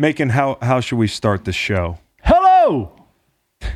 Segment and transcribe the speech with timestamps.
[0.00, 1.98] Making how how should we start the show?
[2.22, 2.92] Hello.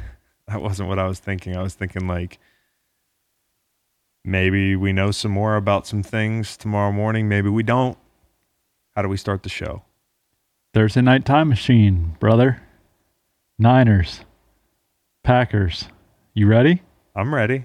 [0.48, 1.56] That wasn't what I was thinking.
[1.56, 2.39] I was thinking like
[4.22, 7.27] maybe we know some more about some things tomorrow morning.
[7.27, 7.96] Maybe we don't.
[8.95, 9.82] How do we start the show?
[10.74, 12.61] Thursday night time machine, brother.
[13.59, 14.20] Niners.
[15.25, 15.89] Packers.
[16.34, 16.82] You ready?
[17.16, 17.64] I'm ready.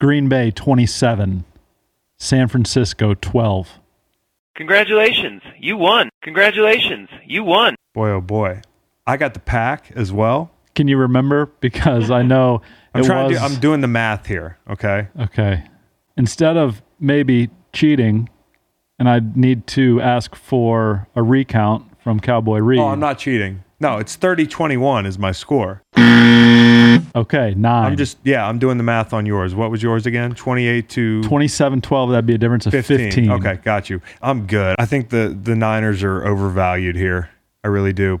[0.00, 1.44] Green Bay 27.
[2.18, 3.79] San Francisco 12.
[4.56, 6.10] Congratulations, you won.
[6.22, 7.76] Congratulations, you won.
[7.94, 8.62] Boy, oh boy.
[9.06, 10.50] I got the pack as well.
[10.74, 11.46] Can you remember?
[11.60, 12.62] Because I know
[12.94, 15.08] I'm it trying was to do, I'm doing the math here, okay?
[15.18, 15.64] okay.
[16.16, 18.28] Instead of maybe cheating,
[18.98, 22.80] and I need to ask for a recount from Cowboy Reed.
[22.80, 23.64] Oh, I'm not cheating.
[23.80, 25.82] No, it's 30-21 is my score.
[27.14, 27.92] Okay, nine.
[27.92, 29.54] I'm just yeah, I'm doing the math on yours.
[29.54, 30.34] What was yours again?
[30.34, 32.10] 28 to 27 12.
[32.10, 32.98] That'd be a difference of 15.
[32.98, 33.30] 15.
[33.32, 34.00] Okay, got you.
[34.22, 34.76] I'm good.
[34.78, 37.30] I think the the Niners are overvalued here.
[37.64, 38.20] I really do.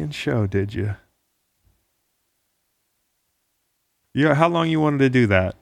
[0.00, 0.94] Fucking show, did you?
[4.14, 5.54] Yeah, how long you wanted to do that?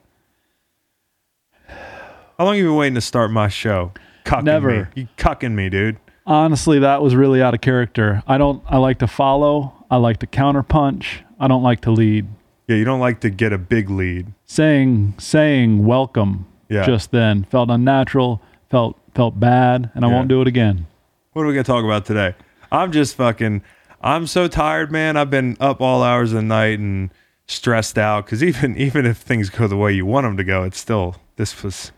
[1.67, 3.91] How long you been waiting to start my show?
[4.25, 4.69] Cucking Never.
[4.95, 5.01] me.
[5.01, 5.97] You cucking me, dude.
[6.25, 8.23] Honestly, that was really out of character.
[8.27, 8.63] I don't.
[8.67, 9.73] I like to follow.
[9.91, 11.23] I like to counterpunch.
[11.39, 12.27] I don't like to lead.
[12.67, 14.27] Yeah, you don't like to get a big lead.
[14.45, 16.85] Saying saying welcome Yeah.
[16.85, 18.41] just then felt unnatural.
[18.69, 20.13] Felt felt bad, and I Yeah.
[20.13, 20.85] won't do it again.
[21.33, 22.35] What are we gonna talk about today?
[22.71, 23.63] I'm just fucking.
[24.01, 25.17] I'm so tired, man.
[25.17, 27.09] I've been up all hours of the night and
[27.47, 30.63] stressed out because even even if things go the way you want them to go,
[30.63, 31.91] it's still this was.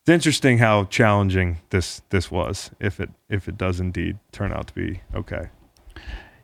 [0.00, 2.70] It's interesting how challenging this this was.
[2.80, 5.50] If it if it does indeed turn out to be okay.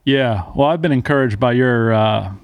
[0.04, 0.44] Yeah.
[0.54, 2.34] Well, I've been encouraged by your uh,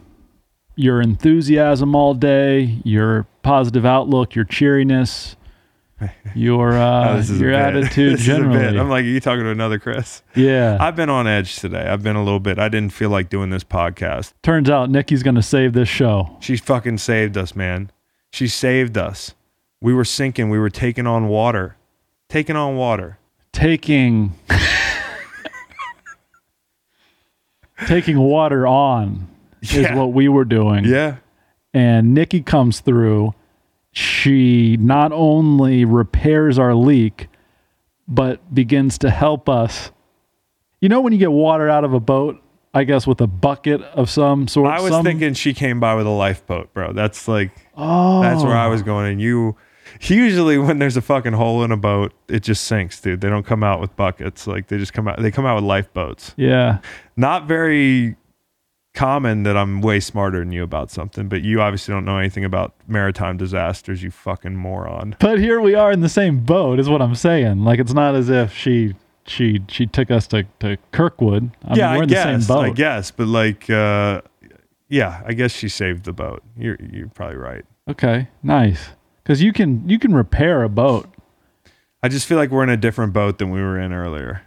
[0.74, 5.36] your enthusiasm all day, your positive outlook, your cheeriness,
[6.34, 8.36] your Oh, uh, is a your attitude This is a bit.
[8.48, 8.78] generally.
[8.78, 10.22] I'm like, are you talking to another Chris?
[10.34, 10.76] yeah.
[10.80, 11.86] I've been on edge today.
[11.88, 12.58] I've been a little bit.
[12.58, 14.32] I didn't feel like doing this podcast.
[14.42, 16.36] Turns out Nikki's going to save this show.
[16.40, 17.90] She fucking saved us, man.
[18.32, 19.34] She saved us.
[19.80, 20.50] We were sinking.
[20.50, 21.76] We were taking on water.
[22.28, 23.18] Taking on water.
[23.52, 24.32] taking
[27.86, 29.28] taking water on
[29.62, 29.94] is Yeah.
[29.94, 30.84] what we were doing.
[30.84, 31.16] Yeah.
[31.72, 33.34] And Nikki comes through.
[33.94, 37.28] She not only repairs our leak,
[38.08, 39.92] but begins to help us.
[40.80, 42.42] You know when you get water out of a boat,
[42.74, 44.68] I guess with a bucket of some sort.
[44.68, 46.92] I was some- thinking she came by with a lifeboat, bro.
[46.92, 48.84] That's like oh, that's where I was oh.
[48.84, 49.12] going.
[49.12, 49.56] And you
[50.00, 53.20] usually when there's a fucking hole in a boat, it just sinks, dude.
[53.20, 54.48] They don't come out with buckets.
[54.48, 56.34] Like they just come out they come out with lifeboats.
[56.36, 56.80] Yeah,
[57.16, 58.16] Not very
[58.94, 62.44] common that I'm way smarter than you about something, but you obviously don't know anything
[62.44, 65.16] about maritime disasters, you fucking moron.
[65.18, 67.64] but here we are in the same boat, is what I'm saying.
[67.64, 68.94] Like it's not as if she
[69.26, 71.50] she she took us to, to Kirkwood.
[71.64, 72.24] I yeah, mean, we're I in guess.
[72.24, 72.64] the same boat.
[72.64, 74.22] I guess, but like, uh,
[74.88, 76.42] yeah, I guess she saved the boat.
[76.56, 77.64] You're you're probably right.
[77.88, 78.88] Okay, nice.
[79.22, 81.08] Because you can you can repair a boat.
[82.02, 84.42] I just feel like we're in a different boat than we were in earlier.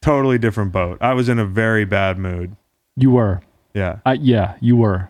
[0.00, 0.98] Totally different boat.
[1.00, 2.56] I was in a very bad mood.
[2.96, 3.40] You were,
[3.74, 3.98] Yeah.
[4.04, 5.08] I, yeah, you were.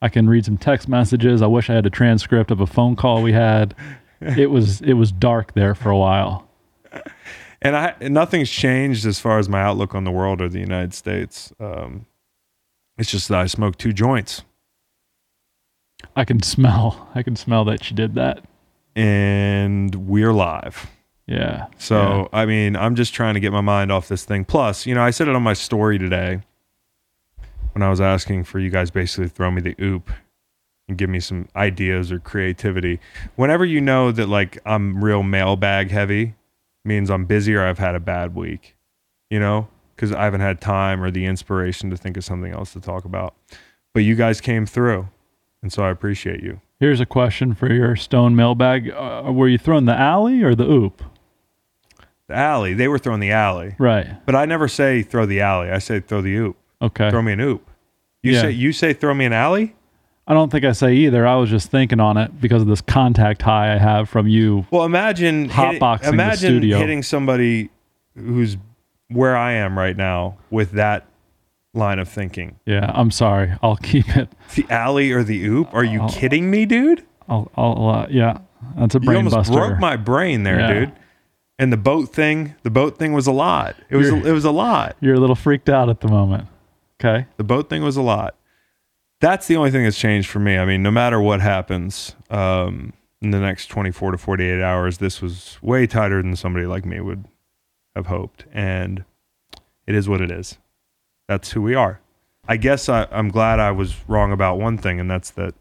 [0.00, 1.42] I can read some text messages.
[1.42, 3.74] I wish I had a transcript of a phone call we had.
[4.20, 6.48] it was it was dark there for a while.
[7.60, 10.94] And I nothing's changed as far as my outlook on the world or the United
[10.94, 11.52] States.
[11.60, 12.06] Um,
[12.98, 14.42] it's just that I smoked two joints
[16.16, 17.08] I can smell.
[17.14, 18.44] I can smell that she did that.
[18.96, 20.88] and we're live.
[21.26, 21.66] Yeah.
[21.78, 24.44] So, I mean, I'm just trying to get my mind off this thing.
[24.44, 26.42] Plus, you know, I said it on my story today
[27.72, 30.10] when I was asking for you guys basically throw me the oop
[30.88, 33.00] and give me some ideas or creativity.
[33.36, 36.34] Whenever you know that like I'm real mailbag heavy,
[36.84, 38.76] means I'm busy or I've had a bad week,
[39.30, 42.72] you know, because I haven't had time or the inspiration to think of something else
[42.72, 43.34] to talk about.
[43.94, 45.08] But you guys came through,
[45.62, 46.60] and so I appreciate you.
[46.80, 48.90] Here's a question for your stone mailbag.
[48.90, 51.02] Uh, were you throwing the alley or the oop?
[52.26, 54.06] The alley, they were throwing the alley, Right.
[54.26, 55.70] but I never say throw the alley.
[55.70, 56.56] I say throw the oop.
[56.82, 57.10] Okay.
[57.10, 57.68] throw me an oop.
[58.22, 58.40] You Yeah.
[58.42, 59.74] say you say throw me an alley?
[60.26, 61.26] I don't think I say either.
[61.26, 64.66] I was just thinking on it because of this contact high I have from you.
[64.70, 66.78] Well, imagine Hotboxing the imagine studio.
[66.78, 67.70] hitting somebody
[68.16, 68.56] who's
[69.08, 71.06] where I am right now with that
[71.74, 72.56] line of thinking.
[72.66, 73.52] Yeah, I'm sorry.
[73.62, 74.28] I'll keep it.
[74.54, 75.74] The alley or the oop?
[75.74, 77.04] Are you I'll- kidding me, dude?
[77.28, 78.38] I'll, I'll uh, yeah.
[78.76, 79.54] That's a You brain almost buster.
[79.54, 80.72] broke my brain there, Yeah.
[80.72, 80.92] dude.
[81.58, 83.74] And the boat thing, the boat thing was a lot.
[83.90, 84.96] It was You're- it was a lot.
[85.00, 86.46] You're a little freaked out at the moment.
[87.02, 87.26] Okay.
[87.36, 88.36] The boat thing was a lot.
[89.20, 90.56] That's the only thing that's changed for me.
[90.56, 95.20] I mean, no matter what happens um, in the next 24 to 48 hours, this
[95.20, 97.24] was way tighter than somebody like me would
[97.96, 98.44] have hoped.
[98.52, 99.04] And
[99.86, 100.58] it is what it is.
[101.28, 102.00] That's who we are.
[102.48, 105.54] I guess I, I'm glad I was wrong about one thing, and that's that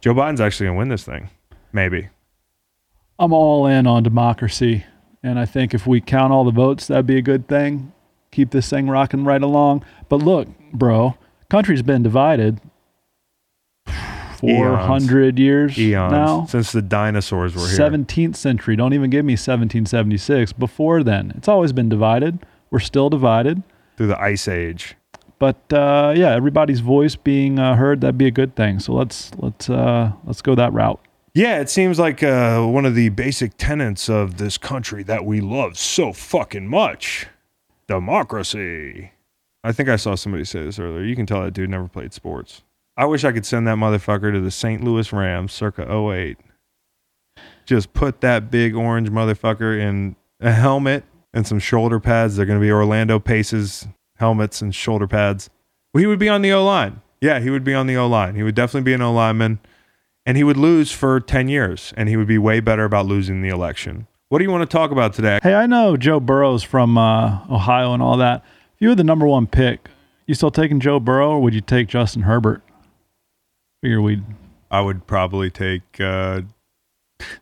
[0.00, 1.30] Joe Biden's actually going to win this thing.
[1.72, 2.08] Maybe.
[3.18, 4.84] I'm all in on democracy.
[5.22, 7.92] And I think if we count all the votes, that'd be a good thing.
[8.32, 9.84] Keep this thing rocking right along.
[10.12, 11.16] But look, bro,
[11.48, 12.60] country's been divided
[14.36, 16.12] 400 years Eons.
[16.12, 16.44] now.
[16.44, 17.78] Since the dinosaurs were here.
[17.78, 18.76] 17th century.
[18.76, 20.52] Don't even give me 1776.
[20.52, 22.40] Before then, it's always been divided.
[22.70, 23.62] We're still divided.
[23.96, 24.96] Through the Ice Age.
[25.38, 28.80] But uh, yeah, everybody's voice being uh, heard, that'd be a good thing.
[28.80, 31.00] So let's let's uh, let's go that route.
[31.32, 35.40] Yeah, it seems like uh, one of the basic tenets of this country that we
[35.40, 37.28] love so fucking much
[37.88, 39.12] democracy.
[39.64, 41.04] I think I saw somebody say this earlier.
[41.04, 42.62] You can tell that dude never played sports.
[42.96, 44.82] I wish I could send that motherfucker to the St.
[44.82, 46.36] Louis Rams circa 08.
[47.64, 52.36] Just put that big orange motherfucker in a helmet and some shoulder pads.
[52.36, 53.86] They're going to be Orlando Pace's
[54.16, 55.48] helmets and shoulder pads.
[55.94, 57.00] Well, he would be on the O line.
[57.20, 58.34] Yeah, he would be on the O line.
[58.34, 59.60] He would definitely be an O lineman
[60.26, 63.42] and he would lose for 10 years and he would be way better about losing
[63.42, 64.06] the election.
[64.28, 65.38] What do you want to talk about today?
[65.42, 68.44] Hey, I know Joe Burrow's from uh, Ohio and all that.
[68.82, 69.90] You were the number one pick,
[70.26, 72.62] you still taking Joe Burrow or would you take Justin Herbert?
[73.80, 74.24] Figure we'd
[74.72, 76.42] I would probably take uh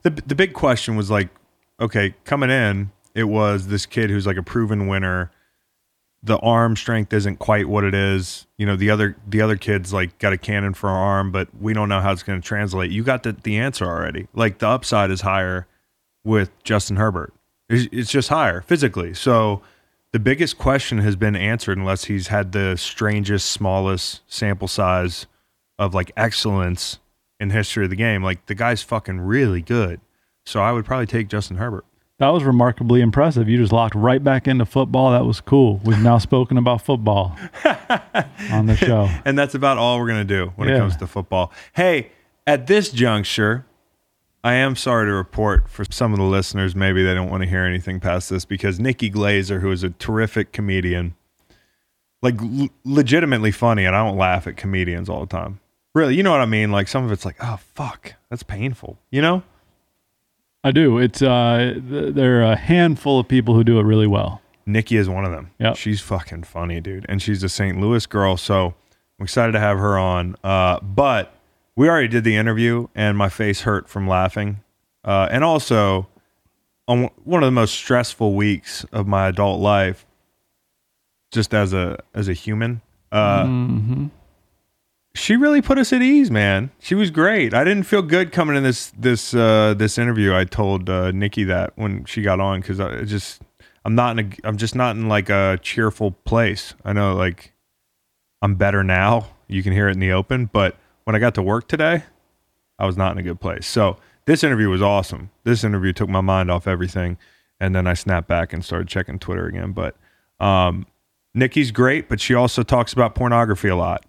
[0.02, 1.31] the the big question was like
[1.81, 5.31] okay, coming in, it was this kid who's like a proven winner.
[6.22, 8.46] The arm strength isn't quite what it is.
[8.58, 11.48] You know, the other the other kids like got a cannon for an arm, but
[11.58, 12.90] we don't know how it's going to translate.
[12.90, 14.28] You got the, the answer already.
[14.34, 15.66] Like the upside is higher
[16.22, 17.32] with Justin Herbert.
[17.70, 19.14] It's, it's just higher physically.
[19.14, 19.62] So
[20.12, 25.27] the biggest question has been answered unless he's had the strangest, smallest sample size
[25.79, 26.99] of like excellence
[27.39, 28.23] in history of the game.
[28.23, 30.01] Like the guy's fucking really good.
[30.45, 31.85] So I would probably take Justin Herbert.
[32.19, 33.49] That was remarkably impressive.
[33.49, 35.12] You just locked right back into football.
[35.12, 35.81] That was cool.
[35.85, 37.37] We've now spoken about football
[38.51, 39.09] on the show.
[39.25, 41.51] And that's about all we're going to do when it comes to football.
[41.73, 42.11] Hey,
[42.47, 43.65] at this juncture,
[44.42, 47.48] I am sorry to report for some of the listeners, maybe they don't want to
[47.48, 51.14] hear anything past this because Nikki Glazer, who is a terrific comedian,
[52.22, 55.60] like l- legitimately funny, and I don't laugh at comedians all the time.
[55.94, 56.70] Really, you know what I mean?
[56.70, 59.42] Like some of it's like, oh, fuck, that's painful, you know?
[60.62, 60.98] I do.
[60.98, 64.40] It's uh, th- there are a handful of people who do it really well.
[64.66, 65.50] Nikki is one of them.
[65.58, 67.06] Yeah, She's fucking funny, dude.
[67.08, 67.81] And she's a St.
[67.81, 68.37] Louis girl.
[68.37, 68.75] So
[69.19, 70.37] I'm excited to have her on.
[70.44, 71.34] Uh, but
[71.76, 74.61] we already did the interview and my face hurt from laughing.
[75.05, 76.08] Uh, and also,
[76.87, 80.06] on one of the most stressful weeks of my adult life,
[81.32, 82.82] just as a as a human,
[83.12, 84.06] uh, hmm
[85.14, 86.70] she really put us at ease, man.
[86.78, 87.52] She was great.
[87.52, 90.34] I didn't feel good coming in this this uh, this interview.
[90.34, 93.43] I told uh, Nikki that when she got on because I just
[93.84, 96.75] I'm not in a I'm just not in like a cheerful place.
[96.84, 97.52] I know like
[98.40, 99.28] I'm better now.
[99.49, 100.76] You can hear it in the open, but
[101.11, 102.05] when I got to work today,
[102.79, 103.67] I was not in a good place.
[103.67, 105.31] So this interview was awesome.
[105.43, 107.19] This interview took my mind off everything,
[107.59, 109.73] and then I snapped back and started checking Twitter again.
[109.73, 109.97] But
[110.38, 110.87] um,
[111.35, 114.07] Nikki's great, but she also talks about pornography a lot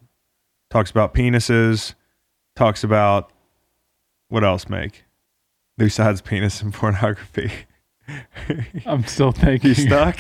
[0.70, 1.96] talks about penises,
[2.56, 3.32] talks about
[4.30, 5.04] what else, Make
[5.80, 7.52] besides penis and pornography.
[8.86, 9.70] I'm still thinking.
[9.70, 10.20] you stuck?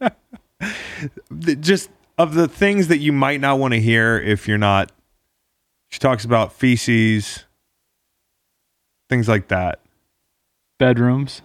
[1.60, 1.88] Just
[2.18, 4.92] of the things that you might not want to hear if you're not.
[5.92, 7.44] She talks about feces,
[9.10, 9.80] things like that.
[10.78, 11.42] Bedrooms.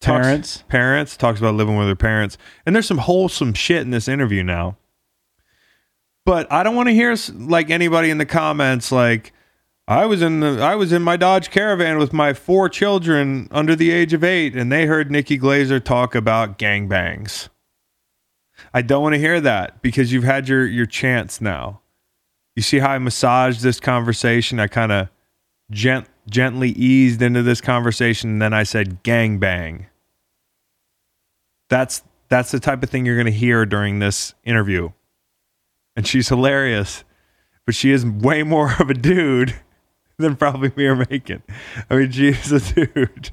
[0.00, 0.64] Talks- Parents.
[0.68, 2.36] parents talks about living with their parents,
[2.66, 4.76] and there's some wholesome shit in this interview now.
[6.26, 9.32] But I don't want to hear like anybody in the comments like
[9.86, 13.76] I was in the I was in my Dodge Caravan with my four children under
[13.76, 17.50] the age of eight, and they heard Nikki Glazer talk about gangbangs.
[18.74, 21.82] I don't want to hear that because you've had your your chance now.
[22.58, 24.58] You see how I massaged this conversation?
[24.58, 25.10] I kind of
[25.70, 29.86] gent, gently eased into this conversation, and then I said gangbang.
[31.68, 34.90] That's that's the type of thing you're going to hear during this interview.
[35.94, 37.04] And she's hilarious,
[37.64, 39.54] but she is way more of a dude
[40.18, 41.44] than probably me or Macon.
[41.88, 43.30] I mean, she is a dude.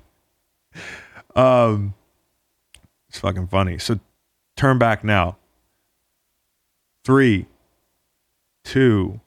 [1.35, 1.95] Um,
[3.09, 3.79] It's fucking funny.
[3.79, 3.99] So
[4.55, 5.37] turn back now.
[7.03, 7.47] Three,
[8.65, 9.21] two,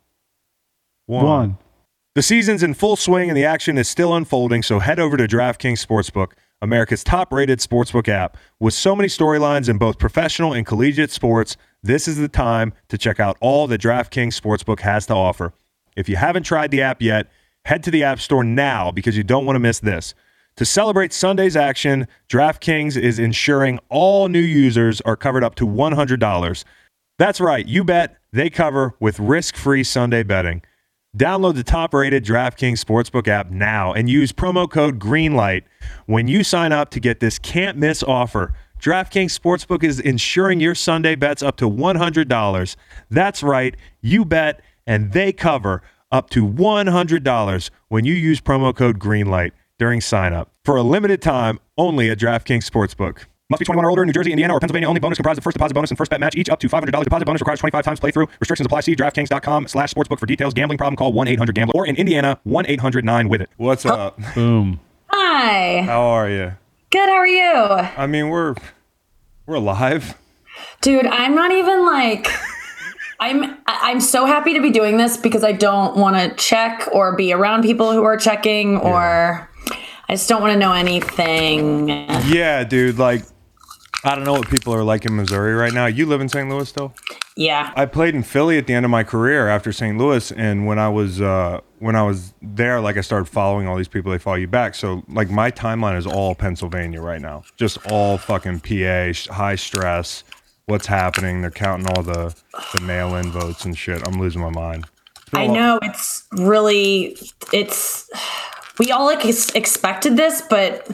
[1.06, 1.24] one.
[1.24, 1.58] One.
[2.14, 5.26] The season's in full swing and the action is still unfolding, so head over to
[5.28, 8.36] DraftKings Sportsbook, America's top rated sportsbook app.
[8.58, 12.98] With so many storylines in both professional and collegiate sports, this is the time to
[12.98, 15.52] check out all that DraftKings Sportsbook has to offer.
[15.96, 17.30] If you haven't tried the app yet,
[17.64, 20.14] head to the App Store now because you don't want to miss this.
[20.56, 26.64] To celebrate Sunday's action, DraftKings is ensuring all new users are covered up to $100.
[27.18, 30.62] That's right, you bet they cover with risk free Sunday betting.
[31.16, 35.64] Download the top rated DraftKings Sportsbook app now and use promo code GREENLIGHT
[36.06, 38.52] when you sign up to get this can't miss offer.
[38.80, 42.76] DraftKings Sportsbook is insuring your Sunday bets up to $100.
[43.10, 45.82] That's right, you bet and they cover
[46.12, 51.20] up to $100 when you use promo code GREENLIGHT during sign up for a limited
[51.20, 53.24] time only at DraftKings Sportsbook.
[53.50, 55.00] Must be 21 or older in New Jersey, Indiana, or Pennsylvania only.
[55.00, 57.02] Bonus comprised of first deposit bonus and first bet match, each up to $500.
[57.04, 58.28] Deposit bonus requires 25 times playthrough.
[58.40, 58.80] Restrictions apply.
[58.80, 60.52] See DraftKings.com slash sportsbook for details.
[60.52, 61.72] Gambling problem, call 1-800-GAMBLER.
[61.74, 63.48] Or in Indiana, 1-800-9-WITH-IT.
[63.56, 64.18] What's up?
[64.34, 64.80] Boom.
[65.06, 65.80] Hi.
[65.80, 66.52] How are you?
[66.90, 67.08] Good.
[67.08, 67.50] How are you?
[67.96, 68.54] I mean, we're
[69.46, 70.14] we're alive.
[70.82, 72.28] Dude, I'm not even like
[73.18, 76.86] I'm I- I'm so happy to be doing this because I don't want to check
[76.92, 79.48] or be around people who are checking or
[80.10, 81.88] I just don't want to know anything.
[82.26, 82.98] Yeah, dude.
[82.98, 83.22] Like,
[84.04, 85.86] I don't know what people are like in Missouri right now.
[85.86, 86.48] You live in St.
[86.48, 86.94] Louis still?
[87.36, 87.72] Yeah.
[87.74, 89.98] I played in Philly at the end of my career after St.
[89.98, 93.76] Louis, and when I was uh, when I was there, like I started following all
[93.76, 94.12] these people.
[94.12, 98.18] They follow you back, so like my timeline is all Pennsylvania right now, just all
[98.18, 100.22] fucking PA, high stress.
[100.66, 101.40] What's happening?
[101.40, 102.34] They're counting all the
[102.74, 104.06] the mail-in votes and shit.
[104.06, 104.86] I'm losing my mind.
[105.16, 107.16] It's been a I know it's really
[107.52, 108.08] it's
[108.78, 110.86] we all like ex- expected this, but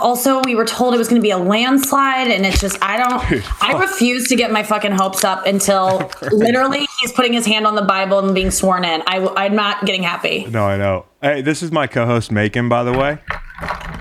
[0.00, 2.96] also we were told it was going to be a landslide and it's just I
[2.96, 7.66] don't I refuse to get my fucking hopes up until literally he's putting his hand
[7.66, 9.02] on the Bible and being sworn in.
[9.06, 10.46] I I'm not getting happy.
[10.46, 11.06] No, I know.
[11.22, 13.18] Hey, this is my co-host Macon, by the way.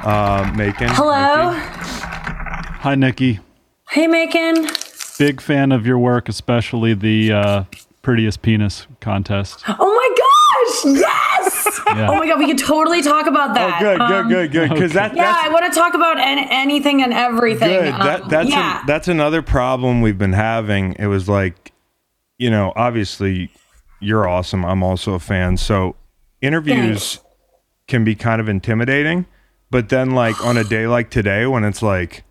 [0.04, 0.90] Um, Macon.
[0.92, 1.52] Hello.
[1.52, 1.64] Nikki.
[2.82, 3.40] Hi, Nikki.
[3.90, 4.68] Hey Macon.
[5.18, 7.64] Big fan of your work, especially the uh,
[8.02, 9.64] prettiest penis contest.
[9.68, 11.00] Oh my gosh.
[11.00, 11.27] Yes.
[11.88, 12.10] Yeah.
[12.12, 13.80] Oh my god, we could totally talk about Oh, that.
[13.80, 14.70] good, good, Um, good, good.
[14.70, 17.70] Because that, Yeah, I want to talk about an- anything and everything.
[17.70, 17.88] good.
[17.94, 18.84] Um, that that's yeah.
[18.84, 20.94] a, that's another problem we've been having.
[21.00, 21.72] It was like,
[22.38, 23.50] you know, obviously
[24.00, 24.66] you're awesome.
[24.66, 25.58] I'm also a fan.
[25.58, 25.96] So
[26.42, 27.20] interviews Thanks.
[27.88, 29.26] can be kind of intimidating,
[29.72, 32.24] but then like on a day like today when it's like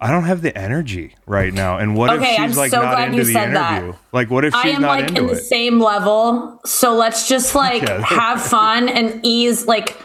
[0.00, 1.78] I don't have the energy right now.
[1.78, 3.78] And what Okay, if I'm she's like so not into the said that.
[3.82, 3.98] interview?
[4.12, 4.72] Like what if she's not into it?
[4.72, 5.44] I am not like into in the it?
[5.44, 6.60] same level.
[6.66, 8.00] So let's just like Yeah.
[8.02, 9.96] have fun and ease like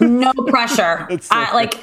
[0.00, 1.08] no pressure.
[1.30, 1.74] I like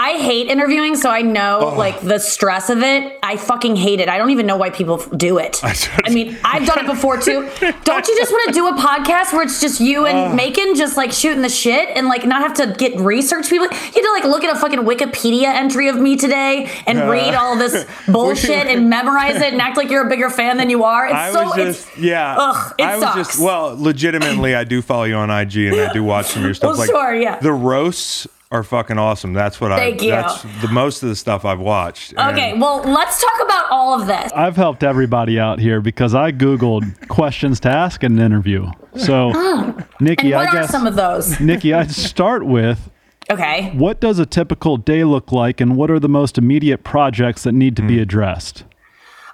[0.00, 1.76] I hate interviewing, so I know oh.
[1.76, 3.18] like the stress of it.
[3.20, 4.08] I fucking hate it.
[4.08, 5.60] I don't even know why people do it.
[5.64, 7.50] I, just- mean, I've done it before too.
[7.82, 10.34] Don't you just want to do a podcast where it's just you and oh.
[10.36, 13.66] Macon just like shooting the shit and like not have to get research people?
[13.66, 17.34] You had to like look at a fucking Wikipedia entry of me today and read
[17.34, 20.84] all this bullshit and memorize it and act like you're a bigger fan than you
[20.84, 21.06] are.
[21.06, 22.36] It's I so was it's just yeah.
[22.38, 23.16] ugh, it I was sucks.
[23.16, 26.46] just well, legitimately, I do follow you on IG and I do watch some of
[26.46, 26.70] your stuff.
[26.70, 27.40] Well, like sure, yeah.
[27.40, 29.32] the roasts are fucking awesome.
[29.34, 30.04] That's what Thank I.
[30.04, 30.10] you.
[30.10, 32.14] That's the most of the stuff I've watched.
[32.16, 34.32] And Okay, well, let's talk about all of this.
[34.32, 38.70] I've helped everybody out here because I Googled questions to ask in an interview.
[38.96, 39.30] So,
[40.00, 41.38] Nikki, And what I are guess, some of those?
[41.40, 42.90] Nikki, I'd start with
[43.30, 43.70] Okay.
[43.76, 47.52] what does a typical day look like and what are the most immediate projects that
[47.52, 47.88] need to Hmm.
[47.88, 48.64] be addressed?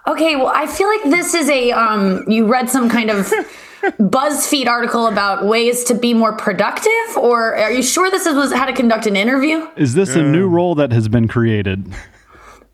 [0.09, 3.33] Okay, well, I feel like this is a um you read some kind of
[3.92, 8.52] BuzzFeed article about ways to be more productive or are you sure this is was
[8.52, 9.68] how to conduct an interview?
[9.76, 11.92] Is this a new role that has been created?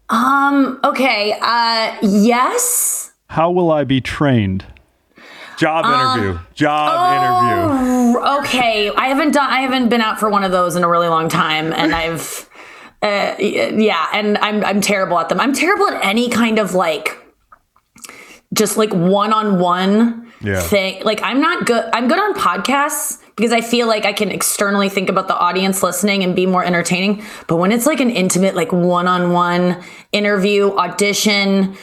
[0.08, 1.38] Um, okay.
[1.40, 3.12] Uh yes.
[3.28, 4.64] How will I be trained?
[5.56, 6.40] job Um, interview.
[6.54, 8.18] Job interview.
[8.18, 8.90] Oh, okay.
[8.90, 11.28] I haven't done I haven't been out for one of those in a really long
[11.28, 12.48] time and I've
[13.02, 15.40] uh, yeah, and I'm I'm terrible at them.
[15.40, 17.16] I'm terrible at any kind of like
[18.52, 20.60] just like one-on-one Yeah.
[20.60, 21.02] thing.
[21.04, 24.88] Like I'm not good I'm good on podcasts because I feel like I can externally
[24.88, 27.22] think about the audience listening and be more entertaining.
[27.46, 29.82] But when it's like an intimate like one-on-one
[30.12, 31.76] interview, audition,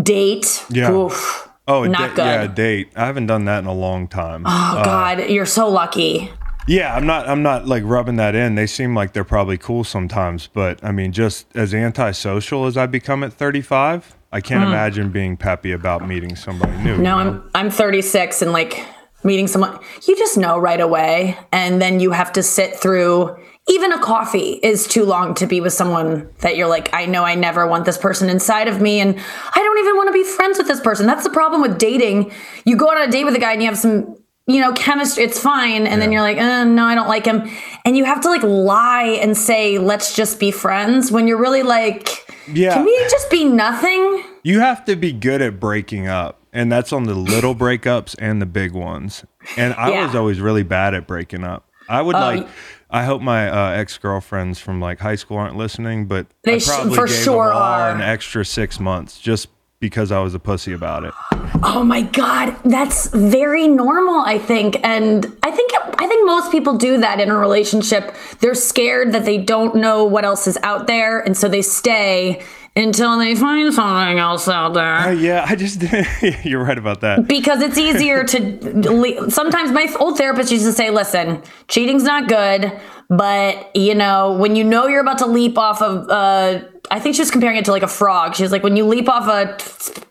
[0.00, 0.92] date, Yeah.
[0.92, 2.24] oof, Oh, not da- good.
[2.24, 2.88] yeah, date.
[2.96, 4.42] I haven't done that in a long time.
[4.46, 6.30] Oh uh, God, you're so lucky.
[6.66, 7.28] Yeah, I'm not.
[7.28, 8.54] I'm not like rubbing that in.
[8.54, 12.86] They seem like they're probably cool sometimes, but I mean, just as antisocial as I
[12.86, 16.96] become at 35, I can't imagine being peppy about meeting somebody new.
[16.98, 17.40] No, you know?
[17.54, 18.84] I'm I'm 36 and like
[19.22, 23.36] meeting someone you just know right away and then you have to sit through
[23.70, 27.22] even a coffee is too long to be with someone that you're like, I know
[27.22, 30.24] I never want this person inside of me, and I don't even want to be
[30.24, 31.06] friends with this person.
[31.06, 32.32] That's the problem with dating.
[32.64, 34.16] You go on a date with a guy and you have some,
[34.48, 35.22] you know, chemistry.
[35.22, 37.48] It's fine, and then you're like, uh, no, I don't like him,
[37.84, 41.62] and you have to like lie and say, let's just be friends when you're really
[41.62, 42.74] like, Yeah.
[42.74, 44.22] can we just be nothing?
[44.42, 48.40] You have to be good at breaking up, and that's on the little breakups and
[48.40, 49.24] the big ones.
[49.56, 50.06] And I Yeah.
[50.06, 51.64] was always really bad at breaking up.
[51.88, 52.48] I would Oh, like.
[52.92, 56.58] I hope my uh, ex girlfriends from like high school aren't listening, but They I
[56.58, 57.90] sh- probably for gave sure them all are.
[57.90, 59.46] an extra six months just
[59.80, 61.14] because I was a pussy about it.
[61.62, 64.78] Oh my god, that's very normal, I think.
[64.84, 68.14] And I think I think most people do that in a relationship.
[68.40, 72.42] They're scared that they don't know what else is out there, and so they stay
[72.76, 74.94] until they find something else out there.
[74.96, 75.82] Uh, yeah, I just
[76.44, 77.26] you're right about that.
[77.26, 82.72] because it's easier to sometimes my old therapist used to say listen cheating's not good
[83.10, 86.60] but you know when you know you're about to leap off of uh
[86.92, 88.34] I think she was comparing it to like a frog.
[88.34, 89.56] She was like, when you leap off a,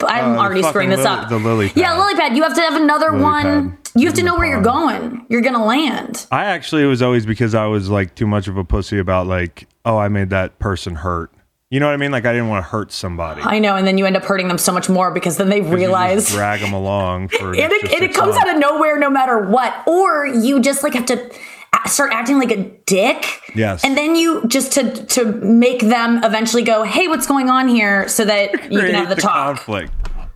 [0.06, 1.27] I'm Uh, already screwing this lily- up.
[1.27, 2.38] the lily Yeah, lily pad.
[2.38, 3.44] You have to have another Lily one.
[3.72, 3.77] pad.
[3.96, 5.25] You have to know where you're going.
[5.27, 6.25] You're gonna land.
[6.32, 9.27] I actually it was always because I was like too much of a pussy about
[9.27, 11.32] like, oh, I made that person hurt.
[11.70, 12.12] You know what I mean?
[12.12, 13.41] Like I didn't want to hurt somebody.
[13.44, 15.60] I know, and then you end up hurting them so much more because then they
[15.62, 18.48] realize drag them along for and it, and it comes months.
[18.50, 21.29] out of nowhere no matter what or you just like have to
[21.88, 23.83] start acting like a dick Yes.
[23.83, 28.07] and then you just to to make them eventually go hey what's going on here
[28.07, 29.91] so that you can have the, talk conflict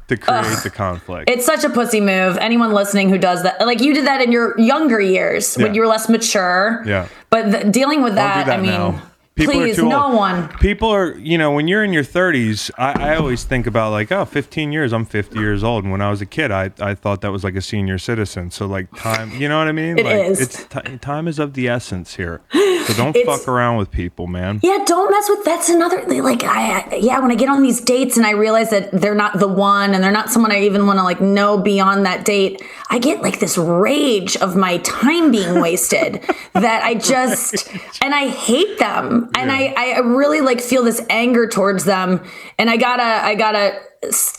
[0.07, 1.29] to create the conflict.
[1.29, 4.31] it's such a pussy move anyone listening who does that like you did that in
[4.31, 5.63] your younger years Yeah.
[5.65, 7.07] when you were less mature Yeah.
[7.29, 9.01] but th- dealing with that, that i mean now.
[9.35, 10.15] People please are too no old.
[10.15, 13.91] one People are, you know, when you're in your 30s, I, I always think about
[13.91, 15.83] like, oh, 15 years, I'm 50 years old.
[15.83, 18.51] And when I was a kid, I, I thought that was like a senior citizen.
[18.51, 19.97] So like time, you know what I mean?
[19.97, 20.39] It like is.
[20.39, 22.41] it's ti time is of the essence here.
[22.85, 24.59] So don't It's- fuck around with people, man.
[24.61, 25.43] Yeah, don't mess with.
[25.45, 26.43] That's another like.
[26.43, 29.39] I I- yeah, when I get on these dates and I realize that they're not
[29.39, 32.61] the one, and they're not someone I even want to like know beyond that date,
[32.89, 36.21] I get like this rage of my time being wasted
[36.53, 37.69] that I just
[38.01, 42.21] and I hate them, and I I really like feel this anger towards them,
[42.59, 43.79] and I gotta I gotta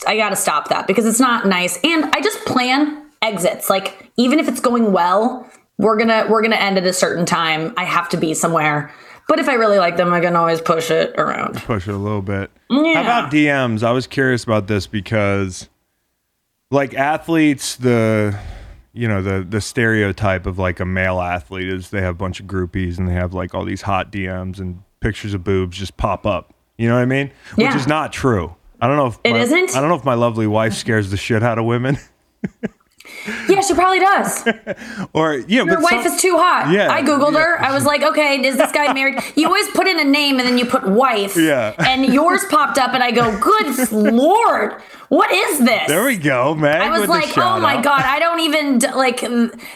[0.07, 4.37] I gotta stop that because it's not nice, and I just plan exits like even
[4.39, 8.07] if it's going well we're gonna we're gonna end at a certain time i have
[8.09, 8.93] to be somewhere
[9.27, 11.97] but if i really like them i can always push it around Push it a
[11.97, 12.51] little bit.
[12.69, 12.93] Yeah.
[12.93, 13.83] How about DMs?
[13.83, 15.69] I was curious about this because
[16.71, 18.37] like athletes, the
[18.93, 22.39] you know, the the stereotype of like a male athlete is they have a bunch
[22.39, 25.95] of groupies and they have like all these hot DMs and pictures of boobs just
[25.97, 26.53] pop up.
[26.77, 27.31] You know what I mean?
[27.55, 28.55] Which is not true.
[28.81, 29.75] I don't know if It my, isn't?
[29.75, 31.97] I don't know if my lovely wife scares the shit out of women.
[33.49, 34.47] yeah she probably does
[35.13, 37.39] or yeah, your wife some- is too hot Yeah, i googled yeah.
[37.39, 40.39] her i was like okay is this guy married you always put in a name
[40.39, 41.73] and then you put wife Yeah.
[41.79, 46.55] and yours popped up and i go good lord what is this There we go,
[46.55, 46.81] man.
[46.81, 47.83] I was like, oh my out.
[47.83, 49.21] god, I don't even like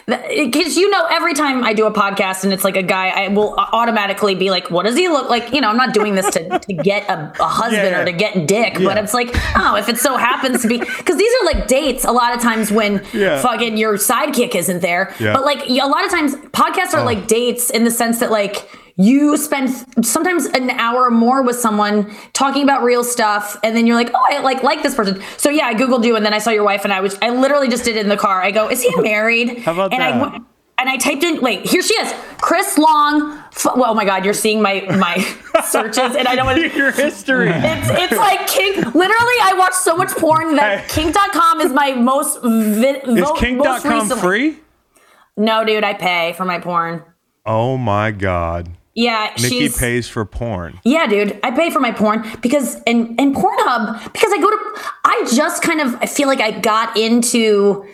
[0.06, 3.28] because you know every time I do a podcast and it's like a guy, I
[3.28, 5.52] will automatically be like, what does he look like?
[5.52, 8.00] You know, I'm not doing this to, to get a, a husband Yeah.
[8.00, 11.16] or to get dick, but it's like, oh, if it so happens to be because
[11.16, 12.04] these are like dates.
[12.04, 13.39] A lot of times when Yeah.
[13.42, 15.32] Fucking your sidekick isn't there, Yeah.
[15.32, 17.04] but like a lot of times podcasts are oh.
[17.04, 18.68] like dates in the sense that like.
[18.96, 19.70] You spend
[20.04, 24.10] sometimes an hour or more with someone talking about real stuff, and then you're like,
[24.12, 26.50] "Oh, I like like this person." So yeah, I googled you, and then I saw
[26.50, 28.42] your wife, and I was I literally just did it in the car.
[28.42, 30.32] I go, "Is he married?" How about and I that?
[30.32, 30.44] went-
[30.80, 33.38] and I typed in, wait, here she is, Chris Long.
[33.52, 35.16] F- well, oh my God, you're seeing my my
[35.68, 36.76] searches, and I don't want to.
[36.76, 37.50] your history.
[37.52, 38.76] It's, it's like kink.
[38.78, 41.02] Literally, I watch so much porn that Hey.
[41.04, 44.58] kink.com is my most vi- Is vo- most kink.com recently- free?
[45.36, 47.02] No, dude, I pay for my porn.
[47.46, 48.68] Oh my god.
[48.94, 50.80] Yeah, Nikki pays for porn.
[50.84, 54.58] Yeah, dude, I pay for my porn because and and Pornhub because I go to
[55.04, 57.86] I just kind of I feel like I got into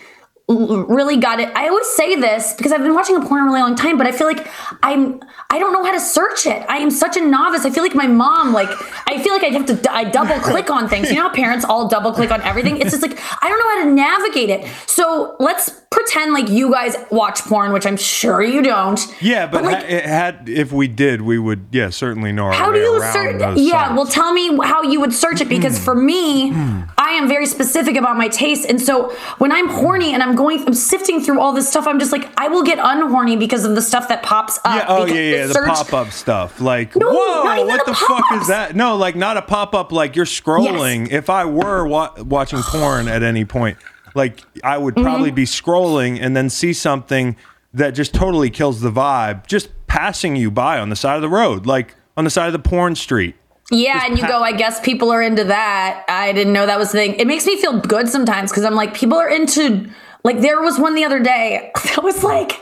[0.49, 1.49] really got it.
[1.55, 4.07] I always say this because I've been watching a porn a really long time, but
[4.07, 4.47] I feel like
[4.81, 6.65] I'm I don't know how to search it.
[6.69, 7.65] I am such a novice.
[7.65, 8.69] I feel like my mom like
[9.07, 11.09] I feel like I have to I double click on things.
[11.09, 12.77] You know how parents all double click on everything?
[12.77, 14.67] It's just like I don't know how to navigate it.
[14.85, 18.99] So, let's pretend like you guys watch porn, which I'm sure you don't.
[19.21, 22.71] Yeah, but, like ha- it had if we did, we would yeah certainly know How
[22.71, 23.41] do you search?
[23.57, 23.95] Yeah, sites.
[23.95, 25.83] well, tell me how you would search it because hmm.
[25.83, 26.81] for me, hmm.
[26.97, 30.65] I am very specific about my taste, and so when I'm horny and I'm going,
[30.65, 33.75] I'm sifting through all this stuff, I'm just like, I will get unhorny because of
[33.75, 34.75] the stuff that pops up.
[34.75, 36.61] yeah, oh yeah, yeah, the, search- pop up stuff.
[36.61, 38.75] Like, No, whoa, not even what the the fuck is that?
[38.75, 39.91] No, like not a pop up.
[39.91, 41.11] Like you're scrolling.
[41.11, 43.77] If I were wa- watching porn at any point,
[44.15, 45.03] like I would Mm-hmm.
[45.03, 47.35] probably be scrolling and then see something
[47.73, 49.45] that just totally kills the vibe.
[49.47, 52.53] Just passing you by on the side of the road, like on the side of
[52.53, 53.35] the porn street.
[53.69, 56.05] Yeah, and you go, I guess people are into that.
[56.07, 57.15] I didn't know that was the thing.
[57.15, 59.89] It makes me feel good sometimes because I'm like, people are into,
[60.23, 62.53] like, there was one the other day that was like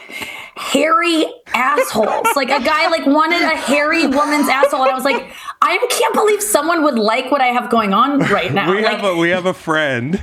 [0.55, 2.27] hairy assholes.
[2.35, 4.83] like, a guy, like, wanted a hairy woman's asshole.
[4.83, 8.19] And I was like, I can't believe someone would like what I have going on
[8.19, 8.69] right now.
[8.75, 10.21] We like, have a we have a friend.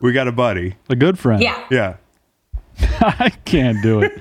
[0.00, 0.74] We got a buddy.
[0.88, 1.42] A good friend.
[1.42, 1.64] yeah.
[1.70, 1.96] Yeah.
[3.00, 4.20] I can't do it.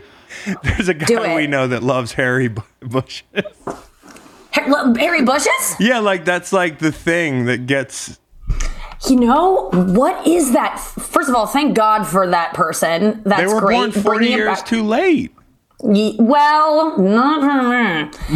[0.64, 3.24] There's a guy we know that loves hairy bu- bushes.
[3.66, 5.76] Ha- look, Hairy bushes?
[5.80, 8.20] Yeah, like that's like the thing that gets
[9.10, 10.80] You know, what is that?
[10.80, 13.22] First of all, thank God for that person.
[13.26, 13.76] That's they were great.
[13.78, 15.32] born 40 Bringing years too late.
[15.84, 17.64] Ye- Well, not for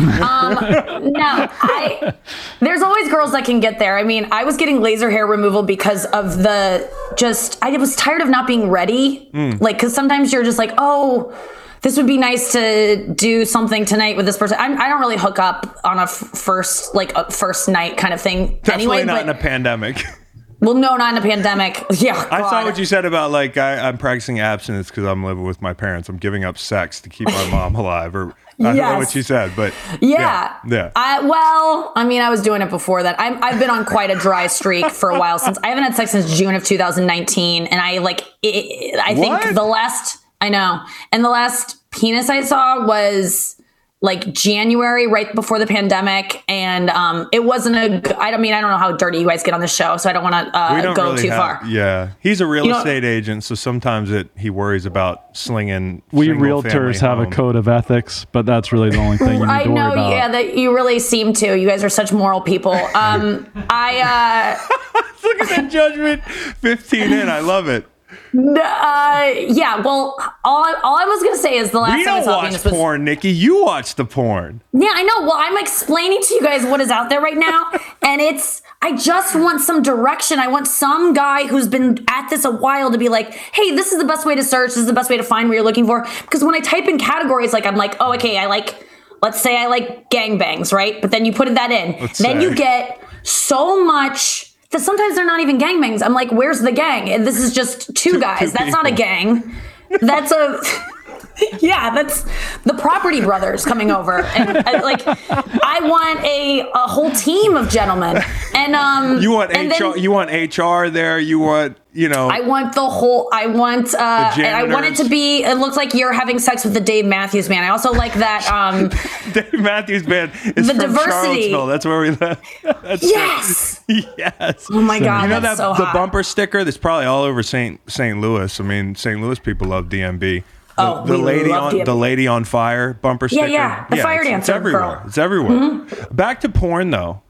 [0.02, 0.12] me.
[0.22, 2.14] Um, no, I.
[2.60, 3.98] There's always girls that can get there.
[4.00, 7.60] I mean, I was getting laser hair removal because of the just.
[7.62, 9.30] I was tired of not being ready.
[9.60, 11.38] Like, because sometimes you're just like, oh,
[11.84, 14.58] this would be nice to do something tonight with this person.
[14.60, 18.12] I'm, I don't really hook up on a f- first like a first night kind
[18.16, 18.60] of thing.
[18.64, 20.04] Definitely anyway, not but in a pandemic.
[20.60, 21.84] well, no, not in a pandemic.
[21.96, 25.44] Yeah, I saw what you said about like I, I'm practicing abstinence because I'm living
[25.44, 26.10] with my parents.
[26.10, 29.22] I'm giving up sex to keep my mom alive, or I don't know what you
[29.22, 30.56] said, but Yeah.
[30.68, 30.92] yeah.
[30.96, 33.20] I, well, I mean, I was doing it before that.
[33.20, 35.96] I'm, I've been on quite a dry streak for a while since I haven't had
[35.96, 38.22] sex since June of 2019, and I like.
[38.42, 39.56] It, I think What?
[39.56, 43.55] the last I know, and the last penis I saw was
[44.02, 48.20] like January, right before the pandemic, and um, it wasn't a.
[48.20, 50.10] I don't mean I don't know how dirty you guys get on the show, so
[50.10, 51.62] I don't want to uh, go really too have, far.
[51.66, 56.02] Yeah, he's a real You know- estate agent, so sometimes it he worries about slinging.
[56.12, 59.52] We realtors have a code of ethics, but that's really the only thing you need
[59.52, 60.10] I to worry know, about.
[60.12, 61.58] yeah, that you really seem to.
[61.58, 62.74] You guys are such moral people.
[62.74, 64.58] Um, I.
[64.62, 66.24] Uh, Look at that judgment.
[66.24, 67.88] 15 in, I love it.
[68.38, 69.82] Uh, yeah.
[69.82, 72.26] Well, all I, all I was gonna say is the last We time I don't
[72.26, 72.74] saw watch penis was.
[72.74, 73.30] porn, Nikki.
[73.30, 74.62] You watch the porn.
[74.74, 75.22] Yeah, I know.
[75.22, 78.62] Well, I'm explaining to you guys what is out there right now, and it's.
[78.82, 80.38] I just want some direction.
[80.38, 83.92] I want some guy who's been at this a while to be like, "Hey, this
[83.92, 84.70] is the best way to search.
[84.70, 86.86] This is the best way to find what you're looking for." Because when I type
[86.88, 88.86] in categories, like I'm like, "Oh, okay, I like."
[89.22, 91.02] Let's say I like gangbangs, right?
[91.02, 92.44] But then you put that in, Let's then say.
[92.44, 96.04] you get so much that sometimes they're not even gangbangs.
[96.04, 98.52] I'm like, "Where's the gang?" And this is just two, guys.
[98.58, 99.56] That's not a gang.
[100.02, 100.62] That's a
[101.60, 102.24] yeah, that's
[102.64, 107.70] the property brothers coming over, and uh, like I want a a whole team of
[107.70, 108.22] gentlemen,
[108.54, 109.94] and um, You want and HR?
[109.94, 111.20] then you want HR there?
[111.20, 112.28] You want you know?
[112.30, 113.30] I want the whole.
[113.32, 113.94] I want.
[113.96, 115.44] Uh, and I want it to be.
[115.44, 117.66] It looks like you're having sex with the Dave Matthews Band.
[117.66, 118.46] I also like that.
[118.52, 118.90] Um,
[119.34, 121.52] Dave Matthews Band is The from diversity.
[121.52, 121.66] Charlottesville.
[121.68, 122.42] That's where we live.
[122.84, 123.82] That's yes.
[123.88, 124.68] yes.
[124.72, 125.94] Oh my god, You know that so the hot.
[125.94, 127.80] bumper sticker that's probably all over St.
[127.90, 128.20] St.
[128.20, 128.60] Louis.
[128.60, 129.22] I mean, St.
[129.22, 130.44] Louis people love DMB.
[130.78, 131.86] The, Oh, the we lady on DMB.
[131.86, 133.48] the lady on fire bumper sticker.
[133.48, 134.82] yeah, yeah, the fire it's, dancer It's everywhere.
[134.82, 134.96] girl.
[134.98, 135.08] Mm-hmm.
[135.08, 136.08] It's everywhere.
[136.12, 137.22] Back to porn though.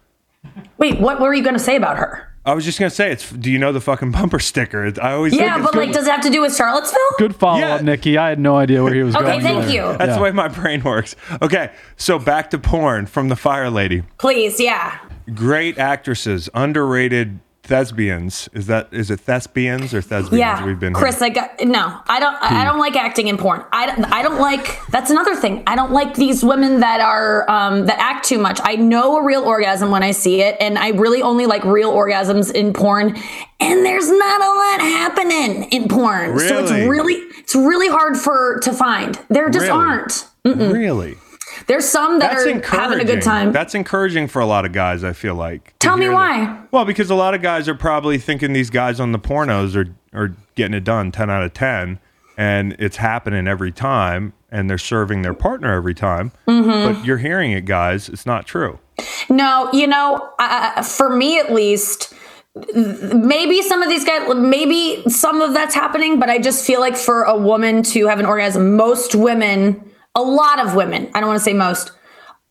[0.77, 2.31] Wait, what were you going to say about her?
[2.47, 3.31] I was just gonna say, it's.
[3.31, 4.91] Do you know the fucking bumper sticker?
[5.01, 6.99] I always Yeah, think but it's like, does it have to do with Charlottesville?
[7.17, 7.75] Good follow Yeah.
[7.75, 8.19] up, Nikki.
[8.19, 9.39] I had no idea where he was Okay, going.
[9.39, 9.73] Okay, thank there.
[9.91, 9.97] you.
[9.97, 10.15] That's Yeah.
[10.17, 11.15] the way my brain works.
[11.41, 14.03] Okay, so back to porn from the fire lady.
[14.19, 14.99] Please, yeah.
[15.33, 18.49] Great actresses, underrated thespians.
[18.53, 20.39] Is that is it thespians or thespians?
[20.39, 21.21] Yeah, We've been Chris.
[21.21, 21.99] I got no.
[22.07, 22.35] I don't.
[22.41, 23.63] I don't like acting in porn.
[23.71, 24.79] I don't, I don't like.
[24.89, 25.63] That's another thing.
[25.67, 28.59] I don't like these women that are um, that act too much.
[28.63, 31.91] I know a real orgasm when I see it, and I really only like real
[31.91, 33.17] orgasms in porn.
[33.59, 36.87] And there's not a lot happening in porn, so it's Really?
[36.89, 39.19] really it's really hard for to find.
[39.29, 39.77] There just Really?
[39.77, 40.25] aren't.
[40.43, 41.15] really.
[41.67, 43.51] There's some that That's are having a good time.
[43.51, 45.03] That's encouraging for a lot of guys.
[45.03, 45.73] I feel like.
[45.79, 46.59] Tell me hear that- why.
[46.71, 49.93] Well, because a lot of guys are probably thinking these guys on the pornos are
[50.17, 51.99] are getting it done ten out of ten,
[52.37, 56.31] and it's happening every time, and they're serving their partner every time.
[56.47, 56.93] Mm-hmm.
[56.93, 58.09] But you're hearing it, guys.
[58.09, 58.79] It's not true.
[59.29, 62.13] No, you know, uh, for me at least,
[62.73, 66.95] maybe some of these guys, maybe some of that's happening, but I just feel like
[66.95, 71.27] for a woman to have an orgasm, most women, a lot of women, I don't
[71.27, 71.91] want to say most,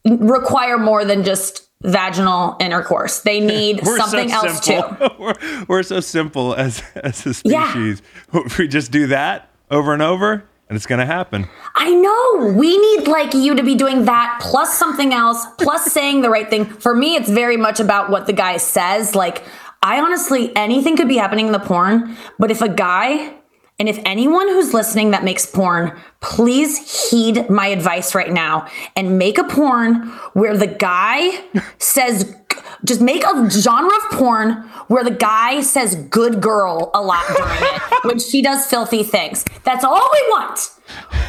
[0.05, 3.20] require more than just vaginal intercourse.
[3.20, 4.83] They need something so else too.
[5.18, 5.35] we're,
[5.68, 7.70] we're so simple as as a Yeah.
[7.70, 8.03] species.
[8.59, 11.48] We just do that over and over, and it's gonna happen.
[11.74, 12.53] I know.
[12.53, 16.48] We need like you to be doing that plus something else, plus saying the right
[16.48, 16.64] thing.
[16.66, 19.14] For me, it's very much about what the guy says.
[19.14, 19.42] Like,
[19.83, 23.35] I honestly, anything could be happening in the porn, but if a guy,
[23.78, 29.18] and if anyone who's listening that makes porn, please heed my advice right now and
[29.18, 31.44] make a porn where the guy
[31.78, 32.37] says
[32.84, 34.52] just make a genre of porn
[34.88, 39.44] where the guy says good girl a lot during it when she does filthy things.
[39.64, 40.70] That's all we want.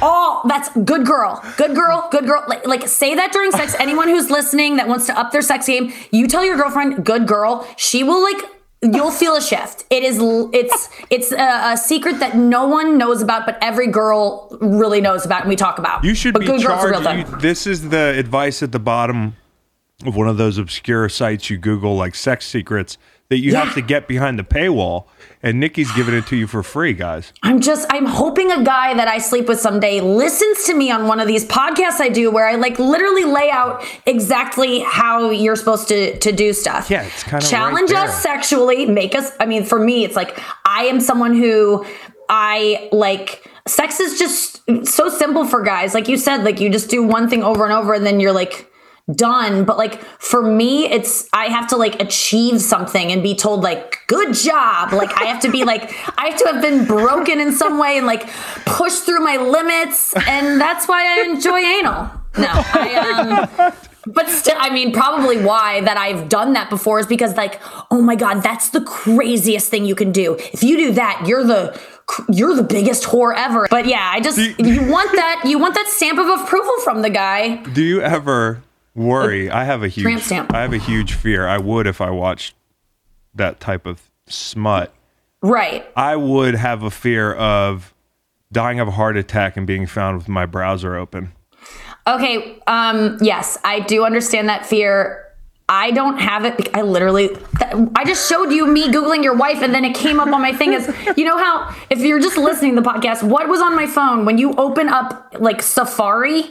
[0.02, 2.44] All that's good girl, good girl, good girl.
[2.48, 3.74] Like, like say that during sex.
[3.80, 7.26] Anyone who's listening that wants to up their sex game, you tell your girlfriend good
[7.26, 7.66] girl.
[7.78, 8.44] She will like
[8.82, 9.86] you'll feel a shift.
[9.90, 14.58] It is it's it's a, a, secret that no one knows about, but every girl
[14.62, 16.04] really knows about, and we talk about.
[16.04, 17.30] You should but be good girls are real charged.
[17.30, 19.36] You, this is the advice at the bottom
[20.06, 22.98] of one of those obscure sites you Google, like sex secrets,
[23.30, 25.06] that you have to get behind the paywall.
[25.42, 27.32] And Nikki's giving it to you for free, guys.
[27.44, 31.08] I'm just I'm hoping a guy that I sleep with someday listens to me on
[31.08, 35.56] one of these podcasts I do where I like literally lay out exactly how you're
[35.56, 36.90] supposed to to do stuff.
[36.90, 40.40] Yeah, it's kinda challenge right us sexually, make us I mean for me it's like
[40.66, 41.86] I am someone who
[42.28, 45.94] I like sex is just so simple for guys.
[45.94, 48.34] Like you said like you just do one thing over and over and then you're
[48.34, 48.72] like
[49.14, 53.62] done but like for me it's i have to like achieve something and be told
[53.62, 54.94] like good job.
[54.94, 55.84] Like i have to be like
[56.18, 58.28] i have to have been broken in some way and like
[58.66, 62.10] push through my limits and that's why i enjoy anal.
[62.38, 63.74] No i um
[64.08, 68.02] but still i mean probably why that i've done that before is because like oh
[68.02, 70.34] my god that's the craziest thing you can do.
[70.52, 71.80] If you do that you're the
[72.30, 73.68] you're the biggest whore ever.
[73.70, 77.12] But yeah i just you want that you want that stamp of approval from the
[77.12, 77.58] guy.
[77.58, 78.64] Do you ever
[78.96, 79.50] worry?
[79.50, 80.54] I have a huge, stamp.
[80.54, 81.48] I have a huge fear.
[81.48, 82.56] I would if I watched
[83.34, 84.94] that type of smut.
[85.42, 87.94] right I would have a fear of
[88.52, 91.34] dying of a heart attack and being found with my browser open.
[92.08, 92.62] Okay.
[92.68, 93.18] Um.
[93.22, 95.22] Yes, I do understand that fear.
[95.68, 96.70] I don't have it.
[96.76, 97.36] I literally,
[97.96, 100.54] I just showed you me googling your wife, and then it came up on my
[100.54, 100.76] thing.
[100.76, 103.88] As you know how, if you're just listening to the podcast, what was on my
[103.88, 106.44] phone when you open up like Safari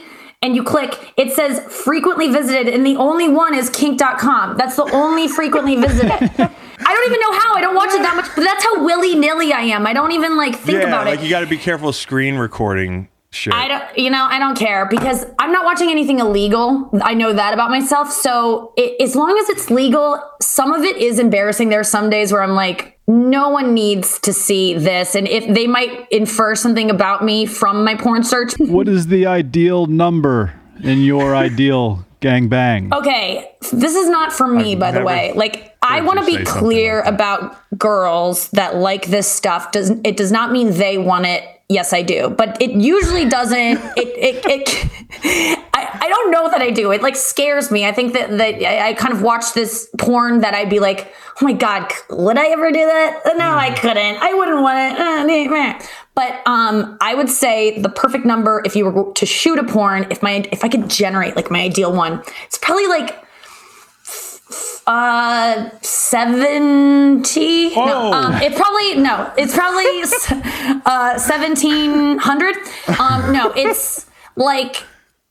[0.45, 4.57] and you click, it says frequently visited, and the only one is kink.com.
[4.57, 6.11] That's the only frequently visited.
[6.11, 7.55] I don't even know how.
[7.55, 9.87] I don't watch it that much, but that's how willy nilly I am.
[9.87, 11.23] I don't even like think yeah, about like it.
[11.23, 13.53] you got to be careful screen recording shit.
[13.53, 16.89] I don't, you know, I don't care because I'm not watching anything illegal.
[17.01, 18.11] I know that about myself.
[18.11, 21.69] So it, as long as it's legal, some of it is embarrassing.
[21.69, 25.15] There are some days where I'm like, no one needs to see this.
[25.15, 28.53] And if they might infer something about me from my porn search.
[28.59, 32.93] What is the ideal number in your ideal gangbang?
[32.93, 35.33] Okay, this is not for me, I've by the way.
[35.33, 39.71] Like, I want to be clear like about girls that like this stuff.
[39.71, 41.43] Does it does not mean they want it?
[41.67, 43.79] Yes, I do, but it usually doesn't.
[43.97, 46.91] It it, it I, I don't know that I do.
[46.91, 47.87] It like scares me.
[47.87, 51.11] I think that that I, I kind of watch this porn that I'd be like,
[51.41, 53.21] oh my god, would I ever do that?
[53.37, 54.17] No, I couldn't.
[54.21, 54.99] I wouldn't want it.
[54.99, 55.79] Uh.
[56.13, 60.05] But um, I would say the perfect number if you were to shoot a porn,
[60.11, 63.24] if my if I could generate like my ideal one, it's probably like
[64.87, 67.85] uh 70 Oh.
[67.85, 69.85] no um it probably no it's probably
[70.85, 72.55] uh 1700
[72.99, 74.05] um no it's
[74.35, 74.83] like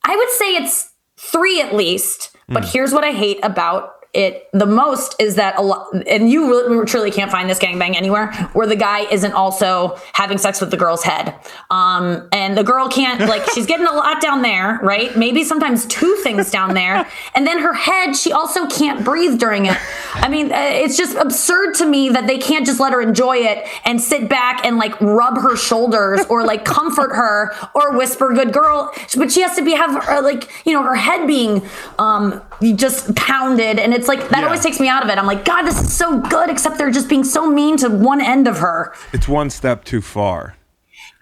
[0.05, 4.67] i would say it's three at least but here's what i hate about it the
[4.67, 8.67] most is that a lot and you really, truly can't find this gangbang anywhere where
[8.67, 11.35] the guy isn't also having sex with the girl's head.
[11.71, 15.17] Um and the girl can't like she's getting a lot down there right?
[15.17, 17.09] Maybe sometimes two things down there.
[17.35, 19.77] And then her head she also can't breathe during it.
[20.15, 23.39] I mean uh, it's just absurd to me that they can't just let her enjoy
[23.39, 28.33] it and sit back and like rub her shoulders or like comfort her or whisper
[28.33, 28.93] good girl.
[29.17, 31.63] But she has to be have her, like you know her head being
[31.99, 32.41] um
[32.77, 34.45] just pounded and it's like that Yeah.
[34.47, 36.91] always takes me out of it i'm like god this is so good except they're
[36.91, 40.57] just being so mean to one end of her it's one step too far.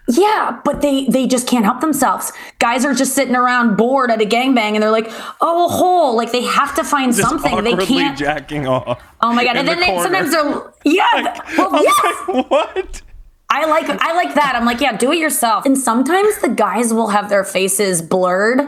[0.09, 2.33] yeah, but they they just can't help themselves.
[2.59, 6.17] Guys are just sitting around bored at a gangbang, and they're like, "Oh, a hole!"
[6.17, 7.63] Like they have to find Just something.
[7.63, 8.17] They can't.
[8.17, 9.01] jacking off.
[9.21, 9.55] oh my god!
[9.55, 11.39] And then the they sometimes they're yeah.
[11.57, 13.01] well, I'm yes, like, what?
[13.49, 14.55] I like I like that.
[14.57, 15.65] I'm like, yeah, do it yourself.
[15.65, 18.59] And sometimes the guys will have their faces blurred.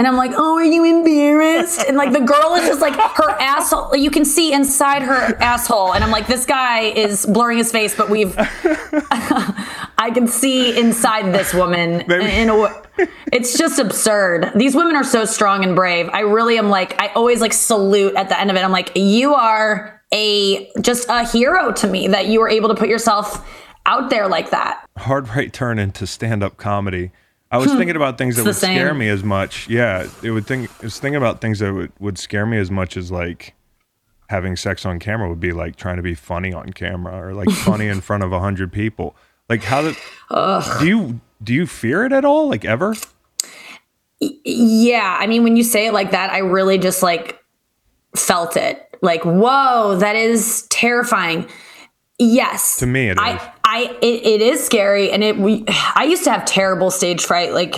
[0.00, 1.84] And I'm like, oh, are you embarrassed?
[1.86, 3.94] And like the girl is just like her asshole.
[3.94, 5.92] You can see inside her asshole.
[5.92, 11.34] And I'm like, this guy is blurring his face, but we've, I can see inside
[11.34, 12.10] this woman.
[12.10, 12.82] In a,
[13.30, 14.52] it's just absurd.
[14.54, 16.08] These women are so strong and brave.
[16.14, 18.64] I really am like, I always like salute at the end of it.
[18.64, 22.74] I'm like, you are a just a hero to me that you were able to
[22.74, 23.46] put yourself
[23.84, 24.82] out there like that.
[24.96, 27.12] Hard right turn into stand up comedy.
[27.50, 29.68] I was thinking about things that would scare me as much.
[29.68, 30.70] Yeah, it would think.
[30.80, 33.54] I was thinking about things that would, would scare me as much as like
[34.28, 37.50] having sex on camera would be like trying to be funny on camera or like
[37.50, 39.16] funny in front of a hundred people.
[39.48, 39.96] Like how did,
[40.78, 42.48] do you do you fear it at all?
[42.48, 42.94] Like ever?
[44.20, 47.42] Yeah, I mean, when you say it like that, I really just like
[48.14, 48.86] felt it.
[49.02, 51.48] Like, whoa, that is terrifying.
[52.18, 52.76] Yes.
[52.76, 53.40] To me, it is.
[53.72, 55.38] I, it, it is scary, and it.
[55.38, 57.52] We, I used to have terrible stage fright.
[57.52, 57.76] Like,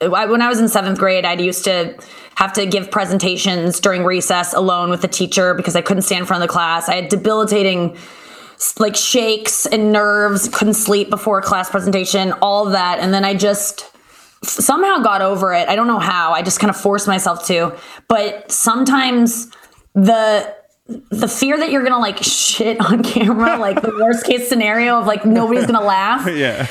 [0.00, 1.96] when I was in seventh grade, I used to
[2.34, 6.26] have to give presentations during recess alone with the teacher because I couldn't stand in
[6.26, 6.88] front of the class.
[6.88, 7.96] I had debilitating
[8.80, 12.98] like shakes and nerves, couldn't sleep before a class presentation, all that.
[12.98, 13.92] And then I just
[14.42, 15.68] somehow got over it.
[15.68, 16.32] I don't know how.
[16.32, 17.76] I just kind of forced myself to.
[18.08, 19.48] But sometimes
[19.94, 24.98] the the fear that you're gonna like shit on camera, like the worst case scenario
[24.98, 26.26] of like nobody's gonna laugh.
[26.34, 26.66] yeah.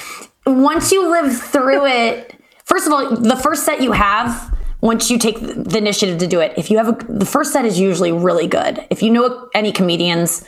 [0.45, 5.17] Once you live through it, first of all, the first set you have, once you
[5.17, 8.11] take the initiative to do it, if you have a, the first set is usually
[8.11, 8.85] really good.
[8.89, 10.45] If you know any comedians,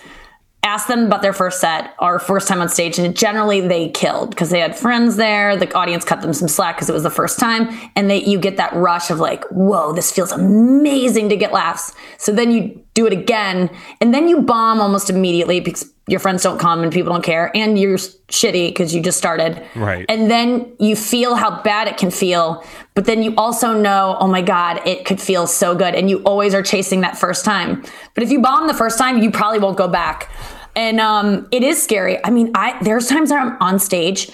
[0.65, 4.31] ask them about their first set or first time on stage and generally they killed
[4.31, 5.55] because they had friends there.
[5.55, 7.69] The audience cut them some slack because it was the first time.
[7.95, 11.93] And they you get that rush of like whoa this feels amazing to get laughs.
[12.17, 13.69] So then you do it again
[14.01, 17.51] and then you bomb almost immediately because your friends don't come and people don't care
[17.55, 19.61] and you're shitty because you just started.
[19.75, 20.05] Right.
[20.09, 22.63] and then you feel how bad it can feel
[22.95, 25.93] but then you also know oh my god it could feel so good.
[25.93, 27.83] And you always are chasing that first time.
[28.15, 30.31] But if you bomb the first time you probably won't go back
[30.75, 32.23] and um, it is scary.
[32.25, 34.29] I mean i there's times i'm on stage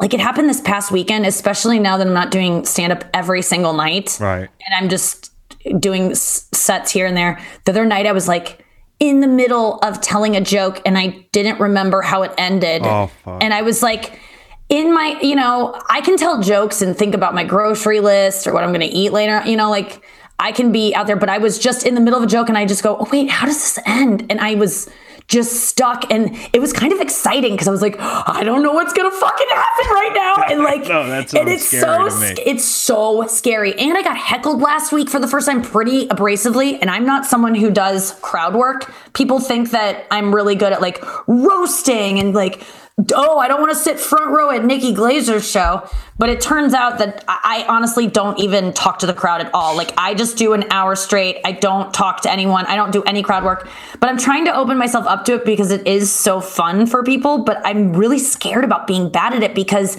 [0.00, 3.42] like it happened this past weekend especially now that i'm not doing stand up every
[3.42, 4.18] single night.
[4.20, 4.48] Right.
[4.66, 5.32] and i'm just
[5.80, 7.38] doing s- sets here and there.
[7.64, 8.64] The other night i was like
[8.98, 12.82] in the middle of telling a joke and i didn't remember how it ended.
[12.84, 13.42] Oh, fuck.
[13.42, 14.20] and i was like
[14.68, 18.52] in my you know i can tell jokes and think about my grocery list or
[18.52, 20.02] what i'm going to eat later you know like
[20.38, 22.48] i can be out there but i was just in the middle of a joke
[22.48, 24.26] and i just go oh wait how does this end?
[24.30, 24.90] And i was
[25.28, 26.10] just stuck.
[26.12, 29.10] And it was kind of exciting because i was like i don't know what's gonna
[29.10, 30.34] fucking happen right now.
[30.50, 32.34] And like No, that and it's so to me.
[32.34, 33.74] sc- it's so scary.
[33.78, 36.78] And i got heckled last week for the first time pretty abrasively.
[36.80, 38.92] And i'm not someone who does crowd work.
[39.14, 42.62] People think that i'm really good at like roasting and like
[43.14, 45.86] oh i don't want to sit front row at nikki glazer's show
[46.18, 49.76] but it turns out that i honestly don't even talk to the crowd at all.
[49.76, 51.40] Like i just do an hour straight.
[51.44, 52.64] I don't talk to anyone.
[52.66, 53.68] I don't do any crowd work.
[54.00, 57.02] But i'm trying to open myself up to it because it is so fun for
[57.02, 59.98] people but i'm really scared about being bad at it because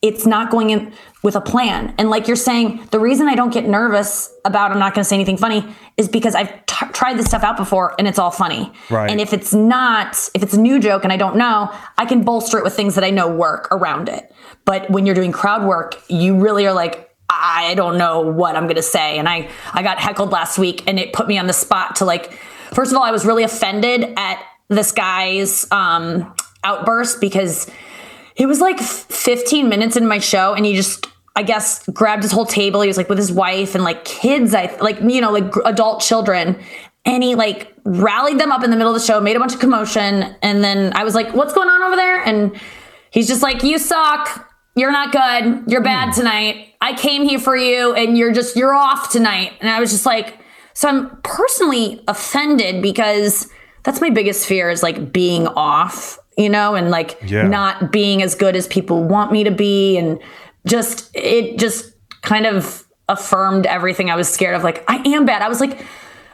[0.00, 1.92] it's not going in with a plan.
[1.98, 5.08] And like you're saying, the reason I don't get nervous about I'm not going to
[5.08, 5.64] say anything funny
[5.96, 8.72] is because I've t- tried this stuff out before and it's all funny.
[8.90, 9.10] Right.
[9.10, 12.22] And if it's not, if it's a new joke and I don't know, I can
[12.22, 14.32] bolster it with things that I know work around it.
[14.64, 18.64] But when you're doing crowd work, you really are like, I don't know what I'm
[18.64, 19.18] going to say.
[19.18, 22.04] And I, I got heckled last week and it put me on the spot to
[22.04, 22.32] like,
[22.72, 27.68] first of all, I was really offended at this guy's um, outburst because
[28.38, 32.32] it was like 15 minutes in my show and he just i guess grabbed his
[32.32, 32.80] whole table.
[32.80, 36.00] He was like with his wife and like kids i like you know like adult
[36.00, 36.58] children.
[37.04, 39.54] And he like rallied them up in the middle of the show made a bunch
[39.54, 40.36] of commotion.
[40.42, 42.22] And then i was like what's going on over there?
[42.22, 42.58] And
[43.10, 44.46] he's just like you suck.
[44.76, 45.64] You're not good.
[45.70, 46.20] You're bad hmm.
[46.20, 46.74] tonight.
[46.80, 49.52] I came here for you and you're just you're off tonight.
[49.60, 50.38] And i was just like
[50.74, 53.48] so i'm personally offended because
[53.82, 57.46] that's my biggest fear is like being off you know and like Yeah.
[57.46, 60.18] not being as good as people want me to be and
[60.66, 65.42] just it just kind of affirmed everything i was scared of like i am bad
[65.42, 65.84] i was like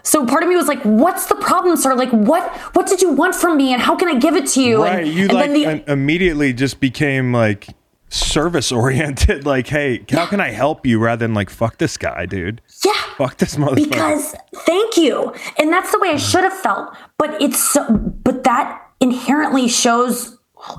[0.02, 2.42] so part of me was like what's the problem sir like what
[2.74, 5.04] what did you want from me and how can i give it to you Right.
[5.04, 7.68] and, You and like then the, immediately just became like
[8.10, 9.44] service oriented.
[9.54, 12.60] Like, hey, how can I help you rather than like, fuck this guy, dude.
[12.84, 13.74] yeah Fuck this motherfucker.
[13.90, 14.34] because
[14.66, 17.80] thank you and that's the way i should have felt but it's so
[18.24, 20.36] but that inherently shows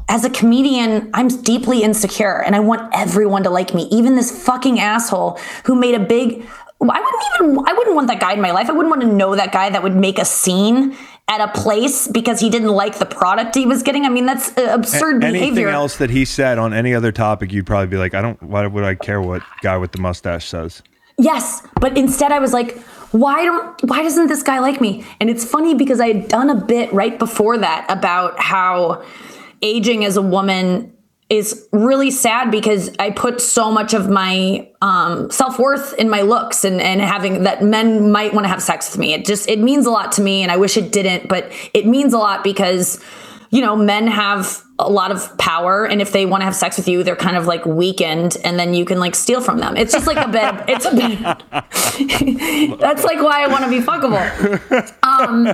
[0.10, 4.32] as a comedian i'm deeply insecure and i want everyone to like me even this
[4.46, 5.32] fucking asshole
[5.66, 6.28] who made a big
[6.82, 8.68] i wouldn't even i wouldn't want that guy in my life.
[8.70, 10.96] I wouldn't want to know that guy that would make a scene
[11.28, 14.06] at a place because he didn't like the product he was getting.
[14.06, 15.70] I mean that's uh, absurd Anything behavior.
[15.70, 18.68] else that he said on any other topic, you'd probably be like, I don't, why
[18.68, 20.84] would I care what guy with the mustache says?
[21.18, 22.78] Yes, but instead I was like,
[23.15, 25.06] why don't why doesn't this guy like me?
[25.19, 29.04] And it's funny because I had done a bit right before that about how
[29.62, 30.91] aging as a woman
[31.30, 36.21] is really sad because I put so much of my um, self worth in my
[36.21, 39.13] looks and and having that men might want to have sex with me.
[39.13, 41.87] It just it means a lot to me, and I wish it didn't, but it
[41.87, 43.02] means a lot because
[43.56, 46.75] you know men have a lot of power and if they want to have sex
[46.75, 49.77] with you they're kind of like weakened and then you can like steal from them
[49.77, 53.79] it's just like a bit it's a bit that's like why i want to be
[53.79, 54.25] fuckable
[55.03, 55.47] um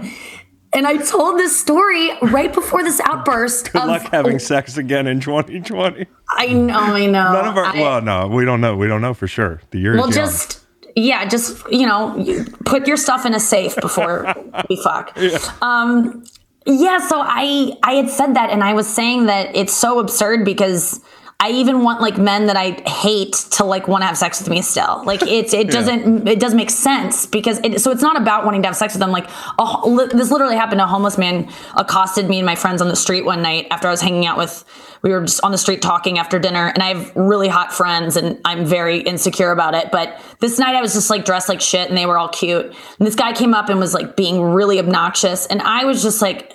[0.74, 5.06] and i told this story right before this outburst Good of luck having sex again
[5.06, 6.08] in 2020.
[6.32, 8.76] i know i know None of our, I- well, no, we don't know.
[8.76, 9.62] We don't know for sure.
[9.70, 10.62] The year well just
[10.96, 12.22] yeah, just you know,
[12.66, 14.34] put your stuff in a safe before
[14.70, 15.18] we fuck.
[15.62, 16.24] Um,
[16.66, 17.00] yeah.
[17.00, 21.02] So I I had said that, and I was saying that it's so absurd because
[21.42, 24.48] I even want like men that I hate to like want to have sex with
[24.48, 25.02] me still.
[25.06, 28.62] Like it's it doesn't it doesn't make sense because it, so it's not about wanting
[28.62, 29.10] to have sex with them.
[29.10, 29.28] Like
[29.58, 30.82] a, li- this literally happened.
[30.82, 33.92] A homeless man accosted me and my friends on the street one night after I
[33.92, 34.64] was hanging out with.
[35.02, 38.18] We were just on the street talking after dinner, and I have really hot friends,
[38.18, 39.92] and I'm very insecure about it.
[39.92, 42.68] But this night I was just like dressed like shit, and they were all cute.
[42.68, 46.22] And this guy came up and was like being really obnoxious, and I was just
[46.22, 46.54] like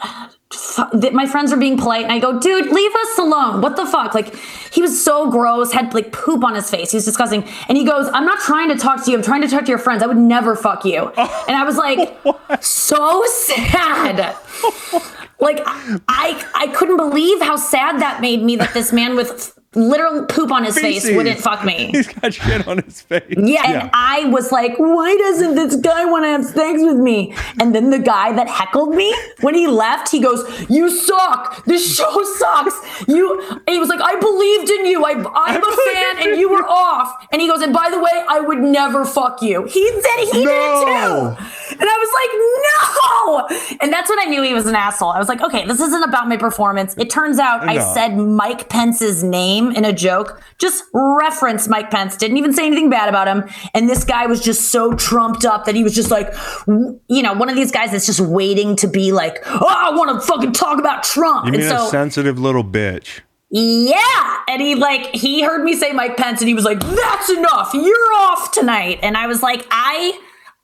[0.92, 3.60] that my friends are being polite and I go, dude, leave us alone.
[3.60, 4.14] What the fuck?
[4.14, 4.34] Like,
[4.72, 6.92] he was so gross, had like poop on his face.
[6.92, 7.44] He was disgusting.
[7.68, 9.16] And he goes, I'm not trying to talk to you.
[9.16, 10.02] I'm trying to talk to your friends.
[10.02, 11.10] I would never fuck you.
[11.16, 11.44] Oh.
[11.48, 12.16] and I was like,
[12.62, 14.18] so sad.
[15.40, 20.26] like, I I couldn't believe how sad that made me that this man with literal
[20.26, 21.86] poop on his face wouldn't fuck me.
[21.92, 23.34] He's got shit on his face.
[23.36, 27.34] Yeah, and I was like, why doesn't this guy want to have sex with me?
[27.60, 31.64] And then the guy that heckled me, when he left, he goes, You suck.
[31.66, 33.08] This show sucks.
[33.08, 35.04] You and he was like, I believed in you.
[35.04, 37.26] I, I'm a fan and you were off.
[37.32, 39.64] And he goes, and by the way, I would never fuck you.
[39.64, 41.36] He said he did too.
[41.78, 43.76] And I was like, no.
[43.80, 45.10] And that's when I knew he was an asshole.
[45.10, 46.94] I was like, okay, this isn't about my performance.
[46.96, 52.16] It turns out I said Mike Pence's name in a joke, just referenced Mike Pence,
[52.16, 53.48] didn't even say anything bad about him.
[53.74, 56.32] And this guy was just so trumped up that he was just like,
[56.66, 60.20] you know, one of these guys that's just waiting to be like, oh, I want
[60.20, 61.46] to fucking talk about Trump.
[61.46, 63.20] You and mean so, a sensitive little bitch?
[63.50, 64.42] yeah.
[64.48, 67.72] And he like he heard me say Mike Pence and he was like, That's enough.
[67.74, 68.98] You're off tonight.
[69.02, 70.18] And I was like, I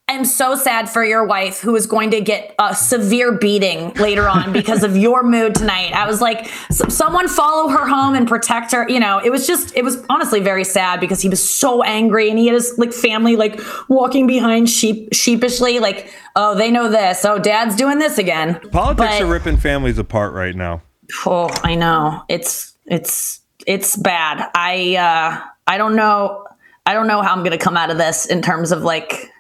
[0.09, 4.29] am so sad for your wife who is going to get a severe beating later
[4.29, 5.93] on because of your mood tonight.
[5.95, 8.89] I was like, someone follow her home and protect her.
[8.89, 12.29] You know, it was just, it was honestly very sad because he was so angry
[12.29, 16.89] and he had his like family like walking behind sheep sheepishly, like, oh, they know
[16.89, 17.25] this.
[17.25, 18.61] Oh, dad's doing this again.
[18.71, 20.83] Politics But- are ripping families apart right now.
[21.27, 22.23] Oh, I know.
[22.29, 24.49] It's it's it's bad.
[24.55, 26.47] I uh I don't know
[26.87, 29.31] I don't know how I'm going to come out of this in terms of like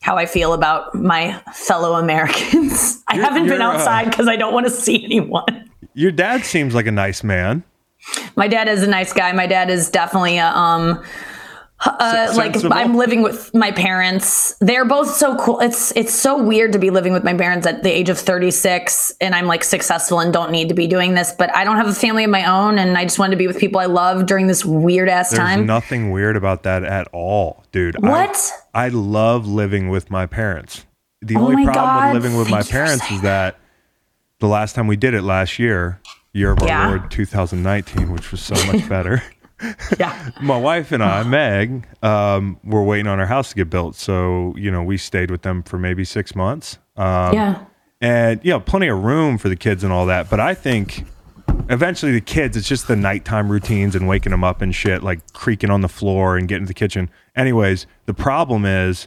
[0.00, 3.02] how I feel about my fellow Americans.
[3.08, 5.70] I You're- haven't been you're, uh, outside cuz I don't want to see anyone.
[5.94, 7.64] Your dad seems like a nice man.
[8.36, 9.32] My dad is a nice guy.
[9.32, 11.02] My dad is definitely a um
[11.80, 12.56] uh, like?
[12.72, 14.54] I'm living with my parents.
[14.60, 15.60] They're both so cool.
[15.60, 19.12] It's it's so weird to be living with my parents at the age of 36
[19.20, 21.86] and I'm like successful and don't need to be doing this, but I don't have
[21.86, 24.26] a family of my own and I just wanted to be with people I love
[24.26, 25.66] during this weird ass time.
[25.66, 27.96] nothing weird about that at all, dude.
[28.02, 28.52] I- What?
[28.74, 30.84] I, love living with my parents.
[31.22, 33.56] The Oh only problem God, with living with my thank for parents is that
[34.40, 36.00] the last time we did it last year,
[36.32, 36.88] year of our Yeah.
[36.88, 39.22] Lord 2019, which was so much better.
[39.98, 40.30] yeah.
[40.40, 43.96] my wife and I, Meg, um, were waiting on our house to get built.
[43.96, 46.78] So, you know, we stayed with them for maybe six months.
[46.96, 47.64] Um, Yeah.
[48.00, 51.04] and you know plenty of room for the kids and all that but i think
[51.68, 55.32] eventually the kids it's just the nighttime routines and waking them up and shit like
[55.32, 59.06] creaking on the floor and getting to the kitchen anyways the problem is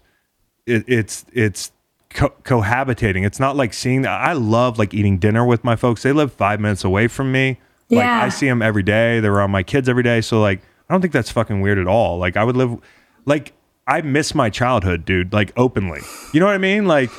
[0.66, 1.72] it, it's it's
[2.10, 6.12] co- cohabitating it's not like seeing i love like eating dinner with my folks they
[6.14, 7.60] live five minutes away from me
[7.92, 8.24] like Yeah.
[8.24, 11.02] i see them every day they're around my kids every day so like i don't
[11.02, 12.78] think that's fucking weird at all like i would live
[13.26, 13.54] like
[13.88, 16.02] i miss my childhood dude like openly
[16.34, 17.10] you know what i mean like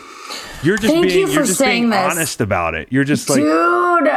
[0.62, 1.99] you're just Thank being you are just being this.
[2.12, 2.89] honest about it.
[2.91, 4.09] You're just like Dude.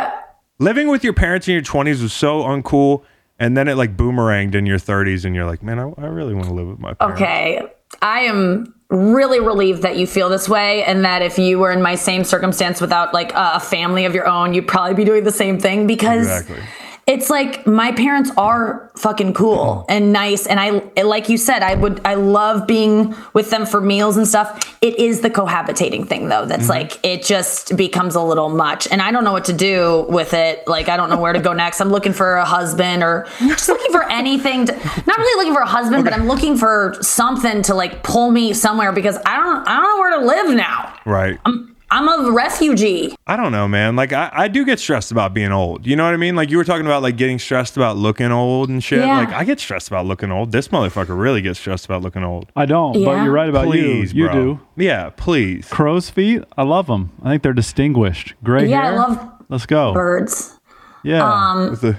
[0.59, 3.03] living with your parents in your 20s was so uncool
[3.39, 6.33] and then it like boomeranged in your 30s and you're like, "Man, I, I really
[6.33, 7.61] want to live with my parents." Okay.
[8.01, 11.81] I am really relieved that you feel this way and that if you were in
[11.81, 15.31] my same circumstance without like a family of your own, you'd probably be doing the
[15.31, 16.63] same thing because Exactly.
[17.07, 21.75] It's like my parents are fucking cool and nice and I like you said I
[21.75, 24.75] would I love being with them for meals and stuff.
[24.81, 26.71] It is the cohabitating thing though that's mm-hmm.
[26.71, 30.33] like it just becomes a little much and I don't know what to do with
[30.33, 30.67] it.
[30.67, 31.79] Like I don't know where to go next.
[31.79, 35.61] I'm looking for a husband or just looking for anything to, not really looking for
[35.61, 39.67] a husband but I'm looking for something to like pull me somewhere because I don't
[39.67, 40.95] I don't know where to live now.
[41.05, 41.39] Right.
[41.45, 43.15] I'm a refugee.
[43.27, 43.95] I don't know, man.
[43.95, 45.85] Like I, I do get stressed about being old.
[45.85, 46.35] You know what I mean?
[46.35, 48.99] Like you were talking about like getting stressed about looking old and shit.
[48.99, 49.17] Yeah.
[49.17, 50.51] Like I get stressed about looking old.
[50.51, 52.51] This motherfucker really gets stressed about looking old.
[52.55, 54.23] I don't, but you're right about Please, you.
[54.23, 54.43] You bro.
[54.43, 54.59] do.
[54.77, 55.67] Yeah, please.
[55.69, 57.11] Crow's feet, I love them.
[57.23, 58.33] I think they're distinguished.
[58.43, 59.93] Gray Yeah, I love Let's go.
[59.93, 60.59] birds.
[61.03, 61.69] Yeah.
[61.69, 61.97] With the-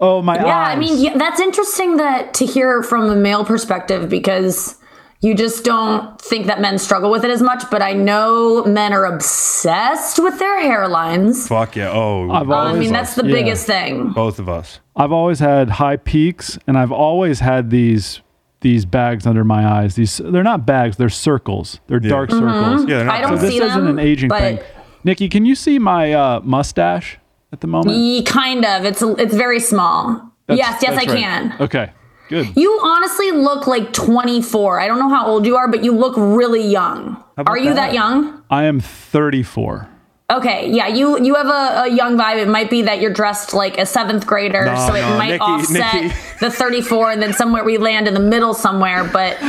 [0.00, 0.76] oh my Um, Yeah, eyes.
[0.76, 4.76] I mean, yeah, that's interesting that to hear from the male perspective because
[5.22, 7.64] you just don't think that men struggle with it as much.
[7.70, 11.46] But I know men are obsessed with their hairlines.
[11.48, 11.90] fuck yeah.
[11.90, 13.32] Oh, I've both I mean, that's the Yeah.
[13.34, 14.10] biggest thing.
[14.12, 14.80] both of us.
[14.96, 18.20] I've always had high peaks, and I've always had these
[18.62, 19.94] these bags under my eyes.
[19.94, 21.80] These they're not bags, they're circles.
[21.86, 22.86] They're dark circles.
[22.86, 24.58] Yeah, they're not I don't So this see isn't an aging thing.
[25.02, 27.18] Nikki, can you see my uh, mustache
[27.52, 27.96] at the moment?
[27.96, 28.84] Ye- kind of.
[28.84, 30.30] It's it's very small.
[30.46, 31.08] That's- yes, yes, I right.
[31.08, 31.54] can.
[31.60, 31.90] Okay,
[32.30, 32.56] good.
[32.56, 34.80] You honestly look like 24.
[34.80, 37.22] I don't know how old you are, but you look really young.
[37.36, 37.88] Are you that?
[37.88, 37.92] that?
[37.94, 38.42] young?
[38.48, 39.88] I am 34.
[40.30, 42.36] Okay, yeah, you you have a, a young vibe.
[42.40, 45.30] It might be that you're dressed like a seventh grader, No, so it no, might
[45.30, 46.14] Nikki- offset Nikki.
[46.38, 49.02] the 34, and then somewhere we land in the middle somewhere.
[49.02, 49.36] But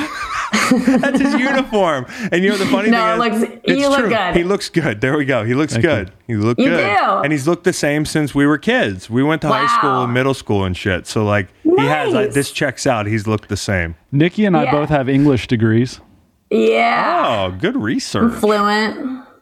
[1.02, 2.06] That's his uniform.
[2.32, 2.91] And you know the funny thing?
[2.91, 4.10] No, thing it is, looks- it's you look true.
[4.10, 4.36] good.
[4.36, 5.02] He looks good.
[5.02, 5.43] There we go.
[5.45, 6.12] He looks Thank good.
[6.28, 6.97] He looked You good.
[6.97, 7.04] do.
[7.24, 9.10] And he's looked the same since we were kids.
[9.10, 11.08] We went to high school and middle school and shit.
[11.08, 13.06] So like he has like, this checks out.
[13.06, 13.95] He's looked the same.
[14.12, 15.99] Nikki and I both have English degrees.
[16.49, 18.34] yeah, Oh, good research.
[18.39, 18.97] fluent.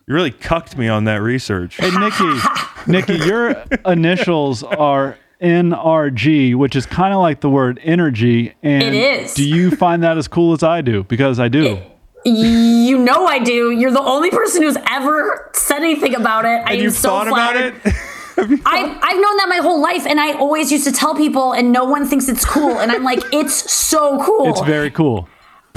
[0.07, 1.77] You really cucked me on that research.
[1.77, 2.39] Hey, Nikki,
[2.87, 8.53] Nikki, your initials are NRG, which is kind of like the word energy.
[8.63, 9.33] And It is.
[9.33, 11.03] Do you find that as cool as I do?
[11.03, 11.81] Because I do.
[12.25, 13.71] You know I do.
[13.71, 16.49] You're the only person who's ever said anything about it.
[16.49, 17.73] I And am you've so thought about it?
[18.37, 21.71] I've, I've known that my whole life, and I always used to tell people, and
[21.73, 22.79] no one thinks it's cool.
[22.79, 24.49] And I'm like, it's so cool.
[24.49, 25.27] It's very cool.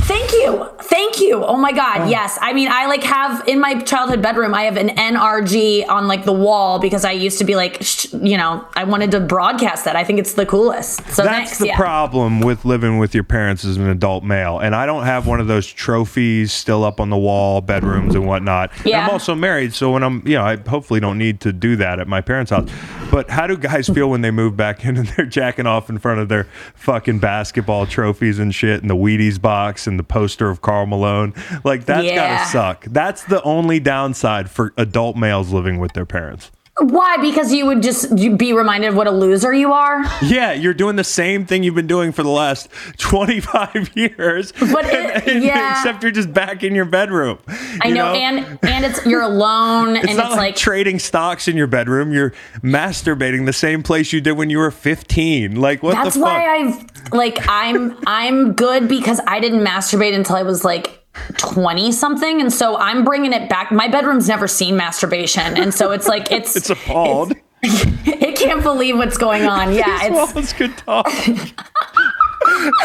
[0.04, 0.68] Thank you.
[0.82, 1.44] Thank you.
[1.44, 2.10] Oh my God.
[2.10, 2.36] Yes.
[2.40, 6.24] I mean, I like have in my childhood bedroom, I have an NRG on like
[6.24, 9.84] the wall because I used to be like, sh- you know, I wanted to broadcast
[9.84, 9.94] that.
[9.94, 10.98] I think it's the coolest.
[11.10, 11.58] So That's thanks.
[11.58, 11.76] the yeah.
[11.76, 14.58] problem with living with your parents as an adult male.
[14.58, 18.26] And I don't have one of those trophies still up on the wall, bedrooms and
[18.26, 18.72] whatnot.
[18.78, 19.04] And Yeah.
[19.06, 22.00] I'm also married, so when I'm, you know, I hopefully don't need to do that
[22.00, 22.68] at my parents' house.
[23.10, 25.98] But how do guys feel when they move back in and they're jacking off in
[25.98, 26.44] front of their
[26.74, 31.34] fucking basketball trophies and shit and the Wheaties box and the poster of Karl Malone?
[31.64, 32.38] Like, that's Yeah.
[32.38, 32.84] gotta suck.
[32.86, 36.50] That's the only downside for adult males living with their parents.
[36.78, 37.18] Why?
[37.18, 40.02] Because you would just be reminded of what a loser you are.
[40.22, 44.52] Yeah, you're doing the same thing you've been doing for the last 25 years.
[44.52, 45.72] But it- yeah.
[45.78, 47.38] except you're just back in your bedroom.
[47.82, 50.98] I you know, and and it's you're alone, it's and not it's like, like trading
[50.98, 52.10] stocks in your bedroom.
[52.12, 55.56] You're masturbating the same place you did when you were 15.
[55.60, 56.28] Like what That's the fuck?
[56.30, 61.01] why I've like I'm I'm good because I didn't masturbate until I was like
[61.36, 63.70] 20 something and so I'm bringing it back.
[63.70, 67.34] My bedroom's never seen masturbation and so it's like it's it's appalled.
[67.62, 69.72] it can't believe what's going on.
[69.82, 71.08] Yeah, well, it's good talk.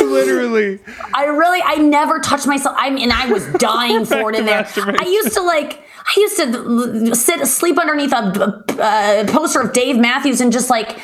[0.01, 0.79] Literally.
[1.13, 2.75] I really I never touched myself.
[2.77, 4.67] I mean I was dying for it in there.
[4.77, 9.97] I used to like I used to sit sleep underneath a, a poster of Dave
[9.97, 10.97] Matthews and just like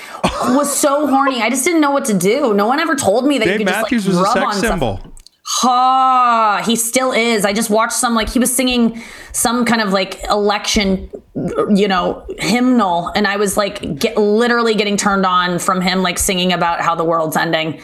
[0.50, 1.42] was so horny.
[1.42, 2.54] I just didn't know what to do.
[2.54, 4.48] No one ever told me that Dave you could Matthews just was like a rub
[4.48, 5.13] on sex stuff.
[5.58, 6.64] Ha!
[6.66, 7.46] He still is.
[7.46, 9.02] I just watched some like he was singing
[9.34, 14.98] some kind of like election, you know, hymnal, and I was like get, literally getting
[14.98, 17.82] turned on from him like singing about how the world's ending.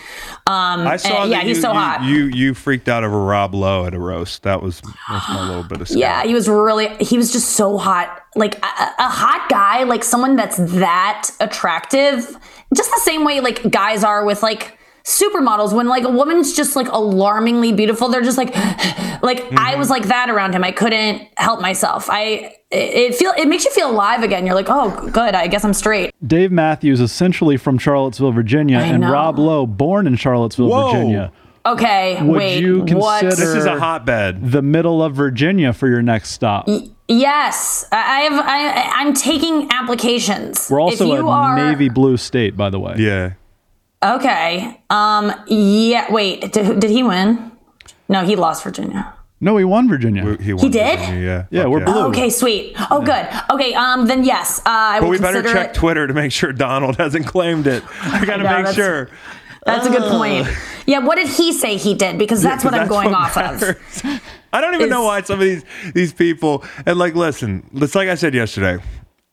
[0.48, 2.04] Um, I saw and, yeah, he's so you, hot.
[2.04, 4.42] you you freaked out over Rob Lowe at a roast.
[4.44, 7.78] That was that's my little bit of yeah, he was really he was just so
[7.78, 12.36] hot, like a, a hot guy, like someone that's that attractive,
[12.76, 14.79] just the same way like guys are with like
[15.10, 18.56] supermodels when like a woman's just like alarmingly beautiful they're just like
[19.24, 19.80] like i Mm-hmm.
[19.80, 22.78] was like that around him i couldn't help myself i it,
[23.12, 25.74] it feel it makes you feel alive again you're like oh good i guess i'm
[25.74, 29.04] straight Dave Matthews, essentially from Charlottesville, Virginia, and.
[29.10, 30.92] Rob Lowe, born in Charlottesville, Whoa.
[30.92, 31.32] Virginia.
[31.66, 34.52] okay Would wait you what consider- This is a hotbed.
[34.52, 36.68] The middle of Virginia for your next stop.
[37.08, 41.90] yes i I have i i'm taking applications We're also if you a are, navy
[41.90, 42.96] blue state, by the way.
[42.98, 43.32] Yeah.
[44.04, 47.52] Okay um yeah wait did, did he win
[48.08, 50.36] no he lost virginia No, he won Virginia.
[50.36, 51.00] He, won did?
[51.00, 51.46] Virginia, yeah.
[51.50, 52.06] Yeah, Fuck we're blue.
[52.08, 52.76] Okay, sweet.
[52.92, 53.26] Oh, good.
[53.50, 55.76] Okay, um, then yes, uh, I But will we better check it.
[55.76, 57.82] Twitter to make sure Donald hasn't claimed it.
[58.02, 59.10] I gotta know, make sure.
[59.66, 60.46] That's a good point.
[60.86, 62.18] Yeah, what did he say he did?
[62.18, 63.64] Because that's what I'm going what off of.
[64.52, 68.10] I don't even know why some of these these people and like listen, it's like
[68.10, 68.84] I said yesterday.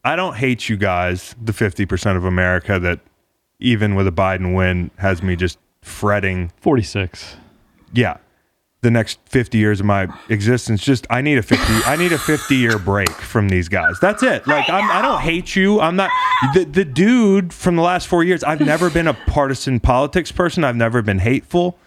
[0.05, 3.01] I don't hate you guys, the fifty percent of America that
[3.59, 6.53] even with a Biden win has me just fretting.
[6.61, 7.37] 46.
[7.93, 8.19] Yeah.
[8.83, 12.19] The next 50 years of my existence, just I need a 50 I need a
[12.19, 13.99] 50 year break from these guys.
[14.01, 14.47] That's it.
[14.47, 15.81] Like I'm, I don't hate you.
[15.81, 16.11] I'm not
[16.55, 18.45] the, the dude from the last four years.
[18.45, 20.63] I've never been a partisan politics person.
[20.63, 21.79] I've never been hateful.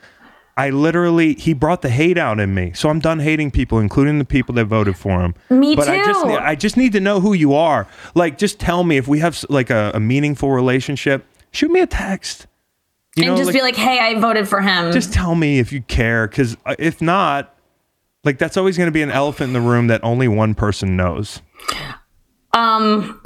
[0.58, 2.74] I literally he brought the hate out in me.
[2.74, 5.36] So I'm done hating people, including the people that voted for him.
[5.50, 6.28] Me but I just too.
[6.28, 7.88] need, I just need to know who you are.
[8.14, 11.26] Like just tell me if we have like a, a meaningful relationship.
[11.52, 12.48] Shoot me a text.
[13.16, 14.92] You and know, just like- be like, hey, I voted for him.
[14.92, 17.56] just tell me if you care because if not
[18.24, 20.96] like that's always going to be an elephant in the room that only one person
[20.96, 21.42] knows
[22.54, 23.22] um,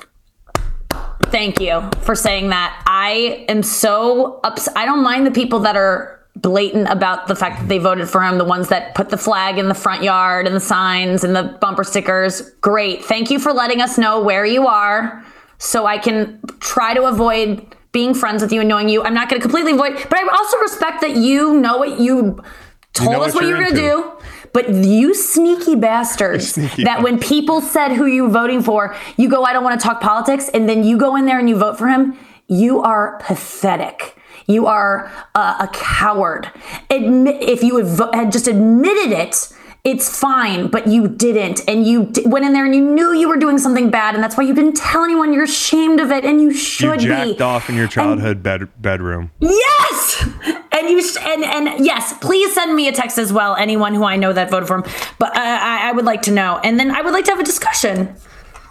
[1.24, 2.84] thank you for saying that.
[2.86, 4.76] I am so upset.
[4.78, 8.21] I don't mind the people that are blatant about the fact that they voted for
[8.21, 11.36] him, the ones that put the flag in the front yard and the signs and
[11.36, 13.03] the bumper stickers, great.
[13.05, 15.24] Thank you for letting us know where you are
[15.57, 19.03] so I can try to avoid being friends with you and knowing you.
[19.03, 22.43] I'm not going to completely avoid, but I also respect that you know what you
[22.91, 24.11] told know us what what you you're were going to do.
[24.51, 29.29] But you sneaky bastards Sneaky that when people said who you were voting for, you
[29.29, 30.49] go, I don't want to talk politics.
[30.49, 32.17] And then you go in there and you vote for him.
[32.47, 34.17] You are pathetic.
[34.47, 36.51] You are uh, a coward.
[36.89, 39.49] Admit, if you had, vo- had just admitted it,
[39.84, 41.61] it's fine, but you didn't.
[41.67, 44.15] And you d- went in there and you knew you were doing something bad.
[44.15, 45.34] And that's why you didn't tell anyone.
[45.34, 47.43] You're ashamed of it and you You should jacked be.
[47.43, 49.31] off in your childhood bed, bedroom.
[49.41, 50.25] Yes,
[50.71, 53.55] and you sh- and and yes, please send me a text as well.
[53.57, 54.84] Anyone who I know that voted for him,
[55.19, 57.39] but uh, I, I would like to know, and then I would like to have
[57.41, 58.15] a discussion.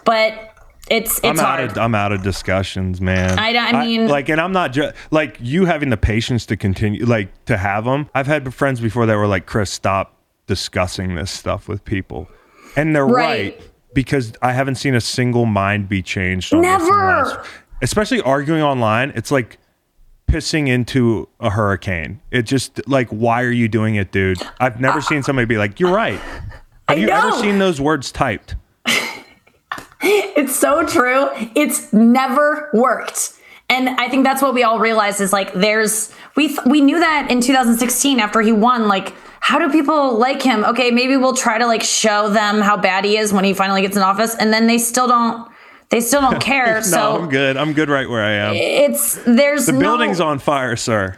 [0.07, 0.55] But
[0.91, 1.61] it's it's I'm hard.
[1.61, 3.39] out of I'm out of discussions, man.
[3.39, 6.57] I don't- I mean- like, and I'm not just like you having the patience to
[6.57, 8.09] continue, like to have them.
[8.15, 10.15] I've had friends before that were like, Chris, stop
[10.47, 12.29] discussing this stuff with people,
[12.77, 13.55] and they're Right.
[13.57, 16.53] right, because I haven't seen a single mind be changed.
[16.55, 17.45] On this in the Never.
[17.83, 19.13] especially arguing online.
[19.15, 19.59] It's like
[20.31, 22.21] pissing into a hurricane.
[22.31, 24.39] It just like, why are you doing it, dude?
[24.61, 26.19] I've never uh, seen somebody be like, you're right.
[26.19, 26.45] Have
[26.89, 28.57] I you ever seen those words typed?
[30.05, 31.29] It's so true.
[31.55, 33.35] It's never worked.
[33.71, 36.99] And I think that's what we all realize is like there's we th- we knew
[36.99, 39.15] that in 2016 after he won like
[39.45, 40.65] how do people like him?
[40.65, 43.83] Okay, maybe we'll try to like show them how bad he is when he finally
[43.83, 45.51] gets in office and then they still don't
[45.91, 46.77] they still don't care.
[46.77, 47.57] no, so I'm good.
[47.57, 48.55] I'm good right where I am.
[48.55, 51.17] it's there's The no, building's on fire, sir.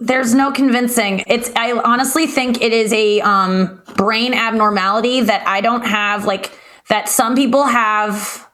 [0.00, 5.60] there's no convincing it's i honestly think it is a um brain abnormality that i
[5.60, 6.50] don't have like
[6.88, 8.48] that some people have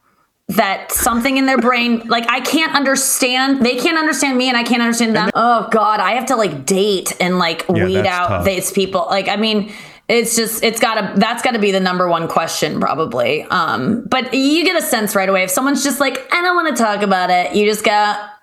[0.48, 4.62] that something in their brain like i can't understand they can't understand me and i
[4.62, 8.28] can't understand them oh god i have to like date and like Yeah, weed out
[8.28, 8.44] tough.
[8.44, 9.72] these people like i mean
[10.08, 14.62] it's just it's gotta that's gotta be the number one question probably um but you
[14.64, 17.28] get a sense right away if someone's just like i don't want to talk about
[17.28, 17.90] it you just go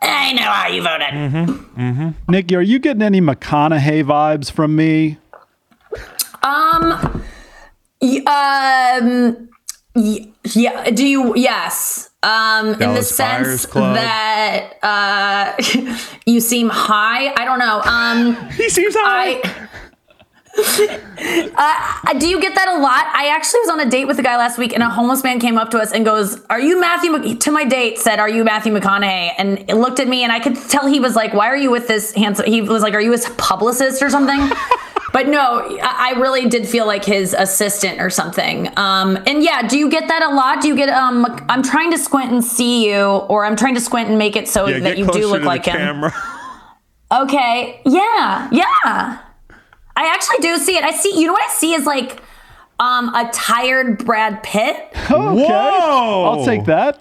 [0.01, 2.31] i know how you voted Mm-hmm.
[2.31, 5.17] Nikki, are you getting any McConaughey vibes from me?
[6.43, 7.23] Um,
[8.01, 9.35] y- um, y-
[9.95, 10.89] yeah.
[10.89, 11.35] Do you?
[11.35, 12.09] Yes.
[12.23, 17.33] Um, in the sense that uh, you seem high.
[17.35, 17.81] I don't know.
[17.81, 19.41] Um, He seems high.
[19.43, 19.69] I.
[21.55, 23.05] Uh, do you get that a lot?
[23.13, 25.39] I actually was on a date with a guy last week, and a homeless man
[25.39, 27.39] came up to us and goes, "Are you Matthew?" Mc-?
[27.39, 30.39] To my date, said, "Are you Matthew McConaughey?" And it looked at me, and I
[30.39, 33.01] could tell he was like, "Why are you with this handsome?" He was like, "Are
[33.01, 34.39] you his publicist or something?"
[35.13, 38.67] But no, I I really did feel like his assistant or something.
[38.77, 40.61] Um, and yeah, do you get that a lot?
[40.61, 40.89] Do you get?
[40.89, 44.35] Um, I'm trying to squint and see you, or I'm trying to squint and make
[44.35, 45.77] it so yeah, that you do look to like the him.
[45.77, 46.13] camera.
[47.11, 47.79] Okay.
[47.85, 48.49] Yeah.
[48.51, 49.19] Yeah.
[49.95, 50.83] I actually do see it.
[50.83, 51.19] I see.
[51.19, 52.19] You know what I see is like
[52.79, 54.75] um a tired Brad Pitt.
[55.11, 55.45] Okay.
[55.47, 56.23] Whoa!
[56.25, 56.99] I'll take that.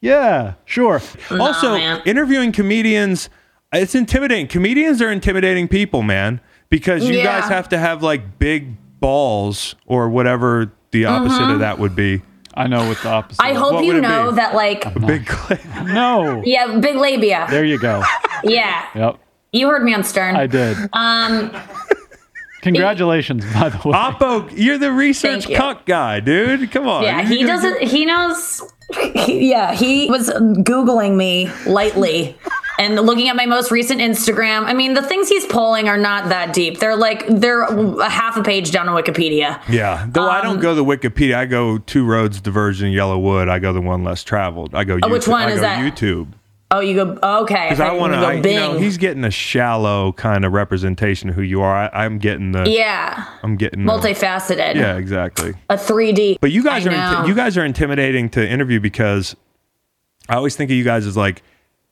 [0.00, 1.00] Yeah, sure.
[1.30, 2.02] Also, man.
[2.06, 3.28] interviewing comedians,
[3.72, 4.46] it's intimidating.
[4.46, 6.40] Comedians are intimidating people, man,
[6.70, 7.40] because you Yeah.
[7.40, 12.22] guys have to have like big balls or whatever the opposite of that would be.
[12.54, 13.40] I know what the opposite.
[13.40, 13.50] Mm-hmm.
[13.56, 14.36] I hope What you know be?
[14.36, 15.60] that like A big clay.
[15.84, 16.42] No.
[16.44, 17.46] yeah, big labia.
[17.50, 18.02] There you go.
[18.42, 18.84] Yeah.
[18.94, 19.18] Yep,
[19.52, 20.34] You heard me on Stern.
[20.36, 20.76] I did.
[20.92, 21.52] um
[22.62, 23.94] Congratulations, by the way.
[23.94, 25.56] Oppo, you're the research you.
[25.56, 26.70] cuck guy, dude.
[26.72, 27.04] Come on.
[27.04, 28.62] yeah, he doesn't he knows
[28.94, 32.36] he- yeah, he was googling me lightly.
[32.80, 36.28] And looking at my most recent Instagram, I mean, the things he's pulling are not
[36.28, 36.78] that deep.
[36.78, 39.60] They're like they're a half a page down on Wikipedia.
[39.68, 41.34] Yeah, though I Um, don't go the Wikipedia.
[41.34, 43.48] I go two roads diverging yellow wood.
[43.48, 44.76] I go the one less traveled.
[44.76, 44.96] I go.
[44.96, 45.00] YouTube.
[45.02, 45.80] Oh, which one I is that?
[45.80, 46.28] YouTube.
[46.70, 47.66] Oh, you go okay.
[47.70, 48.48] Because I want to.
[48.50, 51.74] You know, he's getting a shallow kind of representation of who you are.
[51.74, 52.68] I, I'm getting the.
[52.68, 54.74] yeah, I'm getting the- multifaceted.
[54.74, 55.54] Yeah, exactly.
[55.70, 56.38] a 3D.
[56.40, 59.34] But you guys I are inti- you guys are intimidating to interview because
[60.28, 61.42] I always think of you guys as like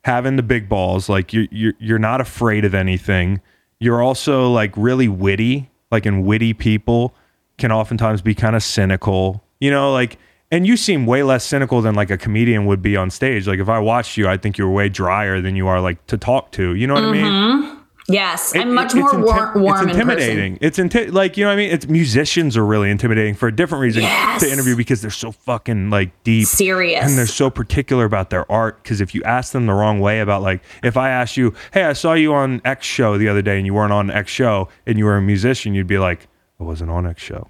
[0.03, 1.09] having the big balls.
[1.09, 3.41] Like you you're you're not afraid of anything.
[3.79, 5.71] You're also like really witty.
[5.89, 7.15] Like and witty people
[7.57, 9.43] can oftentimes be kind of cynical.
[9.59, 10.19] You know, like
[10.51, 13.47] and you seem way less cynical than like a comedian would be on stage.
[13.47, 16.17] Like if I watched you, I think you're way drier than you are like to
[16.17, 16.73] talk to.
[16.75, 17.25] You know what I mean?
[17.25, 17.79] Mm-hmm.
[18.09, 20.57] yes, It- I'm much it- more inti- warm It's in intimidating.
[20.61, 21.71] It's inti- like you know what I mean.
[21.71, 24.41] It's musicians are really intimidating for a different reason Yes.
[24.41, 27.03] to interview because they're so fucking like deep, Serious.
[27.05, 28.81] and they're so particular about their art.
[28.81, 31.83] Because if you ask them the wrong way about like, if I asked you, hey,
[31.83, 34.69] I saw you on X show the other day and you weren't on X show
[34.85, 36.27] and you were a musician, you'd be like,
[36.59, 37.49] I wasn't on X show,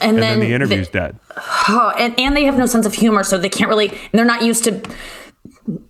[0.00, 1.18] and, and then, then the interview's they- dead.
[1.68, 3.88] oh, and, and they have no sense of humor, so they can't really.
[3.88, 4.82] And they're not used to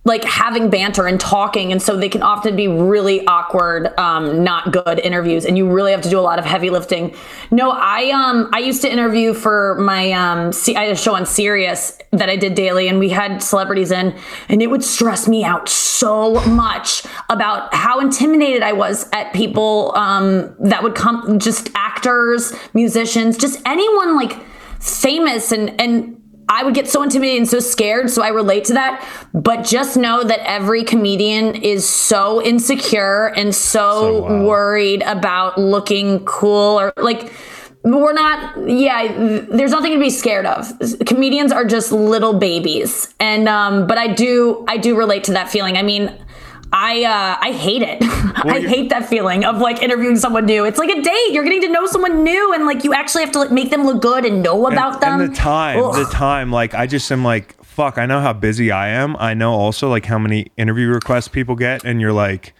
[0.05, 4.71] like having banter and talking and so they can often be really awkward um, not
[4.71, 7.13] good interviews and you really have to do a lot of heavy lifting.
[7.51, 11.13] No i um i used to interview for my um C- i had a show
[11.13, 14.17] on sirius that i did daily and we had celebrities in
[14.47, 19.93] and it would stress me out so much about how intimidated i was at people
[19.95, 24.39] um that would come just actors musicians just anyone like
[24.79, 26.21] famous and and
[26.55, 29.05] I would get so intimidated and so scared, so I relate to that.
[29.33, 36.23] But just know that every comedian is so insecure and so, So worried about looking
[36.23, 37.33] cool or like
[37.83, 39.13] we're not yeah
[39.49, 40.71] there's nothing to be scared of.
[41.05, 43.13] Comedians are just little babies.
[43.19, 45.77] And um but i do i do relate to that feeling.
[45.77, 46.11] I mean
[46.77, 47.99] I uh, I hate it.
[48.03, 50.65] I hate that feeling of like interviewing someone new.
[50.65, 51.31] It's like a date.
[51.31, 53.85] You're getting to know someone new, and like you actually have to like, make them
[53.85, 55.21] look good and know about them.
[55.21, 55.95] And the time, Ugh.
[55.95, 59.15] the time, like I just am like, fuck, I know how busy I am.
[59.19, 62.53] I know also like how many interview requests people get, and you're like,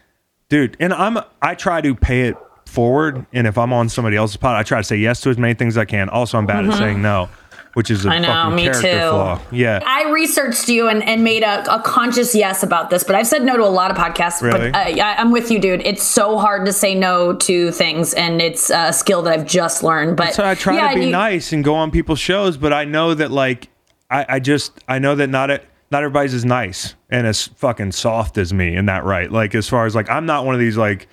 [0.48, 3.26] dude, and I'm I try to pay it forward.
[3.34, 5.56] And if I'm on somebody else's pod, I try to say yes to as many
[5.56, 6.08] things as I can.
[6.08, 7.30] Also, I'm bad at saying no,
[7.76, 8.10] which is a.
[8.10, 9.10] I know, fucking me character too.
[9.10, 9.40] flaw.
[9.52, 9.80] Yeah.
[9.86, 13.44] I researched you and, and made a, a conscious yes about this, but I've said
[13.44, 14.42] no to a lot of podcasts.
[14.42, 14.72] Really?
[14.72, 15.82] But uh, I, I'm with you, dude.
[15.86, 19.84] It's so hard to say no to things, and it's a skill that I've just
[19.84, 20.18] learned.
[20.18, 22.74] But So I try yeah, to be you- nice and go on people's shows, but
[22.74, 23.70] I know that like
[24.10, 27.92] I, I just I know that not it not everybody's as nice and as fucking
[27.92, 29.32] soft as me in that right.
[29.32, 31.08] Like as far as like I'm not one of these like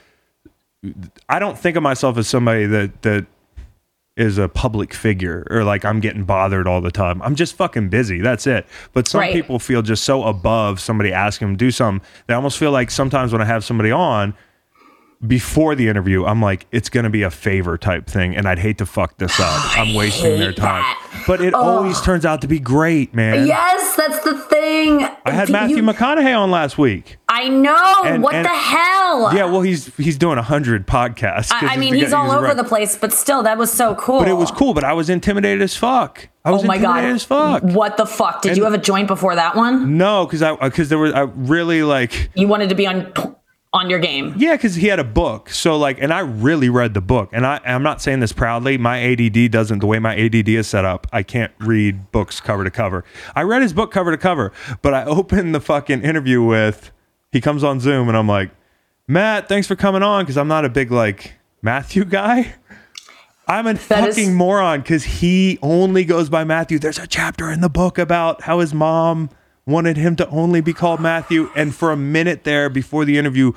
[1.28, 3.26] I don't think of myself as somebody that that
[4.16, 7.22] is a public figure or like I'm getting bothered all the time.
[7.22, 8.20] I'm just fucking busy.
[8.20, 8.66] That's it.
[8.92, 9.32] But some Right.
[9.32, 12.06] people feel just so above somebody asking them to do something.
[12.26, 14.34] They almost feel like sometimes when I have somebody on
[15.26, 18.36] before the interview, I'm like, it's going to be a favor type thing.
[18.36, 19.76] And I'd hate to fuck this up.
[19.78, 20.82] I'm wasting their time.
[20.82, 21.24] that.
[21.26, 23.46] But it always turns out to be great, man.
[23.46, 25.02] Yes, that's the thing.
[25.24, 27.18] I had You- Matthew McConaughey on last week.
[27.28, 28.02] I know.
[28.04, 29.34] And- what and- the hell?
[29.34, 31.52] Yeah, well, he's he's doing a hundred podcasts.
[31.52, 32.56] I, I mean, he's guy- all over right.
[32.56, 34.18] the place, but still, that was so cool.
[34.20, 34.74] But it was cool.
[34.74, 36.28] But I was intimidated as fuck.
[36.44, 37.04] I was Oh my god!
[37.04, 37.62] as fuck.
[37.62, 38.42] What the fuck?
[38.42, 39.96] Did And- you have a joint before that one?
[39.98, 43.12] No, because I because there was I really like You wanted to be on
[43.74, 44.34] on your game.
[44.36, 47.46] yeah because he had a book so like and I really read the book and
[47.46, 50.84] I I'm not saying this proudly my ADD doesn't the way my ADD is set
[50.84, 53.02] up I can't read books cover to cover
[53.34, 54.52] I read his book cover to cover
[54.82, 56.90] but I opened the fucking interview with
[57.30, 58.50] he comes on Zoom and I'm like
[59.08, 62.54] Matt thanks for coming on because I'm not a big like Matthew guy.
[63.48, 66.78] I'm a That is- fucking moron because he only goes by Matthew.
[66.78, 69.30] There's a chapter in the book about how his mom
[69.66, 71.50] wanted him to only be called Matthew.
[71.54, 73.52] And for a minute there before the interview,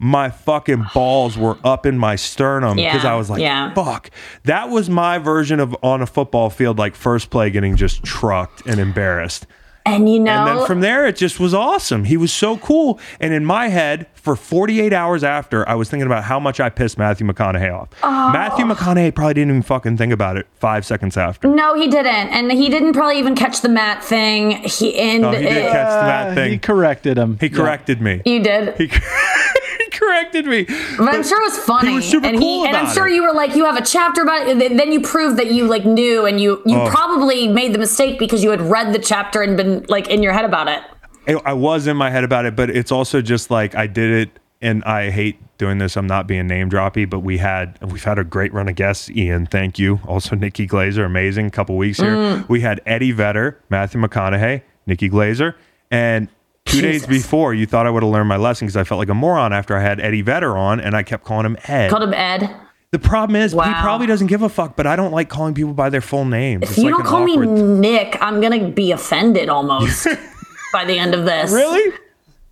[0.00, 3.74] my fucking balls were up in my sternum because Yeah, I was like, yeah.
[3.74, 4.10] fuck.
[4.44, 8.64] That was my version of on a football field, like first play getting just trucked
[8.66, 9.46] and embarrassed.
[9.94, 12.04] And you know, And then from there, it just was awesome.
[12.04, 12.98] He was so cool.
[13.20, 16.68] And in my head, for 48 hours after, I was thinking about how much I
[16.68, 17.88] pissed Matthew McConaughey off.
[18.02, 18.30] Oh.
[18.32, 21.48] Matthew McConaughey probably didn't even fucking think about it five seconds after.
[21.48, 24.50] no, he didn't, and he didn't probably even catch the Matt thing.
[24.64, 27.38] He and Oh, he did it- catch Uh, that he corrected him.
[27.40, 27.56] He Yeah.
[27.56, 28.20] corrected me.
[28.24, 28.74] you did.
[28.76, 28.92] He, he
[29.98, 30.64] corrected me.
[30.96, 31.90] But I'm sure it was funny.
[31.90, 33.14] He was super and cool and I'm sure it.
[33.14, 34.50] you were like, you have a chapter about it.
[34.60, 36.88] and Then you proved that you like knew, and you you Oh.
[36.88, 40.32] probably made the mistake because you had read the chapter and been like in your
[40.32, 40.82] head about it.
[41.26, 44.10] I- I was in my head about it, but it's also just like I did
[44.28, 45.96] it, and I hate doing this.
[45.96, 49.10] I'm not being name droppy, but we had we've had a great run of guests.
[49.10, 50.00] Ian, thank you.
[50.06, 51.50] Also, Nikki Glazer, amazing.
[51.50, 52.48] Couple weeks here, Mm.
[52.48, 55.54] we had Eddie Vedder, Matthew McConaughey, Nikki Glazer,
[55.90, 56.28] and
[56.68, 59.08] two days before, you thought I would have learned my lesson because I felt like
[59.08, 61.90] a moron after I had Eddie Vedder on, and I kept calling him Ed.
[61.90, 62.54] Called him Ed.
[62.90, 65.74] the problem is, he probably doesn't give a fuck, but I don't like calling people
[65.74, 66.70] by their full names.
[66.70, 70.06] If you don't call me Nick, I'm gonna be offended almost
[70.72, 71.50] by the end of this.
[71.52, 71.92] really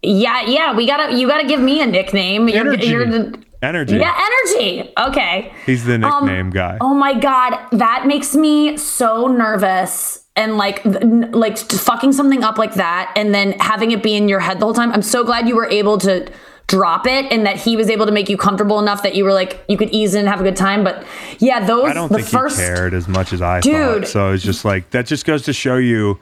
[0.03, 0.75] Yeah, yeah.
[0.75, 1.17] We gotta.
[1.17, 2.49] You gotta give me a nickname.
[2.49, 3.33] You're, you're
[3.63, 3.97] energy.
[3.97, 4.15] yeah,
[4.47, 4.93] energy.
[4.99, 5.53] Okay.
[5.67, 6.79] He's the Um, nickname guy.
[6.81, 10.23] Oh my god, that makes me so nervous.
[10.39, 14.41] And like, like fucking something up like that, and then having it be in your
[14.41, 14.93] head the whole time.
[14.93, 16.31] I'm so glad you were able to
[16.67, 19.33] drop it, and that he was able to make you comfortable enough that you were
[19.33, 20.85] like, you could ease in and have a good time.
[20.85, 21.07] But
[21.39, 22.59] yeah, those I don't the think first.
[22.61, 24.03] he cared as much as I Dude.
[24.03, 24.09] thought.
[24.09, 25.07] So it's just like that.
[25.07, 26.19] Just goes to show you,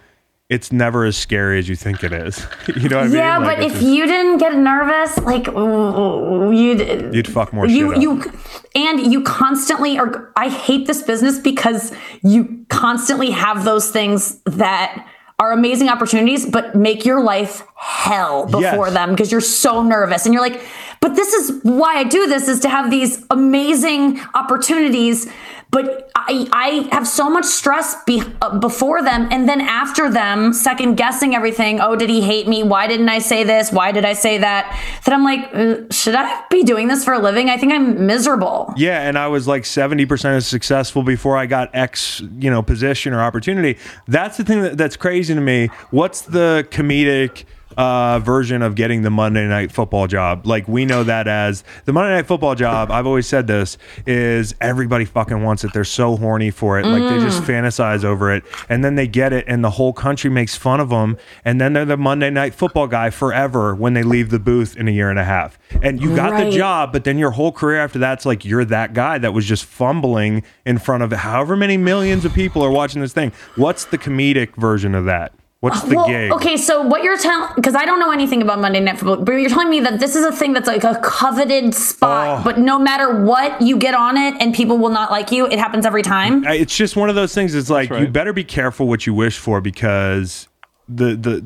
[0.51, 2.47] it's never as scary as you think it is.
[2.77, 3.17] you know what I mean?
[3.17, 7.89] Yeah, Like, but if just- you didn't get nervous, like you'd you'd fuck more you
[7.89, 8.03] shit up.
[8.03, 8.33] you
[8.75, 11.93] and you constantly are i hate this business because
[12.23, 15.07] you constantly have those things that
[15.39, 18.93] are amazing opportunities but make your life hell before Yes.
[18.95, 20.61] them because you're so nervous and you're like
[21.01, 25.31] but this is why I do this is to have these amazing opportunities.
[25.75, 30.53] But I, I have so much stress be, uh, before them and then after them,
[30.53, 31.81] second guessing everything.
[31.81, 32.63] Oh, did he hate me?
[32.63, 33.73] Why didn't I say this?
[33.73, 34.81] Why did I say that?
[35.05, 37.51] That I'm like, uh, should I be doing this for a living?
[37.51, 38.73] I think I'm miserable.
[38.77, 43.13] Yeah, and I was like 70% as successful before I got X, you know, position
[43.13, 43.77] or opportunity.
[44.07, 45.71] That's the thing that, that's crazy to me.
[45.91, 47.47] What's the comedic
[47.77, 50.47] uh, version of getting the Monday night football job?
[50.47, 54.55] Like we know that as the Monday night football job, I've always said this is
[54.61, 55.73] everybody fucking wants it.
[55.73, 56.87] They're so horny for it.
[56.87, 60.31] Like they just fantasize over it and then they get it and the whole country
[60.31, 64.03] makes fun of them and then they're the Monday night football guy forever when they
[64.03, 65.59] leave the booth in a year and a half.
[65.83, 66.51] And you got Right.
[66.51, 69.45] the job, but then your whole career after that's like you're that guy that was
[69.47, 73.33] just fumbling in front of however many millions of people are watching this thing.
[73.57, 75.33] What's the comedic version of that?
[75.65, 76.31] What's uh, the well, gig?
[76.33, 79.33] okay, so what you're telling, because I don't know anything about Monday Night Football, but
[79.33, 82.45] you're telling me that this is a thing that's like a coveted spot, Oh.
[82.45, 85.47] but no matter what, you get on it and people will not like you.
[85.47, 86.45] It happens every time.
[86.45, 87.55] It's just one of those things.
[87.55, 90.49] It's like you better be careful what you wish for because
[90.87, 91.43] the the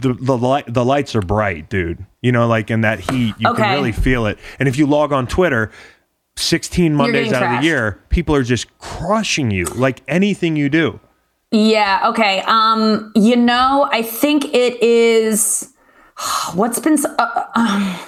[0.00, 2.06] the the light the lights are bright, dude.
[2.22, 3.62] You know, like in that heat, you Okay.
[3.62, 4.38] can really feel it.
[4.58, 5.70] And if you log on Twitter.
[6.40, 10.68] 16 Mondays getting out of the year, people are just crushing you like anything you
[10.68, 11.00] do.
[11.50, 12.08] Yeah.
[12.10, 12.40] Okay.
[12.46, 13.12] Um.
[13.14, 15.72] You know, I think it is.
[16.54, 16.98] What's been?
[17.18, 18.04] Uh, uh,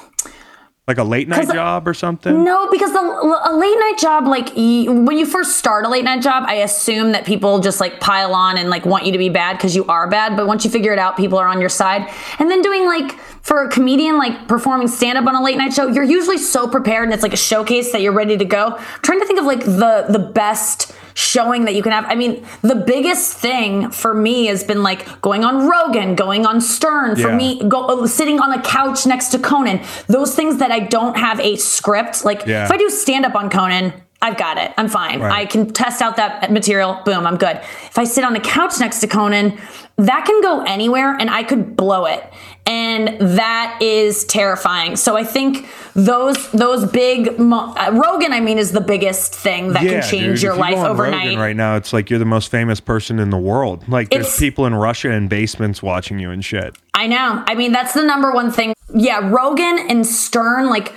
[0.87, 2.43] Like a late night job or something.
[2.43, 6.21] no, because the, a late night job, like when you first start a late night
[6.21, 9.29] job, I assume that people just like pile on and like want you to be
[9.29, 10.37] bad because you are bad.
[10.37, 12.13] But once you figure it out, people are on your side.
[12.41, 13.13] And then doing like
[13.43, 16.67] for a comedian, like performing stand up on a late night show, you're usually so
[16.67, 18.75] prepared and it's like a showcase that you're ready to go.
[18.77, 22.05] I'm trying to think of like the the best showing that you can have.
[22.07, 26.61] I mean, the biggest thing for me has been like going on Rogan, going on
[26.61, 27.17] Stern.
[27.17, 27.37] For Yeah.
[27.37, 29.81] me, go uh, sitting on a couch next to Conan.
[30.07, 32.25] Those things that I don't have a script.
[32.25, 32.65] Like Yeah.
[32.65, 33.93] if I do stand up on Conan,
[34.23, 34.73] I've got it.
[34.77, 35.21] I'm fine.
[35.21, 35.33] Right.
[35.33, 37.01] I can test out that material.
[37.07, 37.57] Boom, I'm good.
[37.87, 39.59] If I sit on the couch next to Conan,
[39.97, 42.23] that can go anywhere and I could blow it.
[42.67, 44.95] And that is terrifying.
[44.97, 49.73] So I think those those big mo- uh, Rogan, I mean, is the biggest thing
[49.73, 51.25] that can change dude, your you life overnight.
[51.27, 53.89] Rogan right now, it's like you're the most famous person in the world.
[53.89, 56.77] Like there's It's- people in Russia in basements watching you and shit.
[56.95, 57.43] I know.
[57.47, 58.73] I mean, that's the number one thing.
[58.95, 60.93] Yeah, Rogan and Stern, like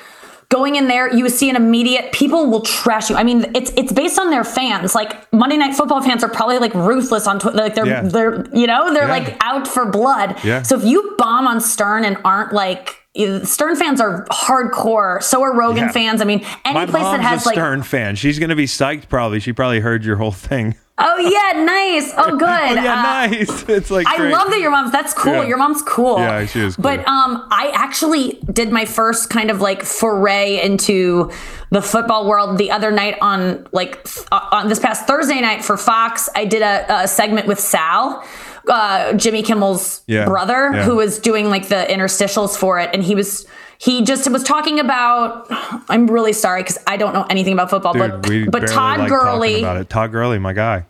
[0.54, 3.16] going in there, you see an immediate people will trash you.
[3.16, 4.94] I mean, it's it's based on their fans.
[4.94, 7.58] Like Monday Night Football fans are probably like ruthless on Twitter.
[7.58, 8.02] Like they're Yeah.
[8.04, 9.18] they're you know they're Yeah.
[9.20, 10.36] like out for blood.
[10.44, 10.62] Yeah.
[10.62, 13.00] So if you bomb on Stern and aren't like
[13.44, 15.22] Stern fans are hardcore.
[15.22, 15.92] So are Rogan Yeah.
[15.92, 16.22] fans.
[16.22, 18.16] I mean, any My place that has a like Stern fan.
[18.16, 19.10] She's gonna be psyched.
[19.10, 19.40] Probably.
[19.40, 20.76] She probably heard your whole thing.
[20.98, 22.50] Oh yeah, nice, oh good.
[22.50, 23.64] Oh yeah, Uh, nice.
[23.70, 24.32] It's like I great.
[24.32, 24.92] love that your mom's.
[24.92, 25.34] That's cool.
[25.34, 25.44] Yeah.
[25.46, 26.18] Your mom's cool.
[26.20, 26.84] Yeah, she is cool.
[26.84, 31.32] But um, I actually did my first kind of like foray into
[31.72, 35.64] the football world the other night on like th- uh, on this past Thursday night
[35.66, 36.30] for Fox.
[36.36, 38.24] I did a, a segment with Sal.
[38.70, 40.84] Uh, Jimmy Kimmel's Yeah, brother, yeah.
[40.86, 43.46] who was doing like the interstitials for it, and he was
[43.84, 45.46] he just was talking about.
[45.90, 49.00] I'm really sorry because I don't know anything about football, Dude, but we but Todd
[49.00, 49.60] like Gurley.
[49.60, 49.90] about it.
[49.90, 50.86] Todd Gurley, my guy.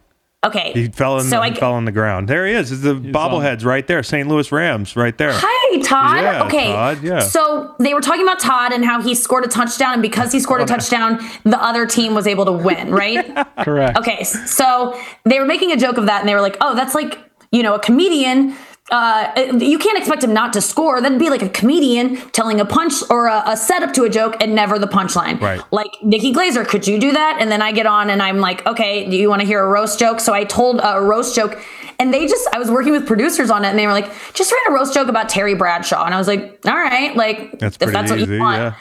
[0.45, 1.23] Okay, He fell in.
[1.23, 2.27] So the, I he fell on the ground.
[2.27, 2.69] There he is.
[2.69, 4.03] It's the um, bobbleheads right there.
[4.03, 4.27] St.
[4.27, 5.31] Louis Rams right there.
[5.33, 6.21] Hi, Todd.
[6.21, 6.67] Yeah, okay.
[6.73, 7.19] Todd, yeah.
[7.21, 10.41] So they were talking about Todd and how he scored a touchdown, and because he
[10.41, 13.25] scored a touchdown, the other team was able to win, right?
[13.59, 13.97] Correct.
[13.97, 14.23] okay.
[14.25, 17.17] So they were making a joke of that, and they were like, "Oh, that's like
[17.51, 18.55] you know a comedian."
[18.91, 21.01] Uh, you can't expect him not to score.
[21.01, 24.35] That'd be like a comedian telling a punch or a, a setup to a joke
[24.41, 25.39] and never the punchline.
[25.39, 25.61] Right.
[25.71, 27.37] Like Nikki Glazer, could you do that?
[27.39, 29.67] And then I get on and I'm like, okay, do you want to hear a
[29.67, 30.19] roast joke?
[30.19, 31.61] So I told a roast joke,
[31.97, 34.51] and they just, I was working with producers on it, and they were like, just
[34.51, 36.03] write a roast joke about Terry Bradshaw.
[36.05, 38.33] And I was like, all right, like That's if that's what easy.
[38.33, 38.57] you want.
[38.57, 38.75] Yeah.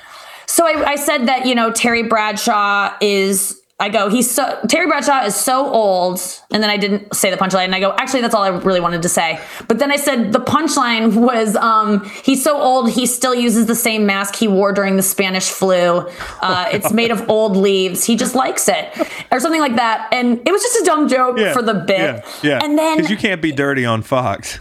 [0.46, 3.61] So I, I said that you know Terry Bradshaw is.
[3.83, 6.20] I go, he's so Terry Bradshaw is so old,
[6.53, 8.80] and then I didn't say the punchline, and I go, actually, that's all I really
[8.80, 9.41] wanted to say.
[9.66, 13.74] But then I said the punchline was, um, he's so old, he still uses the
[13.74, 16.07] same mask he wore during the Spanish flu.
[16.41, 18.05] Uh, it's made of old leaves.
[18.05, 18.89] He just likes it,
[19.33, 20.09] or something like that.
[20.12, 21.53] And it was just a dumb joke Yeah.
[21.53, 21.99] for the bit.
[21.99, 22.24] Yeah.
[22.43, 22.61] Yeah.
[22.64, 24.61] And then because you can't be dirty on Fox.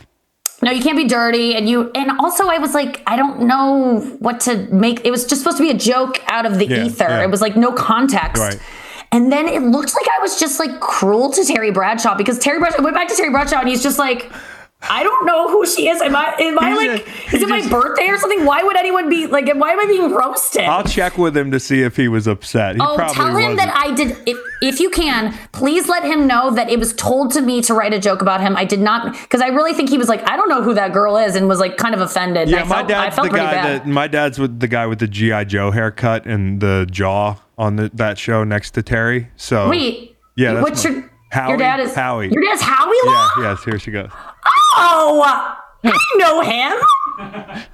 [0.64, 1.56] no, you can't be dirty.
[1.56, 5.06] And you, and also I was like, I don't know what to make.
[5.06, 7.04] It was just supposed to be a joke out of the Yeah, ether.
[7.10, 7.24] yeah.
[7.24, 8.42] It was like no context.
[8.42, 8.60] Right.
[9.14, 12.60] And then it looked like I was just like cruel to Terry Bradshaw because Terry
[12.60, 14.32] Bradshaw I went back to Terry Bradshaw and he's just like,
[14.84, 16.02] I don't know who she is.
[16.02, 16.36] Am I?
[16.40, 17.06] Am I like?
[17.06, 18.46] just- is it my birthday or something?
[18.46, 19.48] Why would anyone be like?
[19.54, 20.64] Why am I being roasted?
[20.64, 22.76] I'll check with him to see if he was upset.
[22.76, 23.58] He Oh, tell him wasn't.
[23.58, 24.18] that I did.
[24.26, 27.74] If if you can, please let him know that it was told to me to
[27.74, 28.56] write a joke about him.
[28.58, 30.94] I did not because I really think he was like, I don't know who that
[30.94, 32.50] girl is, and was like kind of offended.
[32.50, 33.82] yeah, I my felt, I dad's felt the guy bad.
[33.84, 37.76] that my dad's with the guy with the GI Joe haircut and the jaw on
[37.76, 39.30] the, that show next to Terry.
[39.36, 41.50] So Wait, Yeah, what's my- your Howie?
[41.50, 42.30] your dad is Howie.
[42.32, 44.10] Your dad's Howie yeah, yes, here she goes.
[44.12, 45.90] Oh, Oh, uh, hmm.
[45.94, 47.68] I know him.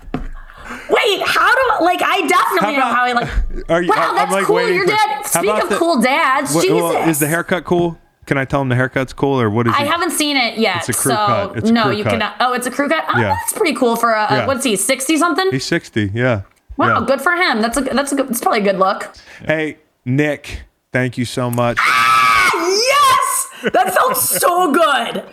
[0.89, 3.30] Wait, how do like I definitely know how he Like,
[3.70, 4.56] Are you- wow, that's like, cool.
[4.58, 5.24] waiting Your for- dad.
[5.26, 6.82] Speak of the- cool dads, What- oh, Jesus.
[6.82, 7.98] well, is the haircut cool?
[8.26, 9.80] Can I tell him the haircut's cool or what is it?
[9.80, 9.88] I it?
[9.89, 10.78] haven't seen it yet.
[10.80, 11.58] It's a crew so cut.
[11.58, 12.12] It's a no, you cut.
[12.12, 12.36] cannot.
[12.41, 13.06] Oh, it's a crew cut.
[13.08, 13.30] Oh, Yeah.
[13.39, 14.48] that's pretty cool for a, Yeah.
[14.48, 14.76] what's he?
[14.76, 15.50] Sixty something?
[15.52, 16.41] He's 60, yeah.
[16.76, 17.06] Wow, yeah.
[17.08, 17.62] good for him.
[17.62, 18.30] That's a that's a good.
[18.30, 19.10] It's probably a good look.
[19.45, 21.78] Hey, Nick, thank you so much.
[21.80, 22.52] Ah,
[23.64, 25.24] yes, that felt so good.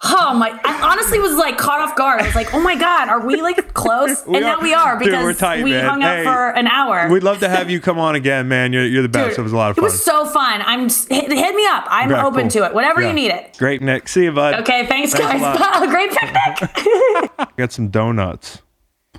[0.00, 0.50] Oh my!
[0.64, 2.20] I honestly was like caught off guard.
[2.22, 4.96] I was like, "Oh my god, are we like close?" We and now we are
[4.96, 5.84] Dude, because we're tight, we man.
[5.84, 7.08] hung out Hey, for an hour.
[7.10, 8.72] We'd love to have you come on again, man.
[8.72, 9.30] You're, you're the best.
[9.30, 10.62] Dude, it was a lot of It was so fun.
[10.64, 11.84] I'm just, hit, hit me up.
[11.88, 12.50] I'm Yeah, open cool.
[12.50, 12.74] to it.
[12.74, 13.08] Whenever Yeah.
[13.08, 13.56] you need it.
[13.58, 14.06] Great, Nick.
[14.06, 14.60] See you, bud.
[14.60, 15.58] Okay, thanks, Thanks a guys.
[15.60, 15.88] lot.
[15.90, 17.56] Great picnic.
[17.56, 18.62] Got some donuts.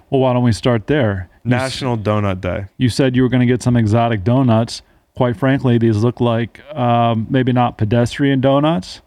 [0.10, 1.30] Well, why don't we start there?
[1.44, 2.68] You s- National Donut Day.
[2.78, 4.82] You said you were going to get some exotic donuts.
[5.18, 9.02] Quite frankly, these look like um, maybe not pedestrian donuts,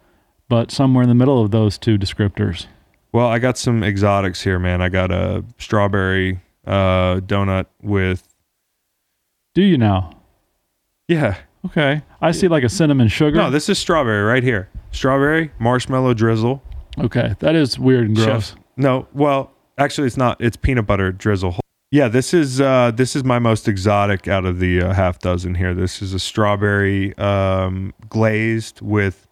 [0.52, 2.66] but somewhere in the middle of those two descriptors.
[3.10, 4.82] Well, I got some exotics here, man.
[4.82, 8.28] I got a strawberry uh, donut with
[9.54, 10.10] Do you now?
[11.08, 11.36] yeah.
[11.64, 12.02] Okay.
[12.20, 13.36] I see like a cinnamon sugar.
[13.38, 14.68] No, this is strawberry right here.
[14.90, 16.62] Strawberry marshmallow drizzle.
[16.98, 17.34] okay.
[17.38, 18.26] That is weird and gross.
[18.26, 20.38] Chef's- No, well, actually, it's not.
[20.38, 21.56] It's peanut butter drizzle.
[21.90, 25.54] Yeah, this is uh, this is my most exotic out of the uh, half dozen
[25.54, 25.72] here.
[25.72, 29.28] This is a strawberry um, glazed with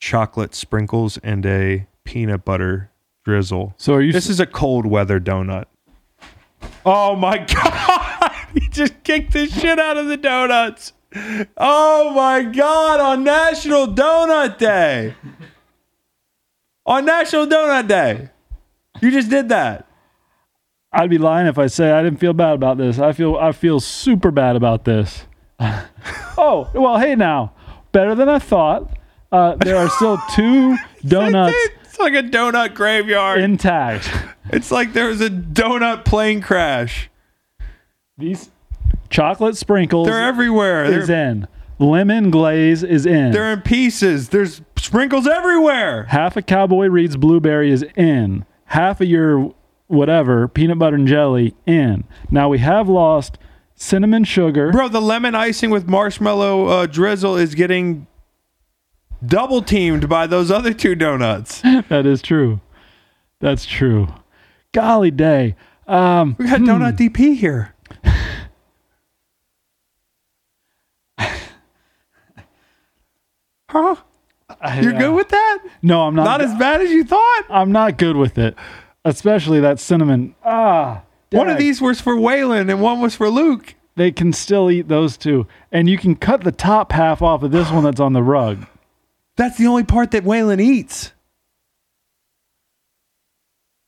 [0.00, 2.90] chocolate sprinkles and a peanut butter
[3.24, 3.74] drizzle.
[3.76, 5.66] So are you This is a cold weather donut.
[6.84, 8.32] Oh my god!
[8.54, 10.92] he just kicked the shit out of the donuts.
[11.56, 13.00] Oh my god!
[13.00, 15.14] On National Donut Day.
[16.86, 18.30] On National Donut Day.
[19.00, 19.86] You just did that.
[20.92, 22.98] I'd be lying if I say I didn't feel bad about this.
[22.98, 25.26] I feel I feel super bad about this.
[25.60, 27.54] oh, well, hey now.
[27.92, 28.90] Better than I thought.
[29.32, 30.76] Uh, there are still two
[31.06, 33.40] donuts It's like a donut graveyard.
[33.40, 34.10] intact.
[34.50, 37.08] it's like there was a donut plane crash.
[38.18, 38.50] These
[39.08, 40.84] chocolate sprinkles They're everywhere.
[40.84, 41.48] is They're, in.
[41.78, 43.30] Lemon glaze is in.
[43.32, 44.28] they're in pieces.
[44.30, 46.04] There's sprinkles everywhere.
[46.04, 48.44] Half a Cowboy Reed's blueberry is in.
[48.66, 49.54] Half of your
[49.86, 52.04] whatever peanut butter and jelly in.
[52.30, 53.38] Now we have lost
[53.74, 54.70] cinnamon sugar.
[54.72, 58.06] Bro, the lemon icing with marshmallow uh, drizzle is getting
[59.24, 61.62] double teamed by those other two donuts.
[61.88, 62.60] That is true.
[63.40, 64.08] That's true.
[64.72, 65.56] Golly day.
[65.86, 67.74] Um, We got donut DP here.
[73.68, 73.96] huh?
[74.82, 75.58] You're good with that?
[75.82, 76.24] no, I'm not.
[76.24, 77.42] Not as bad as you thought.
[77.48, 78.56] I'm not good with it,
[79.04, 80.34] especially that cinnamon.
[80.44, 83.74] Ah, One of these was for Waylon and one was for Luke.
[83.96, 87.50] They can still eat those two, and you can cut the top half off of
[87.52, 88.66] this one that's on the rug.
[89.40, 91.12] That's the only part that Waylon eats.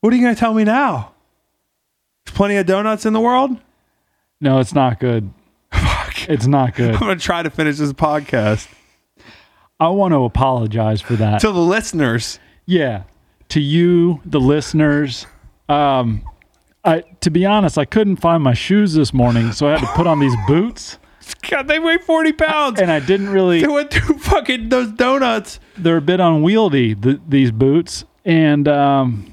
[0.00, 1.12] What are you going to tell me now?
[2.24, 3.59] There's plenty of donuts in the world?
[4.40, 5.30] No, it's not good.
[5.70, 6.26] Fuck.
[6.30, 6.94] It's not good.
[6.94, 8.66] I'm going to try to finish this podcast.
[9.78, 11.42] I want to apologize for that.
[11.42, 13.03] To the listeners, Yeah,
[13.50, 15.26] to you, the listeners.
[15.68, 16.22] Um,
[16.82, 19.92] I to be honest, I couldn't find my shoes this morning, so I had to
[19.94, 20.96] put on these boots,
[21.50, 22.80] God, they weigh 40 pounds.
[22.80, 23.60] and I didn't really.
[23.60, 25.60] They went through fucking those donuts.
[25.76, 26.94] They're a bit unwieldy.
[26.94, 29.32] The, these boots, and um,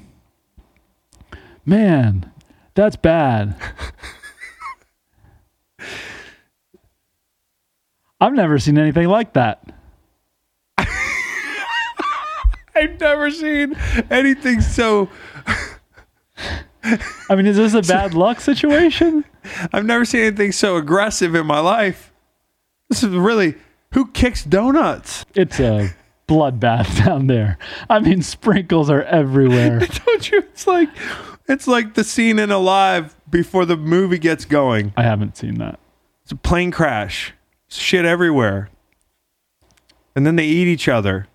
[1.64, 2.30] man,
[2.74, 3.56] that's bad.
[8.20, 9.62] I've never seen anything like that.
[12.74, 13.74] I've never seen
[14.10, 15.08] anything so.
[17.28, 19.24] I mean, is this a bad luck situation?
[19.72, 22.12] I've never seen anything so aggressive in my life.
[22.88, 23.54] This is really.
[23.94, 25.24] Who kicks donuts?
[25.34, 25.90] It's a
[26.28, 27.58] bloodbath down there.
[27.88, 29.80] I mean, sprinkles are everywhere.
[30.06, 30.38] Don't you?
[30.38, 30.88] It's like.
[31.48, 34.92] It's like the scene in Alive before the movie gets going.
[34.96, 35.80] I haven't seen that.
[36.22, 37.34] It's a plane crash.
[37.66, 38.70] Shit everywhere.
[40.14, 41.26] And then they eat each other.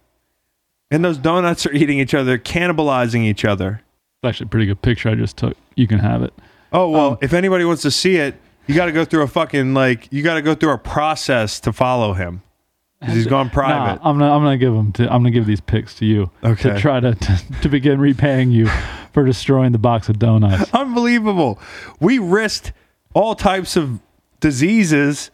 [0.90, 3.82] And those donuts are eating each other, cannibalizing each other.
[4.24, 5.58] It's actually a pretty good picture I just took.
[5.76, 6.34] You can have it.
[6.76, 8.36] Oh well, Um, if anybody wants to see it,
[8.68, 11.60] you got to go through a fucking like you got to go through a process
[11.62, 12.42] to follow him.
[13.06, 14.00] He's gone Nah, private.
[14.04, 16.72] I'm gonna I'm gonna give them to I'm gonna give these picks to you Okay.
[16.74, 18.68] to try to, to to begin repaying you
[19.14, 20.70] for destroying the box of donuts.
[20.74, 21.60] Unbelievable.
[22.00, 22.74] We risked
[23.14, 24.00] all types of
[24.40, 25.30] diseases.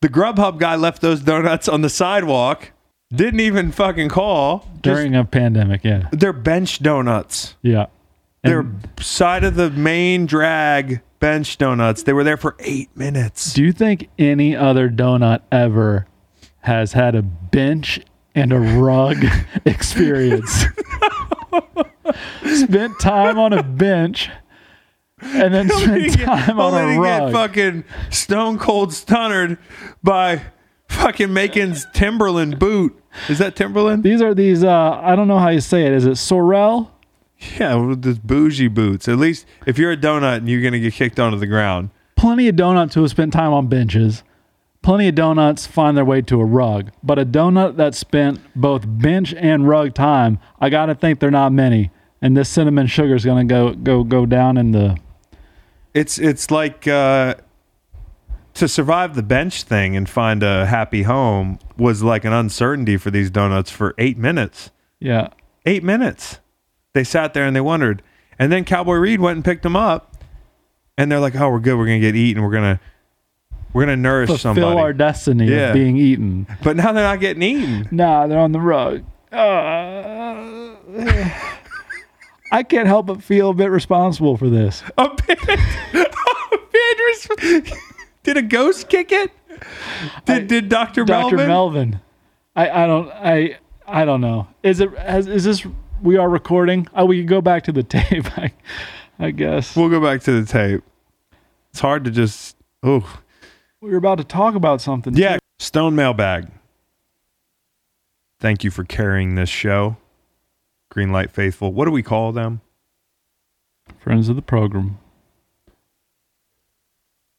[0.00, 2.72] The Grubhub guy left those donuts on the sidewalk.
[3.12, 4.60] Didn't even fucking call.
[4.74, 7.56] Just- During a pandemic, yeah, they're bench donuts.
[7.60, 7.86] yeah.
[8.42, 12.02] They're And side of the main drag bench donuts.
[12.04, 13.52] They were there for eight minutes.
[13.52, 16.06] do you think any other donut ever
[16.60, 18.00] has had a bench
[18.34, 19.24] and a rug
[19.66, 20.64] experience?
[22.54, 24.30] Spent time on a bench
[25.22, 27.20] and then spent time on Only a to rug.
[27.26, 29.58] get fucking stone cold stunnered
[30.02, 30.42] by
[30.88, 32.96] fucking Macon's Timberland boot.
[33.28, 34.02] Is that Timberland?
[34.02, 34.64] These are these.
[34.64, 35.92] Uh, I don't know how you say it.
[35.92, 36.89] Is it Sorel?
[37.58, 39.08] Yeah, with those bougie boots.
[39.08, 41.90] At least if you're a donut and you're gonna get kicked onto the ground.
[42.16, 44.22] Plenty of donuts who have spent time on benches.
[44.82, 46.90] Plenty of donuts find their way to a rug.
[47.02, 51.52] But a donut that spent both bench and rug time, I gotta think they're not
[51.52, 51.90] many.
[52.22, 54.98] And this cinnamon sugar is gonna go go go down in the.
[55.94, 57.36] It's it's like uh,
[58.54, 63.10] to survive the bench thing and find a happy home was like an uncertainty for
[63.10, 64.70] these donuts for eight minutes.
[64.98, 65.28] Yeah.
[65.64, 66.39] Eight minutes.
[66.92, 68.02] They sat there and they wondered.
[68.38, 70.16] And then Cowboy Reed went and picked them up.
[70.98, 71.76] And they're like, "Oh, we're good.
[71.78, 72.42] We're gonna get eaten.
[72.42, 72.80] We're gonna
[73.72, 75.68] we're gonna nourish Fulfill somebody." our destiny Yeah.
[75.68, 76.46] of being eaten.
[76.62, 77.88] but now they're not getting eaten.
[77.90, 79.04] Nah, they're on the rug.
[79.32, 80.74] Uh,
[82.52, 84.82] I can't help but feel a bit responsible for this.
[84.98, 85.38] A bit.
[86.52, 86.98] A bit.
[87.06, 87.72] res-
[88.24, 89.30] Did a ghost kick it?
[90.24, 91.36] Did did Doctor Dr.
[91.36, 91.46] Melvin?
[91.48, 92.00] Melvin.
[92.56, 94.48] I, I don't I I don't know.
[94.62, 95.64] Is it has, is this
[96.02, 96.86] we are recording?
[96.94, 98.26] Oh, we can go back to the tape.
[98.38, 98.52] I,
[99.18, 100.82] I guess We'll go back to the tape.
[101.70, 102.56] It's hard to just.
[102.82, 103.20] Oh,
[103.80, 105.14] we were about to talk about something.
[105.16, 105.38] yeah.
[105.58, 106.48] Stone mailbag.
[108.40, 109.96] Thank you for carrying this show.
[110.90, 111.72] Green Light Faithful.
[111.72, 112.60] What do we call them?
[113.98, 114.98] friends of the program.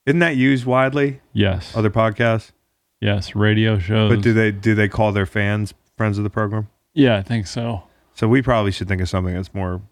[0.06, 1.20] Isn't that used widely?
[1.32, 2.52] Yes, Other podcasts,
[3.00, 4.10] yes, radio shows.
[4.14, 6.68] but do they do they call their fans friends of the program?
[6.94, 7.84] yeah, I think so.
[8.22, 9.82] So we probably should think of something that's more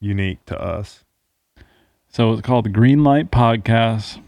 [0.00, 1.04] unique to us.
[2.08, 4.20] So it's called the Green Light Podcast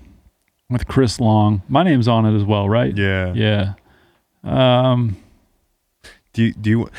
[0.70, 1.62] with Chris Long.
[1.68, 2.96] My name's on it as well, right?
[2.96, 3.32] Yeah.
[3.34, 3.72] Yeah.
[4.44, 5.16] Um.
[6.32, 6.90] Do you, do you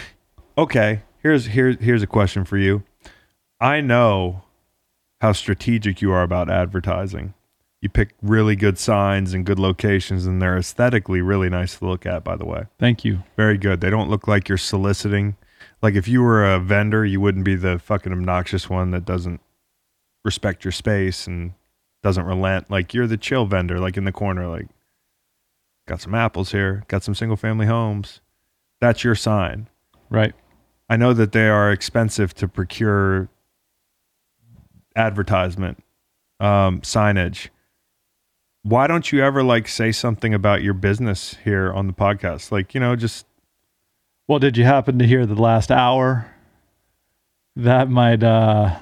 [0.57, 2.83] Okay, here's here's here's a question for you.
[3.61, 4.41] I know
[5.21, 7.33] how strategic you are about advertising.
[7.79, 12.05] You pick really good signs and good locations and they're aesthetically really nice to look
[12.05, 12.65] at by the way.
[12.77, 13.23] Thank you.
[13.37, 13.79] Very good.
[13.79, 15.37] They don't look like you're soliciting.
[15.83, 19.41] Like if you were a vendor, you wouldn't be the fucking obnoxious one that doesn't
[20.23, 21.53] respect your space and
[22.01, 22.71] doesn't relent.
[22.71, 24.67] Like you're the chill vendor, like in the corner, like
[25.85, 28.21] got some apples here, got some single family homes.
[28.79, 29.67] That's your sign.
[30.09, 30.33] Right.
[30.89, 33.27] I know that they are expensive to procure
[34.95, 35.83] advertisement,
[36.39, 37.49] um, signage.
[38.61, 42.53] Why don't you ever like say something about your business here on the podcast?
[42.53, 43.25] Like, you know, just
[44.27, 46.33] Well, did you happen to hear the last hour?
[47.55, 48.79] That might uh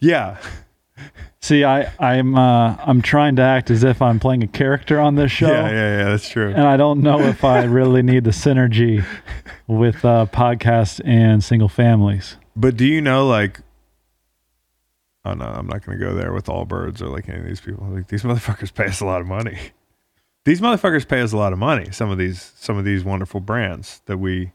[0.00, 0.38] yeah.
[1.40, 5.14] see I I'm uh I'm trying to act as if I'm playing a character on
[5.14, 5.48] this show.
[5.48, 6.50] Yeah, yeah, yeah, that's true.
[6.50, 9.04] And I don't know if I really need the synergy
[9.66, 12.36] with uh podcasts and single families.
[12.54, 13.60] But do you know like
[15.24, 17.84] Oh no, I'm not gonna go there with Allbirds or like any of these people.
[17.88, 19.58] Like these motherfuckers pay us a lot of money.
[20.44, 21.90] These motherfuckers pay us a lot of money.
[21.90, 24.52] Some of these some of these wonderful brands that we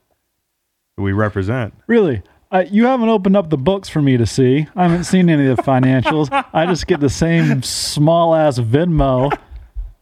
[1.02, 1.74] that we represent.
[1.88, 2.22] Really?
[2.52, 4.68] Uh, you haven't opened up the books for me to see.
[4.76, 6.30] I haven't seen any of the financials.
[6.54, 9.32] I just get the same small ass Venmo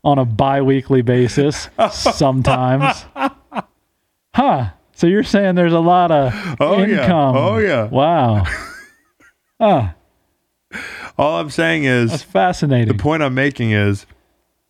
[0.03, 3.05] on a bi weekly basis sometimes.
[4.35, 4.69] Huh.
[4.93, 7.11] So you're saying there's a lot of Oh, yeah.
[7.35, 7.85] Oh, yeah.
[7.85, 8.45] Wow.
[9.61, 9.93] Ah,
[11.17, 12.87] All I'm saying that's is fascinating.
[12.87, 14.05] the point I'm making is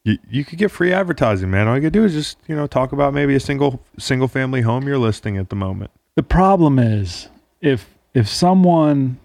[0.03, 1.67] you, you could get free advertising, man.
[1.67, 4.61] All you gotta do is just, you know, talk about maybe a single single family
[4.61, 5.91] home you're listing at the moment.
[6.19, 7.29] The problem is
[7.61, 9.19] if if someone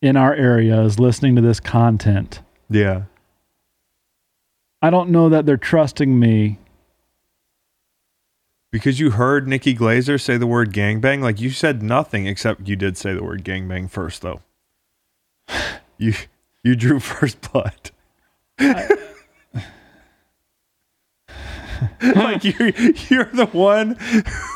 [0.00, 2.40] in our area is listening to this content,
[2.70, 3.02] Yeah.
[4.80, 6.56] I don't know that they're trusting me.
[8.72, 12.76] Because you heard Nikki Glazer say the word gangbang, like you said nothing except you
[12.76, 14.40] did say the word gangbang first though.
[15.98, 16.14] You
[16.64, 17.90] you drew first blood.
[22.16, 22.68] like you're
[23.08, 23.96] you're the one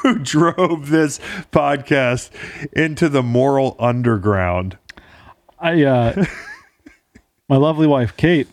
[0.03, 1.19] who drove this
[1.53, 2.31] podcast
[2.73, 4.79] into the moral underground.
[5.59, 6.25] I uh
[7.49, 8.49] my lovely wife Kate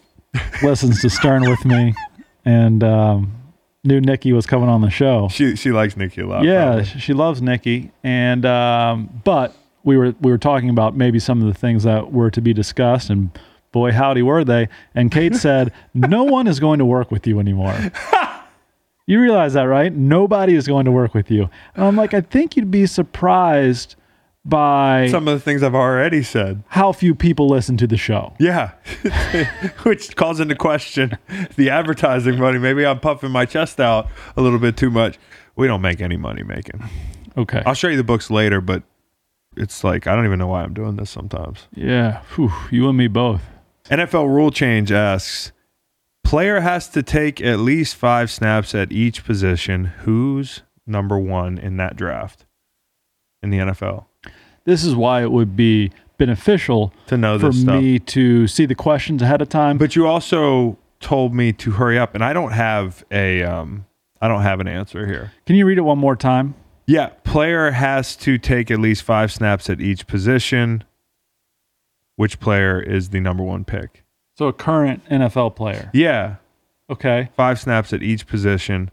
[0.61, 1.93] listens to Stern with me
[2.45, 3.41] and um
[3.83, 5.27] knew Nikki was coming on the show.
[5.29, 6.43] She she likes Nikki a lot.
[6.43, 6.85] yeah, probably.
[6.85, 11.47] she loves Nikki, and um, but we were we were talking about maybe some of
[11.47, 13.31] the things that were to be discussed, and
[13.71, 14.69] boy howdy were they.
[14.93, 17.75] And Kate said, "No one is going to work with you anymore."
[19.11, 19.93] you realize that, right?
[19.93, 21.49] Nobody is going to work with you.
[21.75, 23.95] And I'm like, I think you'd be surprised
[24.43, 26.63] by Some of the things I've already said.
[26.69, 28.33] how few people listen to the show.
[28.39, 28.71] Yeah,
[29.83, 31.17] which calls into question
[31.57, 32.57] the advertising money.
[32.57, 35.19] Maybe I'm puffing my chest out a little bit too much.
[35.55, 36.83] We don't make any money making.
[37.37, 37.61] Okay.
[37.65, 38.83] I'll show you the books later, but
[39.57, 41.67] it's like I don't even know why I'm doing this sometimes.
[41.75, 42.21] Yeah.
[42.35, 43.41] Whew, you and me both.
[43.89, 45.51] NFL rule change asks
[46.23, 49.85] player has to take at least five snaps at each position.
[50.03, 52.45] Who's number one in that draft
[53.43, 54.05] in the NFL?
[54.65, 57.81] This is why it would be beneficial To know for this stuff.
[57.81, 59.77] me to see the questions ahead of time.
[59.77, 63.85] But you also told me to hurry up, and I don't have a um,
[64.21, 65.31] I don't have an answer here.
[65.47, 66.53] Can you read it one more time?
[66.85, 70.83] Yeah, player has to take at least five snaps at each position.
[72.17, 74.03] Which player is the number one pick?
[74.41, 75.91] So a current NFL player.
[75.93, 76.37] Yeah,
[76.89, 77.29] Okay.
[77.37, 78.89] five snaps at each position.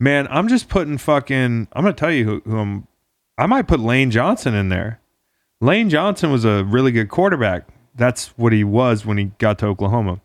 [0.00, 1.68] Man, I'm just putting fucking.
[1.70, 2.86] I'm gonna tell you who, who I'm.
[3.36, 4.98] I might put Lane Johnson in there.
[5.60, 7.64] Lane Johnson was a really good quarterback.
[7.94, 10.22] That's what he was when he got to Oklahoma.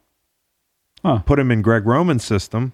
[1.04, 1.20] Huh.
[1.26, 2.72] Put him in Greg Roman's system.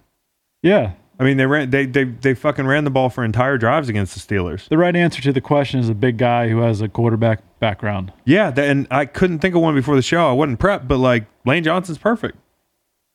[0.62, 0.92] Yeah.
[1.22, 1.70] I mean, they ran.
[1.70, 4.68] They they they fucking ran the ball for entire drives against the Steelers.
[4.68, 8.12] The right answer to the question is a big guy who has a quarterback background.
[8.24, 10.28] Yeah, that, and I couldn't think of one before the show.
[10.28, 12.36] I wasn't prepped, but like Lane Johnson's perfect.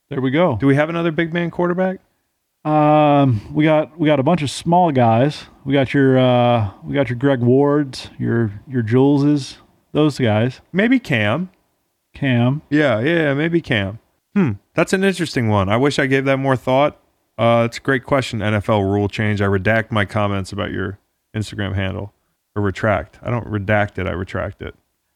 [0.07, 0.55] There we go.
[0.55, 1.99] Do we have another big man quarterback?
[2.63, 5.43] Um, we got we got a bunch of small guys.
[5.65, 9.57] We got your uh, we got your Greg Wards, your your Juleses,
[9.91, 10.61] those guys.
[10.71, 11.49] Maybe Cam.
[12.13, 12.61] Cam.
[12.69, 13.99] Yeah, yeah, maybe Cam.
[14.33, 15.67] Hmm, that's an interesting one.
[15.67, 17.01] I wish I gave that more thought.
[17.37, 18.39] Uh, it's a great question.
[18.39, 19.41] NFL rule change.
[19.41, 20.99] I redact my comments about your
[21.35, 22.13] Instagram handle,
[22.55, 23.19] or retract.
[23.21, 24.07] I don't redact it.
[24.07, 24.73] I retract it.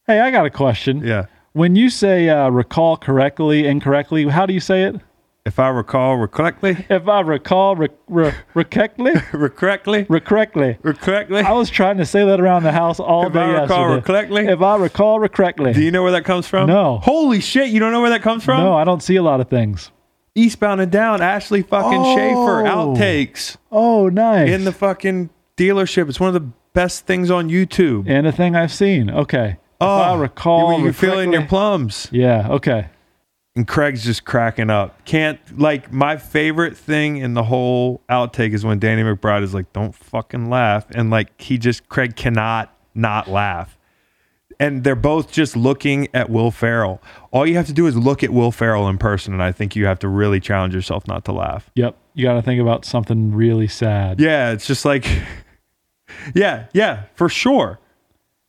[0.07, 1.03] Hey, I got a question.
[1.05, 1.25] Yeah.
[1.53, 4.95] When you say uh, recall correctly, incorrectly, how do you say it?
[5.43, 10.77] If I recall correctly, If I recall re- re- correctly, correctly, correctly.
[10.83, 11.39] correctly.
[11.41, 13.27] I was trying to say that around the house all day.
[13.29, 14.05] If day I recall yesterday.
[14.05, 14.45] correctly?
[14.47, 15.73] If I recall correctly.
[15.73, 16.67] Do you know where that comes from?
[16.67, 16.99] No.
[16.99, 17.69] Holy shit!
[17.71, 18.59] You don't know where that comes from?
[18.61, 19.91] no, I don't see a lot of things.
[20.35, 22.15] Eastbound and Down, Ashley fucking Oh.
[22.15, 24.49] Schaeffer outtakes Oh, nice.
[24.49, 26.07] in the fucking dealership.
[26.09, 28.05] It's one of the best things on YouTube.
[28.07, 29.09] and a thing I've seen.
[29.09, 29.57] Okay.
[29.81, 32.07] oh, if I oh, recall, you, you feeling your plums.
[32.11, 32.47] Yeah.
[32.49, 32.87] Okay.
[33.55, 35.03] And Craig's just cracking up.
[35.03, 39.73] Can't like my favorite thing in the whole outtake is when Danny McBride is like,
[39.73, 43.77] "Don't fucking laugh," and like he just Craig cannot not laugh.
[44.61, 47.01] And they're both just looking at Will Ferrell.
[47.31, 49.75] All you have to do is look at Will Ferrell in person, and I think
[49.75, 51.71] you have to really challenge yourself not to laugh.
[51.75, 51.97] Yep.
[52.13, 54.19] You got to think about something really sad.
[54.21, 55.05] Yeah, it's just like,
[56.35, 57.79] yeah, yeah, for sure,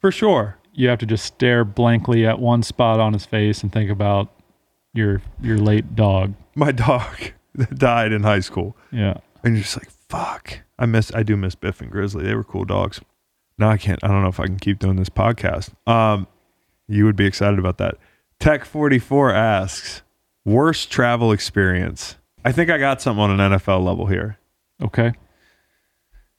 [0.01, 0.59] for sure.
[0.75, 4.33] You have to just stare blankly at one spot on his face and think about
[4.95, 6.35] your your late dog.
[6.55, 7.17] My dog
[7.55, 9.19] that died in high school, Yeah.
[9.45, 10.61] and you're just like, fuck.
[10.79, 12.25] I miss, I do miss Biff and Grizzly.
[12.25, 13.01] They were cool dogs.
[13.59, 14.03] No, I can't.
[14.03, 15.71] I don't know if I can keep doing this podcast.
[15.89, 16.27] Um,
[16.89, 17.97] you would be excited about that.
[18.41, 20.03] Tech forty four asks,
[20.45, 22.17] worst travel experience.
[22.45, 24.39] I think I got something on an NFL level here.
[24.83, 25.13] Okay.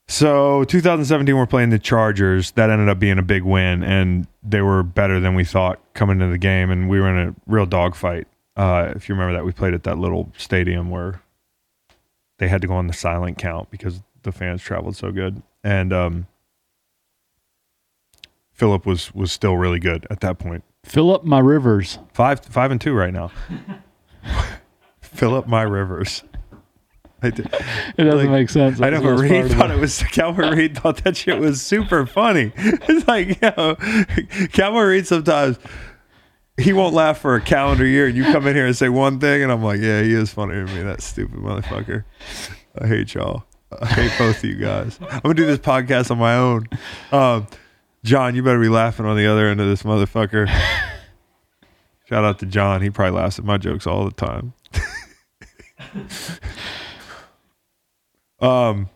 [0.08, 2.52] So 2017, we're playing the Chargers.
[2.52, 6.20] That ended up being a big win, and they were better than we thought coming
[6.20, 8.28] into the game, and we were in a real dogfight.
[8.58, 11.22] Uh, if you remember that, we played at that little stadium where
[12.38, 15.94] they had to go on the silent count because the fans traveled so good, and
[15.94, 16.28] um,
[18.64, 20.64] Philip was was still really good at that point.
[20.86, 22.00] Fill up my rivers.
[22.14, 23.30] Five five and two right now.
[25.02, 26.24] Fill up my rivers.
[27.22, 27.48] I did-
[27.98, 28.80] It doesn't Like, make sense.
[28.80, 32.54] I know, but Reed thought it was Cowboy Reed thought that shit was super funny.
[32.58, 33.76] It's like, yo,
[34.54, 35.60] Cowboy Reed sometimes
[36.58, 39.20] he won't laugh for a calendar year, and you come in here and say one
[39.20, 40.84] thing, and I'm like, yeah, he is funny to me.
[40.84, 42.06] That stupid motherfucker.
[42.80, 43.44] I hate y'all.
[43.82, 45.00] I hate both of you guys.
[45.02, 46.68] I'm gonna do this podcast on my own.
[47.12, 47.48] Um,
[48.04, 50.48] John, you better be laughing on the other end of this motherfucker.
[52.06, 52.82] Shout out to John.
[52.82, 54.54] He probably laughs at my jokes all the time.
[58.42, 58.90] um,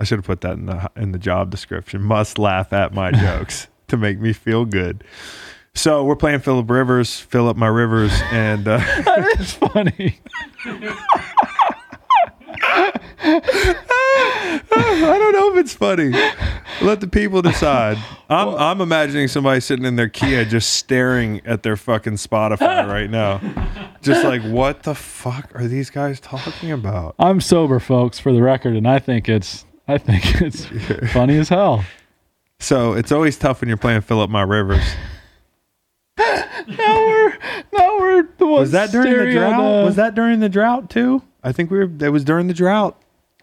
[0.00, 2.02] I should have put that in the in the job description.
[2.02, 5.04] Must laugh at my jokes to make me feel good.
[5.74, 10.20] So we're playing Philip Rivers, fill up my rivers, and uh, that is funny.
[13.20, 16.10] I don't know if it's funny.
[16.80, 17.96] Let the people decide.
[18.28, 23.10] I'm I'm imagining somebody sitting in their Kia just staring at their fucking Spotify right
[23.10, 23.40] now.
[24.02, 27.14] just like, what the fuck are these guys talking about?
[27.18, 30.66] I'm sober, folks, for the record, and I think it's I think it's
[31.12, 31.84] funny as hell.
[32.60, 34.84] So it's always tough when you're playing fill up my rivers.
[36.66, 37.38] Now we're
[37.72, 39.54] now we're the ones Was that during the drought?
[39.54, 41.22] uh, Was that during the drought too?
[41.48, 41.90] I think we were.
[42.04, 43.00] It was during the drought.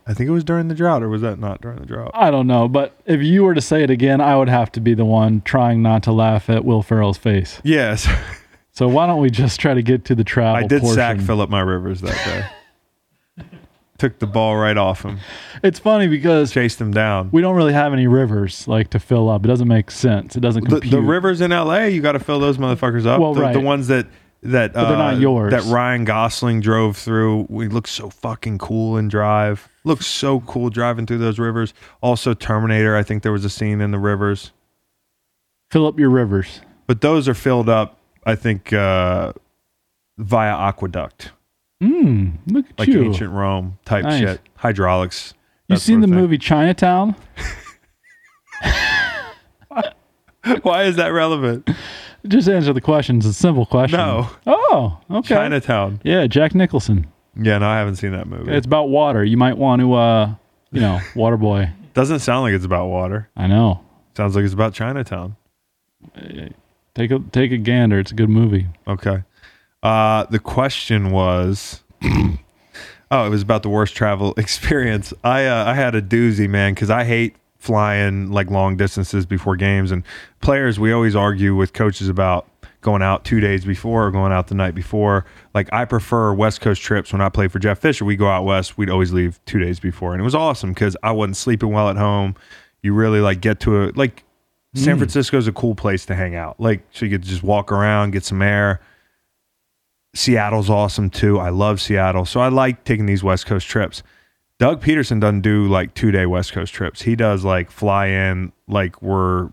[0.07, 2.11] I think it was during the drought, or was that not during the drought?
[2.13, 4.79] I don't know, but if you were to say it again, I would have to
[4.79, 7.59] be the one trying not to laugh at Will Ferrell's face.
[7.63, 8.07] Yes,
[8.71, 10.63] So why don't we just try to get to the travel?
[10.63, 10.95] I did portion.
[10.95, 12.51] sack Philip my rivers that
[13.37, 13.45] day.
[13.97, 15.19] Took the ball right off him,
[15.63, 17.29] It's funny because chased him down.
[17.31, 19.45] we don't really have any rivers like to fill up.
[19.45, 20.35] It doesn't make sense.
[20.35, 21.87] It doesn't The, the rivers in L.A.
[21.89, 23.21] You got to fill those motherfuckers up.
[23.21, 23.53] Well, the, right.
[23.53, 24.05] the ones that
[24.51, 25.51] that But they're uh, not yours.
[25.51, 27.47] That Ryan Gosling drove through.
[27.49, 29.67] We look so fucking cool in Drive.
[29.83, 31.73] Looks so cool driving through those rivers.
[32.01, 32.95] Also, Terminator.
[32.95, 34.51] I think there was a scene in the rivers.
[35.71, 36.61] fill up your rivers.
[36.87, 39.31] but those are filled up i think uh
[40.17, 41.31] via aqueduct
[41.83, 43.03] Mm, look at like you.
[43.03, 44.19] ancient rome type Nice.
[44.19, 45.33] shit hydraulics
[45.67, 46.15] You seen the thing.
[46.15, 47.15] movie Chinatown?
[50.61, 51.67] why is that relevant
[52.27, 53.17] Just answer the question.
[53.17, 53.97] It's a simple question.
[53.99, 54.29] No.
[54.47, 55.35] Oh, okay.
[55.35, 57.07] chinatown Yeah, Jack Nicholson.
[57.37, 59.23] yeah no i haven't seen that movie It's about water.
[59.23, 60.33] You might want to, uh,
[60.71, 61.69] you know, water boy.
[61.93, 63.81] doesn't sound like it's about water I know.
[64.15, 65.35] sounds like it's about chinatown
[66.93, 67.99] Take a take a gander.
[67.99, 68.67] It's a good movie.
[68.87, 69.23] okay
[69.83, 75.73] uh the question was oh it was about the worst travel experience i uh, i
[75.73, 77.35] had a doozy man because i hate
[77.65, 79.91] flying like long distances before games.
[79.91, 80.03] And
[80.41, 82.47] players we always argue with coaches about
[82.81, 85.25] going out two days before or going out the night before.
[85.55, 87.11] Like i prefer west coast trips.
[87.11, 89.79] When i played for jeff fisher we go out west we'd always leave two days
[89.79, 90.13] before.
[90.13, 92.35] And it was awesome because i wasn't sleeping well at home.
[92.83, 94.23] You really like get to a like
[94.75, 94.99] san mm.
[94.99, 96.59] francisco's a cool place to hang out.
[96.59, 98.79] Like so you could just walk around get some air.
[100.13, 101.39] Seattle's awesome too.
[101.39, 102.25] I love Seattle.
[102.25, 104.01] So I like taking these West Coast trips.
[104.57, 107.01] Doug Pederson doesn't do like two day West Coast trips.
[107.01, 109.49] He does like fly in like we're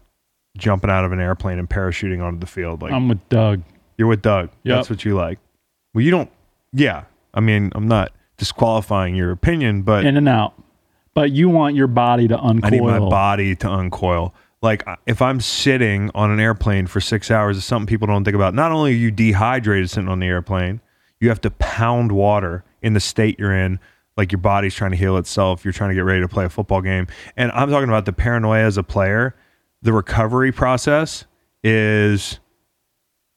[0.57, 2.83] jumping out of an airplane and parachuting onto the field.
[2.83, 3.63] Like I'm with Doug.
[3.97, 4.51] you're with Doug.
[4.63, 4.77] Yep.
[4.77, 5.39] That's what you like.
[5.95, 6.31] Well, you don't.
[6.73, 7.05] Yeah.
[7.35, 10.55] I mean, I'm not disqualifying your opinion, but In and out.
[11.15, 12.67] But you want your body to uncoil.
[12.67, 14.35] I need my body to uncoil.
[14.63, 18.37] Like if I'm sitting on an airplane for six hours, it's something people don't think
[18.37, 18.55] about.
[18.55, 20.81] Not only are you dehydrated sitting on the airplane,
[21.21, 23.81] you have to pound water in the state you're in.
[24.17, 25.65] Like your body's trying to heal itself.
[25.65, 27.07] You're trying to get ready to play a football game.
[27.37, 29.35] And I'm talking about the paranoia as a player.
[29.83, 31.25] The recovery process
[31.65, 32.39] is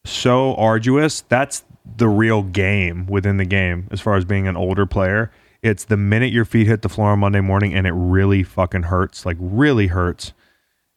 [0.06, 1.22] so arduous.
[1.22, 1.64] That's
[1.98, 5.32] the real game within the game as far as being an older player.
[5.62, 8.84] It's the minute your feet hit the floor on Monday morning and it really fucking
[8.84, 10.34] hurts, like really hurts.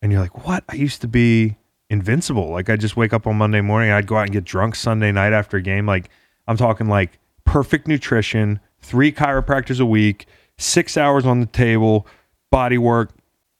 [0.03, 0.65] And you're like, what?
[0.69, 1.57] I used to be
[1.91, 2.51] invincible.
[2.51, 5.13] Like I just wake up on Monday morning, I'd go out and get drunk Sunday
[5.13, 5.87] night after a game.
[5.87, 6.11] Like
[6.47, 10.27] I'm talking like perfect nutrition, three chiropractors a week,
[10.59, 12.07] six hours on the table,
[12.51, 13.11] body work,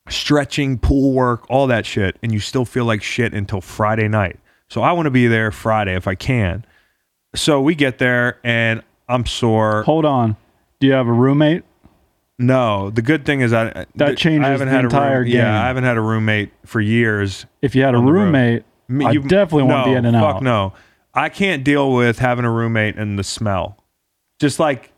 [0.09, 4.39] stretching, pool work, all that shit, and you still feel like shit until Friday night.
[4.69, 6.65] So I want to be there Friday if I can.
[7.35, 9.83] So we get there and I'm sore.
[9.85, 10.37] Hold on.
[10.81, 11.65] Do you have a roommate?
[12.39, 15.19] No, the good thing is I uh, That changes I haven't the had entire a
[15.21, 15.37] room, game.
[15.39, 17.47] Yeah, I haven't had a roommate for years.
[17.63, 18.25] If you had a On the road.
[18.27, 20.43] roommate, you- definitely want to be in and fuck out.
[20.43, 20.73] no,
[21.15, 23.77] I can't deal with having a roommate and the smell.
[24.39, 24.93] Just like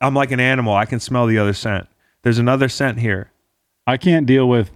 [0.00, 1.86] I'm like an animal, I can smell the other scent.
[2.22, 3.30] There's another scent here.
[3.86, 4.70] I can't deal with.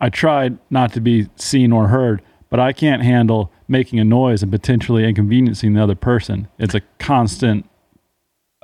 [0.00, 4.42] I tried not to be seen or heard, but I can't handle making a noise
[4.42, 6.48] and potentially inconveniencing the other person.
[6.58, 7.68] It's a constant.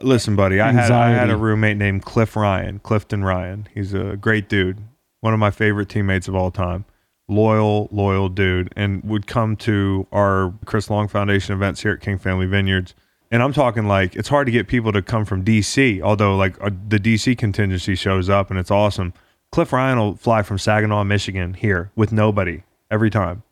[0.02, 3.68] Listen, buddy, I had I had a roommate named Cliff Ryan, Clifton Ryan.
[3.72, 4.78] He's a great dude,
[5.20, 6.84] one of my favorite teammates of all time.
[7.28, 12.18] Loyal, loyal dude, and would come to our Chris Long Foundation events here at King
[12.18, 12.94] Family Vineyards.
[13.34, 16.54] And I'm talking like it's hard to get people to come from DC, although like
[16.62, 19.12] uh, the DC contingency shows up and it's awesome.
[19.50, 22.62] Cliff Ryan will fly from Saginaw, Michigan here with nobody
[22.92, 23.42] every time.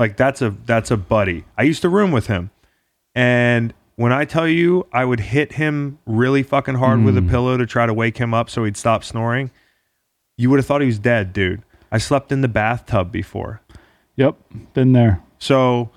[0.00, 1.44] Like that's a that's a buddy.
[1.56, 2.50] I used to room with him.
[3.14, 7.56] And when I tell you I would hit him really fucking hard with a pillow
[7.56, 9.52] to try to wake him up so he'd stop snoring,
[10.36, 11.62] you would have thought he was dead, dude.
[11.92, 13.62] I slept in the bathtub before.
[14.16, 14.36] Yep,
[14.74, 15.22] been there.
[15.38, 15.90] So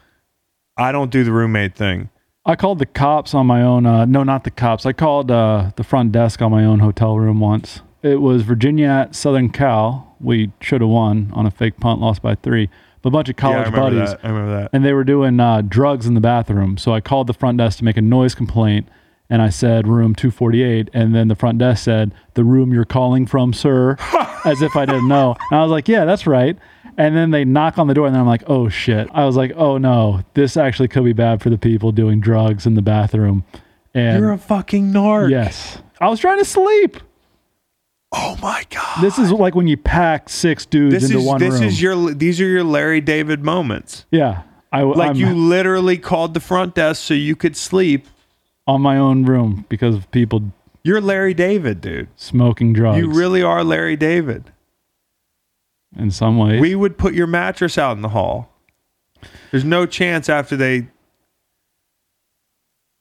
[0.77, 2.09] I don't do the roommate thing.
[2.45, 3.85] I called the cops on my own.
[3.85, 4.85] Uh, no, not the cops.
[4.85, 7.81] I called uh, the front desk on my own hotel room once.
[8.01, 10.15] It was Virginia at Southern Cal.
[10.19, 12.69] We should have won on a fake punt, lost by three.
[13.01, 14.09] But a bunch of yeah, I college buddies.
[14.11, 14.19] that.
[14.23, 14.69] I remember that.
[14.73, 16.77] and they were doing uh, drugs in the bathroom.
[16.77, 18.89] So I called the front desk to make a noise complaint,
[19.29, 23.25] and I said room 248, and then the front desk said the room you're calling
[23.25, 23.95] from, sir,
[24.45, 25.35] as if I didn't know.
[25.49, 26.57] And I was like, yeah, that's right.
[26.97, 29.07] And then they knock on the door, and then I'm like, oh shit.
[29.13, 32.65] I was like, oh no, this actually could be bad for the people doing drugs
[32.65, 33.43] in the bathroom.
[33.93, 35.29] And You're a fucking narc.
[35.29, 36.97] yes, I was trying to sleep.
[38.11, 39.01] Oh my god.
[39.01, 41.61] This is like when you pack six dudes this into is one this room.
[41.63, 44.05] This is your these are your Larry David moments.
[44.11, 44.43] yeah.
[44.71, 48.07] I Like I'm you literally called the front desk so you could sleep.
[48.67, 50.51] on my own room because of people
[50.83, 52.07] You're Larry David, dude.
[52.15, 52.97] smoking drugs.
[52.99, 54.51] You really are Larry David.
[55.97, 56.59] In some ways.
[56.59, 58.49] We would put your mattress out in the hall.
[59.51, 60.87] There's no chance after they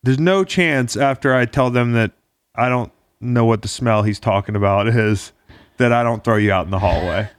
[0.02, 2.12] There's no chance after I tell them that
[2.54, 5.32] I don't know what the smell he's talking about is
[5.78, 7.28] that I don't throw you out in the hallway.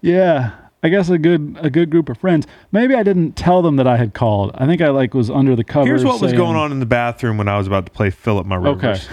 [0.00, 0.54] Yeah,
[0.84, 2.46] I guess a good a good group of friends.
[2.70, 4.52] Maybe I didn't tell them that I had called.
[4.54, 5.88] I think I like was under the covers.
[5.88, 8.46] Here's what was going on in the bathroom when I was about to play Philip
[8.46, 9.08] My Rivers.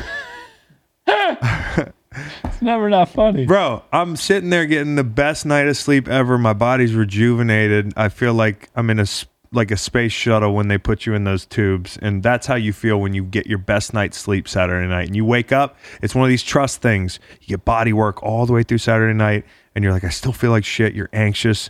[1.08, 1.92] Okay.
[2.44, 3.46] It's never not funny.
[3.46, 6.38] Bro, I'm sitting there getting the best night of sleep ever.
[6.38, 7.94] My body's rejuvenated.
[7.98, 9.06] I feel like I'm in a
[9.52, 12.74] like a space shuttle when they put you in those tubes, and that's how you
[12.74, 15.08] feel when you get your best night's sleep Saturday night.
[15.08, 17.20] And you wake up, it's one of these trust things.
[17.42, 20.34] You get body work all the way through Saturday night, and you're like, I still
[20.34, 20.94] feel like shit.
[20.94, 21.70] You're anxious,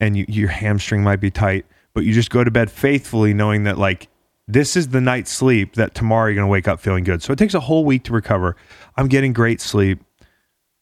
[0.00, 3.64] and you, your hamstring might be tight, but you just go to bed faithfully, knowing
[3.64, 4.08] that like
[4.52, 7.22] this is the night's sleep that tomorrow you're gonna wake up feeling good.
[7.22, 8.56] So it takes a whole week to recover.
[8.96, 10.00] I'm getting great sleep.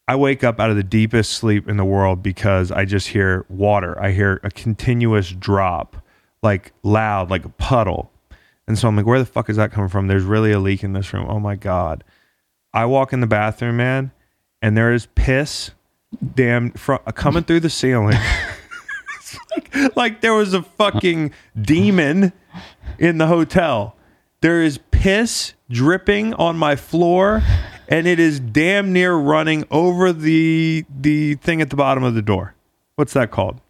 [0.09, 3.47] I wake up out of the deepest sleep in the world because I just hear
[3.49, 4.01] water.
[4.03, 5.97] I hear a continuous drop,
[6.43, 8.11] like loud, like a puddle.
[8.67, 10.09] And so I'm like, where the fuck is that coming from?
[10.09, 11.27] There's really a leak in this room.
[11.29, 12.03] Oh my God.
[12.73, 14.11] I walk in the bathroom, man,
[14.61, 15.71] and there is piss
[16.35, 18.19] damn fr- uh, coming through the ceiling.
[19.53, 22.33] Like, like there was a fucking demon
[23.01, 23.97] in the hotel.
[24.43, 27.43] There is piss dripping on my floor,
[27.89, 32.23] and it is damn near running over the the thing at the bottom of the
[32.23, 32.55] door.
[32.95, 33.61] What's that called?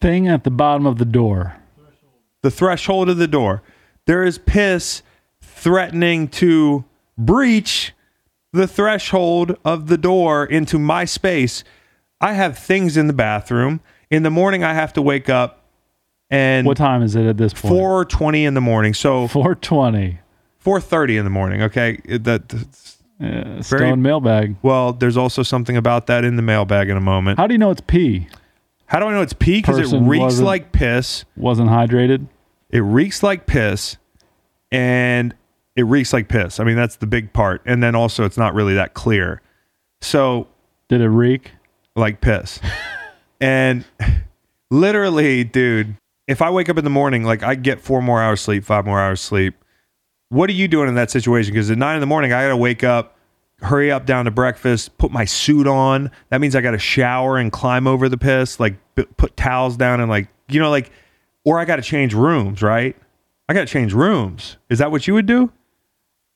[0.00, 1.56] Thing at the bottom of the door.
[2.42, 3.62] The threshold of the door.
[4.04, 5.02] There is piss
[5.40, 6.84] threatening to
[7.16, 7.92] breach
[8.52, 11.64] the threshold of the door into my space.
[12.20, 13.80] I have things in the bathroom.
[14.10, 15.57] In the morning, I have to wake up
[16.30, 17.74] and What time is it at this point?
[17.74, 18.94] four twenty in the morning.
[18.94, 20.18] So Four twenty.
[20.58, 21.62] four thirty in the morning.
[21.62, 22.52] Okay, It- that
[23.64, 24.56] stone mailbag.
[24.62, 24.92] well.
[24.92, 27.38] There's also something about that in the mailbag in a moment.
[27.38, 28.28] How do you know it's pee?
[28.86, 29.60] How do I know it's pee?
[29.60, 31.24] Because it reeks like piss.
[31.36, 32.26] Wasn't hydrated.
[32.70, 33.96] It reeks like piss,
[34.70, 35.34] and
[35.76, 36.60] it reeks like piss.
[36.60, 37.60] I mean, that's the big part.
[37.66, 39.40] And then also, it's not really that clear.
[40.00, 40.46] So
[40.88, 41.52] Did it reek?
[41.96, 42.60] like piss.
[43.40, 43.84] and
[44.70, 45.96] literally, dude,
[46.28, 48.84] if I wake up in the morning, like I get four more hours sleep, five
[48.84, 49.54] more hours sleep.
[50.28, 51.54] What are you doing in that situation?
[51.54, 53.16] Because at nine in the morning, I got to wake up,
[53.62, 56.10] hurry up down to breakfast, put my suit on.
[56.28, 59.78] That means I got to shower and climb over the piss, like b- put towels
[59.78, 60.92] down and like, you know, like,
[61.44, 62.94] or I got to change rooms, right?
[63.48, 64.58] I got to change rooms.
[64.68, 65.50] Is that what you would do?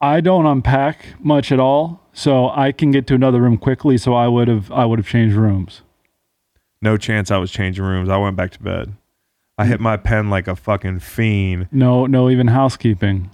[0.01, 3.99] I don't unpack much at all, so I can get to another room quickly.
[3.99, 5.83] So I would have I would have changed rooms.
[6.81, 8.09] No chance I was changing rooms.
[8.09, 8.95] I went back to bed.
[9.59, 11.69] I hit my pen like a fucking fiend.
[11.71, 13.31] No, no, even housekeeping.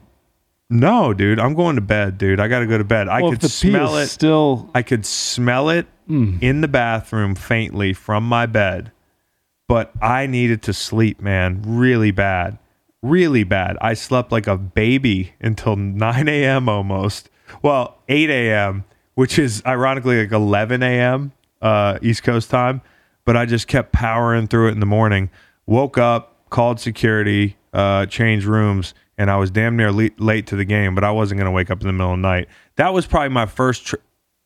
[0.70, 2.40] No, dude, I'm going to bed, dude.
[2.40, 3.08] I got to go to bed.
[3.08, 4.12] I well, could the pee smell is it.
[4.12, 4.70] still.
[4.74, 6.42] I could smell it Mm.
[6.42, 8.92] in the bathroom faintly from my bed,
[9.68, 12.56] but I needed to sleep, man, really bad.
[13.02, 13.76] Really bad.
[13.82, 16.66] I slept like a baby until 9 a.m.
[16.66, 17.28] almost.
[17.60, 18.84] Well, 8 a.m.,
[19.16, 21.32] which is ironically like 11 a.m.
[21.60, 22.80] Uh, East Coast time.
[23.26, 25.28] But I just kept powering through it in the morning.
[25.68, 30.56] Woke up, called security, uh, changed rooms, and I was damn near le- late to
[30.56, 32.48] the game, but I wasn't going to wake up in the middle of the night.
[32.76, 33.96] That was probably my first tr-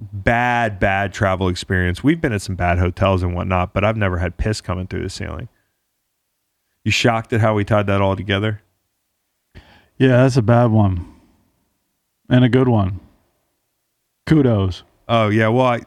[0.01, 2.03] bad, bad travel experience.
[2.03, 5.05] We've been at some bad hotels and whatnot, but I've never had piss coming through
[5.05, 5.49] the ceiling.
[6.85, 8.61] You shocked at how we tied that all together?
[9.99, 11.07] Yeah, that's a bad one,
[12.29, 12.99] and a good one.
[14.27, 14.83] Kudos.
[15.09, 15.47] Oh yeah.
[15.47, 15.81] Well, I,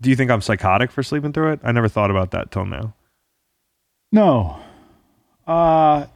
[0.00, 1.60] do you think I'm psychotic for sleeping through it?
[1.64, 2.94] I never thought about that till now.
[4.12, 4.58] No,
[5.46, 6.06] uh,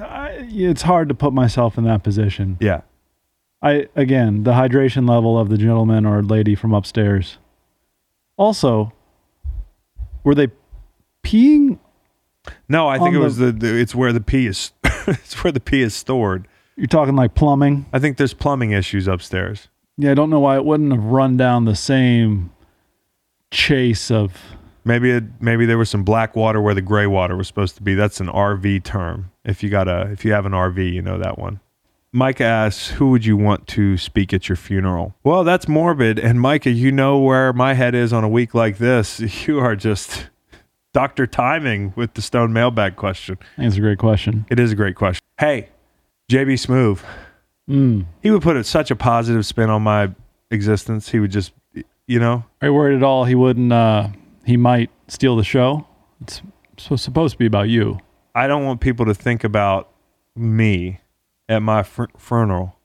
[0.00, 2.58] I, it's hard to put myself in that position.
[2.60, 2.82] Yeah.
[3.62, 7.38] I again, the hydration level of the gentleman or lady from upstairs.
[8.36, 8.92] Also,
[10.24, 10.48] were they
[11.22, 11.78] peeing?
[12.68, 13.74] No, I think it the- was the, the.
[13.80, 14.72] It's where the pee is.
[15.06, 16.46] it's where the pee is stored.
[16.76, 17.86] You're talking like plumbing.
[17.92, 19.68] I think there's plumbing issues upstairs.
[19.96, 22.50] Yeah, I don't know why it wouldn't have run down the same
[23.50, 24.36] chase of.
[24.86, 27.82] Maybe it, maybe there was some black water where the gray water was supposed to
[27.82, 27.94] be.
[27.94, 29.32] That's an RV term.
[29.44, 31.60] If you got a if you have an RV, you know that one.
[32.12, 36.18] Micah asks, "Who would you want to speak at your funeral?" Well, that's morbid.
[36.18, 39.20] And Micah, you know where my head is on a week like this.
[39.46, 40.28] You are just
[40.94, 43.38] Doctor Timing with the Stone Mailbag question.
[43.58, 44.46] It's a great question.
[44.48, 45.22] It is a great question.
[45.38, 45.68] Hey,
[46.30, 47.02] JB Smoove,
[47.68, 48.06] Mm.
[48.22, 50.10] He would put such a positive spin on my
[50.50, 51.08] existence.
[51.08, 51.52] He would just,
[52.06, 54.08] you know, Are you worried at all he wouldn't, uh,
[54.46, 55.86] he might steal the show?
[56.22, 56.40] It's
[56.76, 57.98] supposed to be about you.
[58.34, 59.90] I don't want people to think about
[60.34, 61.00] me
[61.48, 62.76] at my fr- funeral.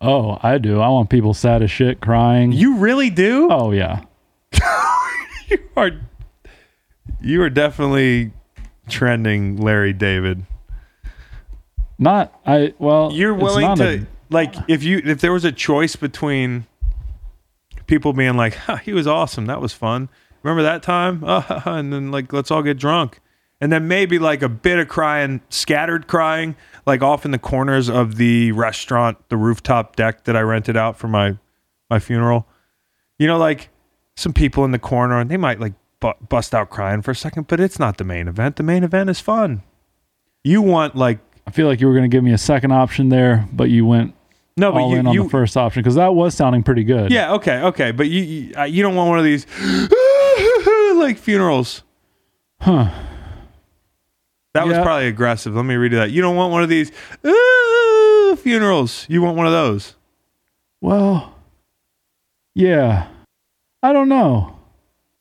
[0.00, 0.80] Oh, I do.
[0.80, 2.52] I want people sad as shit crying.
[2.52, 3.48] You really do?
[3.50, 4.02] oh, yeah.
[5.48, 5.90] you are
[7.20, 8.32] you are definitely
[8.88, 10.44] trending Larry David.
[11.98, 15.94] Not, I, well, You're willing to a- like if you if there was a choice
[15.94, 16.66] between
[17.86, 20.08] people being like, huh, he was awesome, that was fun.
[20.42, 21.22] Remember that time?
[21.24, 23.20] Uh, and then like let's all get drunk.
[23.60, 27.88] And then maybe like a bit of crying, scattered crying, like off in the corners
[27.88, 31.38] of the restaurant, the rooftop deck that I rented out for my
[31.88, 32.46] my funeral.
[33.18, 33.68] You know, like
[34.16, 37.16] some people in the corner and they might like bu- bust out crying for a
[37.16, 38.56] second, but it's not the main event.
[38.56, 39.62] The main event is fun.
[40.42, 43.08] You want like I feel like you were going to give me a second option
[43.08, 44.14] there, but you went
[44.56, 46.84] no, but all you, in on you the first option because that was sounding pretty
[46.84, 47.10] good.
[47.10, 49.46] Yeah, okay, okay, but you you, uh, you don't want one of these
[51.02, 51.82] like funerals.
[52.60, 52.90] Huh.
[54.54, 55.54] That was probably aggressive.
[55.54, 56.10] Let me redo that.
[56.10, 56.92] You don't want one of these
[57.26, 59.06] "Ooh," funerals.
[59.08, 59.94] You want one of those.
[60.82, 61.34] Well,
[62.54, 63.08] yeah.
[63.82, 64.58] I don't know.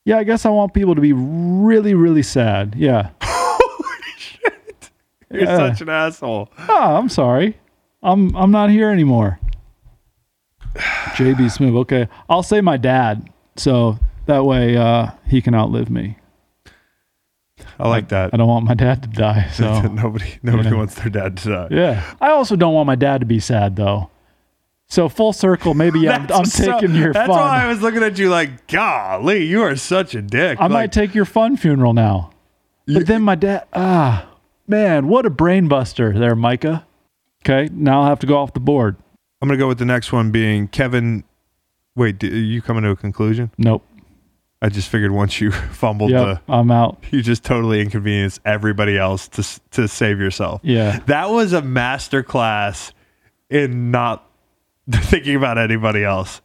[0.05, 2.75] Yeah, I guess I want people to be really, really sad.
[2.75, 3.09] Yeah.
[3.23, 4.89] Holy shit!
[5.31, 5.55] You're Yeah.
[5.57, 6.49] such an asshole.
[6.57, 7.57] Ah, I'm sorry.
[8.03, 9.39] I'm I'm not here anymore.
[11.15, 11.77] JB Smoove.
[11.81, 12.07] Okay.
[12.29, 13.29] I'll say my dad.
[13.55, 16.17] So that way uh, he can outlive me.
[17.79, 18.33] I like that.
[18.33, 19.49] I don't want my dad to die.
[19.53, 20.75] So nobody nobody Yeah.
[20.75, 21.67] wants their dad to die.
[21.71, 22.13] yeah.
[22.19, 24.09] I also don't want my dad to be sad though.
[24.87, 27.37] So full circle, maybe yeah, I'm, I'm so- taking your That's fun.
[27.39, 30.59] why I was looking at you like, golly, you are such a dick.
[30.59, 32.31] I Like, might take your fun funeral now.
[32.87, 34.27] But then my dad, ah,
[34.67, 36.85] man, what a brain buster there, Micah.
[37.45, 38.97] Okay, now I'll have to go off the board.
[39.41, 41.23] I'm gonna go with the next one being Kevin.
[41.95, 43.51] Wait, are you coming to a conclusion?
[43.57, 43.85] Nope.
[44.61, 47.03] I just figured once you fumbled Yep, I'm out.
[47.11, 50.61] you just totally inconvenienced everybody else to to save yourself.
[50.63, 50.99] Yeah.
[51.07, 52.93] That was a master class
[53.49, 54.29] in not
[54.89, 56.41] thinking about anybody else.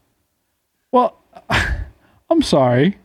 [0.93, 1.18] Well,
[2.30, 2.98] I'm sorry.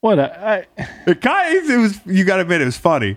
[0.00, 0.20] What?
[0.20, 3.16] I, I, It kind of, it was you got to admit it was funny.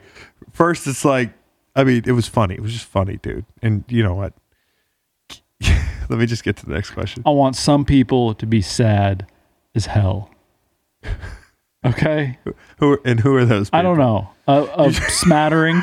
[0.51, 1.31] First, it's like,
[1.75, 2.55] I mean, it was funny.
[2.55, 3.45] It was just funny, dude.
[3.61, 4.33] And you know what?
[6.09, 7.23] Let me just get to the next question.
[7.25, 9.27] I want some people to be sad
[9.75, 10.30] as hell.
[11.83, 12.37] Okay?
[12.77, 13.69] Who and who are those?
[13.69, 13.79] People?
[13.79, 14.29] I don't know.
[14.47, 15.81] A, a smattering.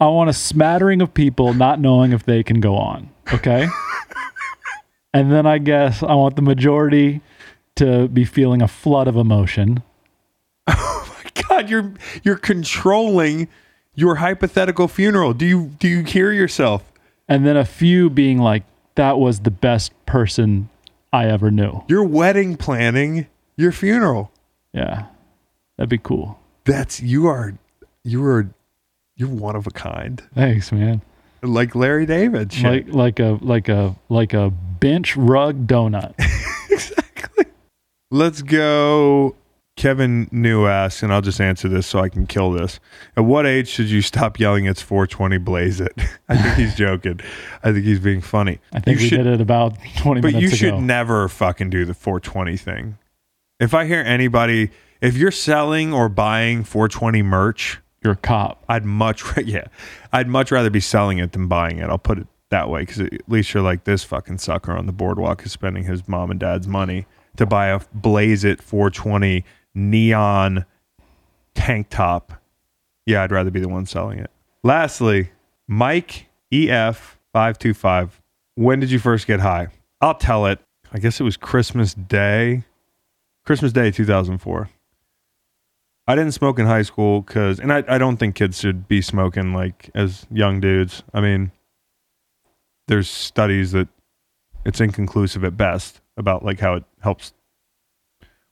[0.00, 3.10] I want a smattering of people not knowing if they can go on.
[3.32, 3.66] Okay?
[5.12, 7.20] and then I guess I want the majority
[7.76, 9.82] to be feeling a flood of emotion.
[10.68, 13.48] Oh my God, you're you're controlling
[13.94, 15.34] your hypothetical funeral.
[15.34, 16.92] Do you do you hear yourself?
[17.28, 18.62] And then a few being like,
[18.94, 20.68] that was the best person
[21.14, 21.84] I ever knew.
[21.86, 24.32] You're wedding planning your funeral.
[24.72, 25.06] Yeah.
[25.76, 26.40] That'd be cool.
[26.64, 27.54] That's you are
[28.02, 28.52] you are
[29.14, 30.20] you're one of a kind.
[30.34, 31.02] Thanks, man.
[31.40, 32.52] Like Larry David.
[32.52, 32.88] Shit.
[32.88, 36.14] Like like a like a like a bench rug donut.
[36.70, 37.44] exactly.
[38.10, 39.36] Let's go.
[39.84, 42.80] Kevin New asks, and I'll just answer this so I can kill this.
[43.18, 45.92] At what age should you stop yelling it's 420 blaze it?
[46.30, 47.20] I think he's joking.
[47.62, 48.60] I think he's being funny.
[48.72, 50.56] I think you we should, did it about 20 But you ago.
[50.56, 52.96] should never fucking do the 420 thing.
[53.60, 54.70] If I hear anybody,
[55.02, 58.64] if you're selling or buying 420 merch, You're a cop.
[58.66, 59.66] I'd much yeah,
[60.14, 61.90] I'd much rather be selling it than buying it.
[61.90, 64.92] I'll put it that way because at least you're like this fucking sucker on the
[64.92, 67.04] boardwalk is spending his mom and dad's money
[67.36, 69.44] to buy a Blaze It 420
[69.74, 70.64] neon
[71.54, 72.40] tank top.
[73.06, 74.30] Yeah, I'd rather be the one selling it.
[74.62, 75.30] Lastly,
[75.68, 78.20] Mike EF five two five.
[78.54, 79.68] When did you first get high?
[80.00, 80.60] I'll tell it.
[80.92, 82.64] I guess it was Christmas Day.
[83.44, 84.70] Christmas Day 2004.
[86.06, 89.00] I didn't smoke in high school because, and I, I don't think kids should be
[89.02, 91.02] smoking like as young dudes.
[91.12, 91.50] I mean,
[92.88, 93.88] there's studies that
[94.64, 97.33] it's inconclusive at best about like how it helps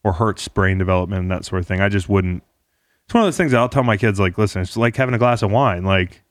[0.05, 1.81] or hurts brain development and that sort of thing.
[1.81, 2.43] I just wouldn't.
[3.05, 5.19] It's one of those things I'll tell my kids like, listen, it's like having a
[5.19, 5.85] glass of wine.
[5.85, 6.23] Like,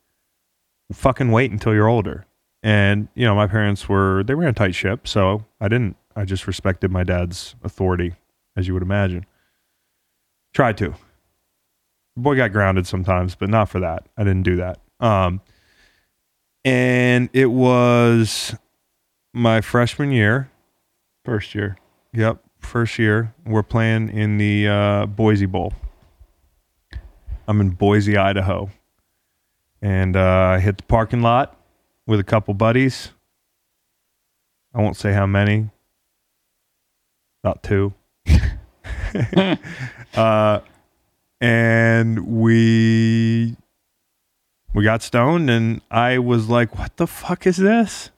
[0.93, 2.25] fucking wait until you're older.
[2.63, 5.97] And you know, my parents were they ran a tight ship, so I didn't.
[6.15, 8.15] I just respected my dad's authority,
[8.55, 9.25] as you would imagine.
[10.53, 10.95] Tried to
[12.17, 14.07] boy got grounded sometimes, but not for that.
[14.17, 14.79] I didn't do that.
[14.99, 15.41] Um,
[16.63, 18.55] and it was
[19.33, 20.49] my freshman year.
[21.25, 21.77] First year.
[22.13, 23.33] Yep, first year.
[23.45, 25.73] We're playing in the uh, Boise Bowl.
[27.47, 28.69] I'm in Boise, Idaho,
[29.81, 31.57] and uh, I hit the parking lot
[32.07, 33.09] with a couple buddies.
[34.73, 35.69] I won't say how many.
[37.43, 37.93] About two.
[40.13, 40.59] uh,
[41.41, 43.57] and we
[44.73, 48.11] we got stoned, and I was like, "What the fuck is this?"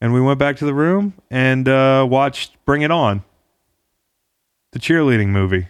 [0.00, 3.22] And we went back to the room and uh, watched Bring It On,
[4.76, 5.68] the cheerleading movie.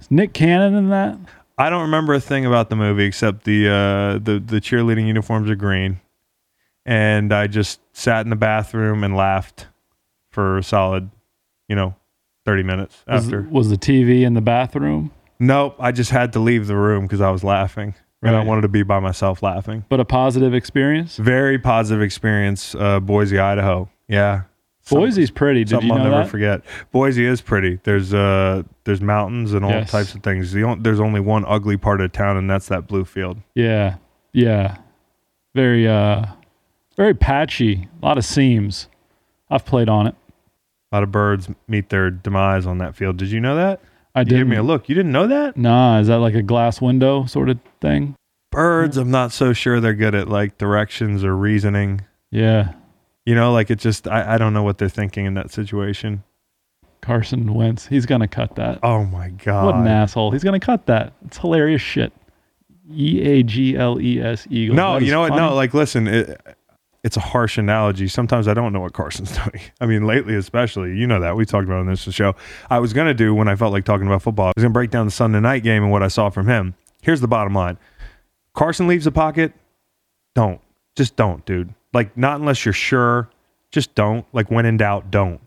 [0.00, 1.18] Is Nick Cannon in that?
[1.58, 5.50] I don't remember a thing about the movie except the uh, the the cheerleading uniforms
[5.50, 6.00] are green,
[6.86, 9.66] and I just sat in the bathroom and laughed
[10.30, 11.10] for a solid,
[11.68, 11.94] you know,
[12.46, 13.42] thirty minutes Was, after.
[13.42, 15.10] was the TV in the bathroom?
[15.38, 18.62] Nope, I just had to leave the room because I was laughing, and I wanted
[18.62, 19.84] to be by myself laughing.
[19.90, 21.18] But a positive experience?
[21.18, 23.90] Very positive experience, uh, Boise, Idaho.
[24.08, 24.44] Yeah,
[24.88, 25.60] Boise's pretty.
[25.64, 26.30] Did something you know I'll never that?
[26.30, 26.62] forget.
[26.92, 27.80] Boise is pretty.
[27.82, 29.90] There's uh there's mountains and all Yes.
[29.90, 30.52] types of things.
[30.52, 33.38] The on, there's only one ugly part of town, and that's that blue field.
[33.54, 33.96] Yeah.
[34.32, 34.76] Yeah.
[35.54, 36.26] Very uh
[36.96, 37.88] very patchy.
[38.02, 38.88] A lot of seams.
[39.50, 40.14] I've played on it.
[40.92, 43.16] A lot of birds meet their demise on that field.
[43.16, 43.80] Did you know that?
[44.14, 44.88] I did gave me a look.
[44.88, 45.56] You didn't know that?
[45.56, 48.14] Nah, is that like a glass window sort of thing?
[48.50, 52.00] Birds, I'm not so sure they're good at like directions or reasoning.
[52.30, 52.72] Yeah.
[53.26, 56.22] You know, like it just I, I don't know what they're thinking in that situation.
[57.02, 57.86] Carson Wentz.
[57.86, 58.78] He's gonna cut that.
[58.82, 59.66] Oh my god.
[59.66, 60.30] What an asshole.
[60.30, 61.12] He's gonna cut that.
[61.26, 62.12] It's hilarious shit.
[62.90, 64.76] E A G L E S Eagle.
[64.76, 65.30] No, you know what?
[65.30, 65.42] funny.
[65.42, 66.40] No, like listen, it,
[67.02, 68.08] it's a harsh analogy.
[68.08, 69.60] Sometimes I don't know what Carson's doing.
[69.80, 72.34] I mean, lately especially, you know that we talked about on this show.
[72.70, 74.46] I was gonna do when I felt like talking about football.
[74.46, 76.74] I was gonna break down the Sunday night game and what I saw from him.
[77.02, 77.78] Here's the bottom line:
[78.54, 79.52] Carson leaves the pocket.
[80.36, 80.60] Don't
[80.96, 81.74] just don't, dude.
[81.96, 83.30] Like not unless you're sure.
[83.72, 84.26] Just don't.
[84.34, 85.40] Like when in doubt, don't.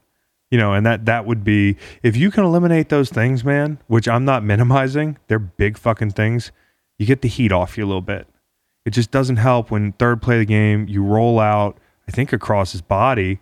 [0.49, 3.77] You know, and that that would be if you can eliminate those things, man.
[3.85, 5.19] Which I'm not minimizing.
[5.27, 6.51] They're big fucking things.
[6.97, 8.27] You get the heat off you a little bit.
[8.83, 11.77] It just doesn't help when third play of the game you roll out,
[12.07, 13.39] I think across his body,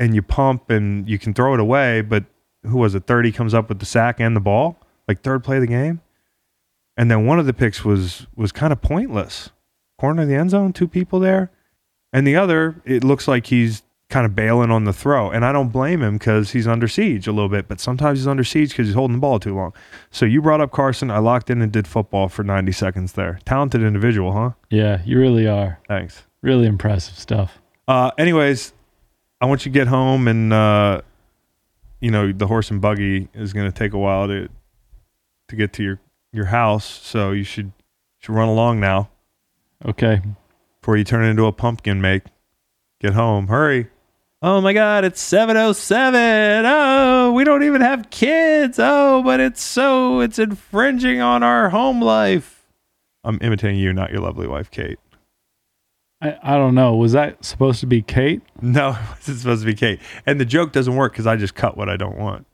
[0.00, 2.00] and you pump and you can throw it away.
[2.00, 2.24] But
[2.64, 3.06] who was it?
[3.06, 6.00] Thirty comes up with the sack and the ball, like third play of the game,
[6.96, 9.50] and then one of the picks was was kind of pointless.
[10.00, 11.52] Corner of the end zone, two people there,
[12.12, 15.52] and the other it looks like he's kind of bailing on the throw, and I
[15.52, 17.68] don't blame him because he's under siege a little bit.
[17.68, 19.72] But sometimes he's under siege because he's holding the ball too long.
[20.10, 21.10] So you brought up Carson.
[21.10, 23.38] I locked in and did football for 90 seconds there.
[23.44, 24.50] Talented individual, huh?
[24.70, 25.78] Yeah, you really are.
[25.86, 26.24] Thanks.
[26.42, 27.60] Really impressive stuff.
[27.86, 28.72] Uh, anyways,
[29.40, 31.02] I want you to get home and uh,
[32.00, 34.48] you know the horse and buggy is going to take a while to
[35.48, 36.00] to get to your
[36.32, 37.72] your house, so you should
[38.18, 39.10] should run along now
[39.84, 40.20] Okay.
[40.90, 42.24] Before you turn into a pumpkin make.
[43.00, 43.86] Get home, hurry.
[44.42, 46.64] Oh my god, it's 707.
[46.66, 48.76] Oh, we don't even have kids.
[48.82, 52.66] Oh, but it's so it's infringing on our home life.
[53.22, 54.98] I'm imitating you, not your lovely wife, Kate.
[56.20, 56.96] I, I don't know.
[56.96, 58.42] Was that supposed to be Kate?
[58.60, 60.00] No, it's supposed to be Kate.
[60.26, 62.48] And the joke doesn't work because I just cut what I don't want.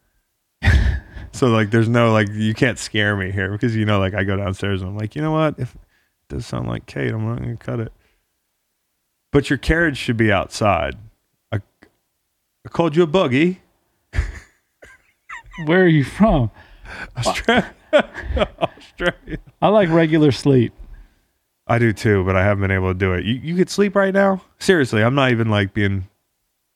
[1.32, 4.24] so like there's no like you can't scare me here because you know like I
[4.24, 5.58] go downstairs and I'm like, you know what?
[5.58, 5.80] If it
[6.28, 7.92] does sound like Kate, I'm not gonna cut it.
[9.36, 10.96] But your carriage should be outside.
[11.52, 11.60] I,
[12.64, 13.60] I called you a buggy.
[15.66, 16.50] Where are you from?
[17.18, 17.74] Australia.
[17.92, 19.36] Australia.
[19.60, 20.72] I like regular sleep.
[21.66, 23.26] I do too, but I haven't been able to do it.
[23.26, 24.40] You you could sleep right now?
[24.58, 26.08] Seriously, I'm not even like being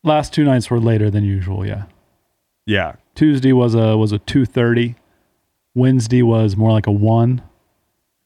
[0.05, 1.85] Last two nights were later than usual, yeah.
[2.67, 2.97] yeah.
[3.15, 4.97] Tuesday was a was a two thirty.
[5.75, 7.41] Wednesday was more like a one.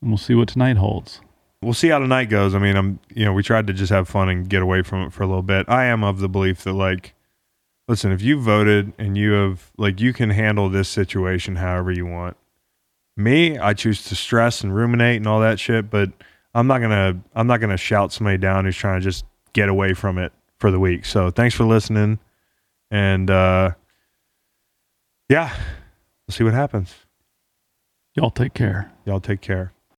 [0.03, 1.21] And we'll see what tonight holds.
[1.65, 2.55] We'll see how tonight goes.
[2.55, 5.03] I mean, I'm you know, we tried to just have fun and get away from
[5.03, 5.69] it for a little bit.
[5.69, 7.15] I am of the belief that like
[7.89, 12.07] listen, if you voted and you have like you can handle this situation however you
[12.07, 12.37] want.
[13.17, 16.11] Me, I choose to stress and ruminate and all that shit, but
[16.53, 19.69] I'm not going to I'm not to shout somebody down who's trying to just get
[19.69, 21.05] away from it for the week.
[21.05, 22.19] So, thanks for listening
[22.91, 23.73] and uh
[25.29, 25.53] yeah,
[26.27, 26.95] we'll see what happens.
[28.15, 28.93] Y'all take care.
[29.05, 29.74] Y'all take care.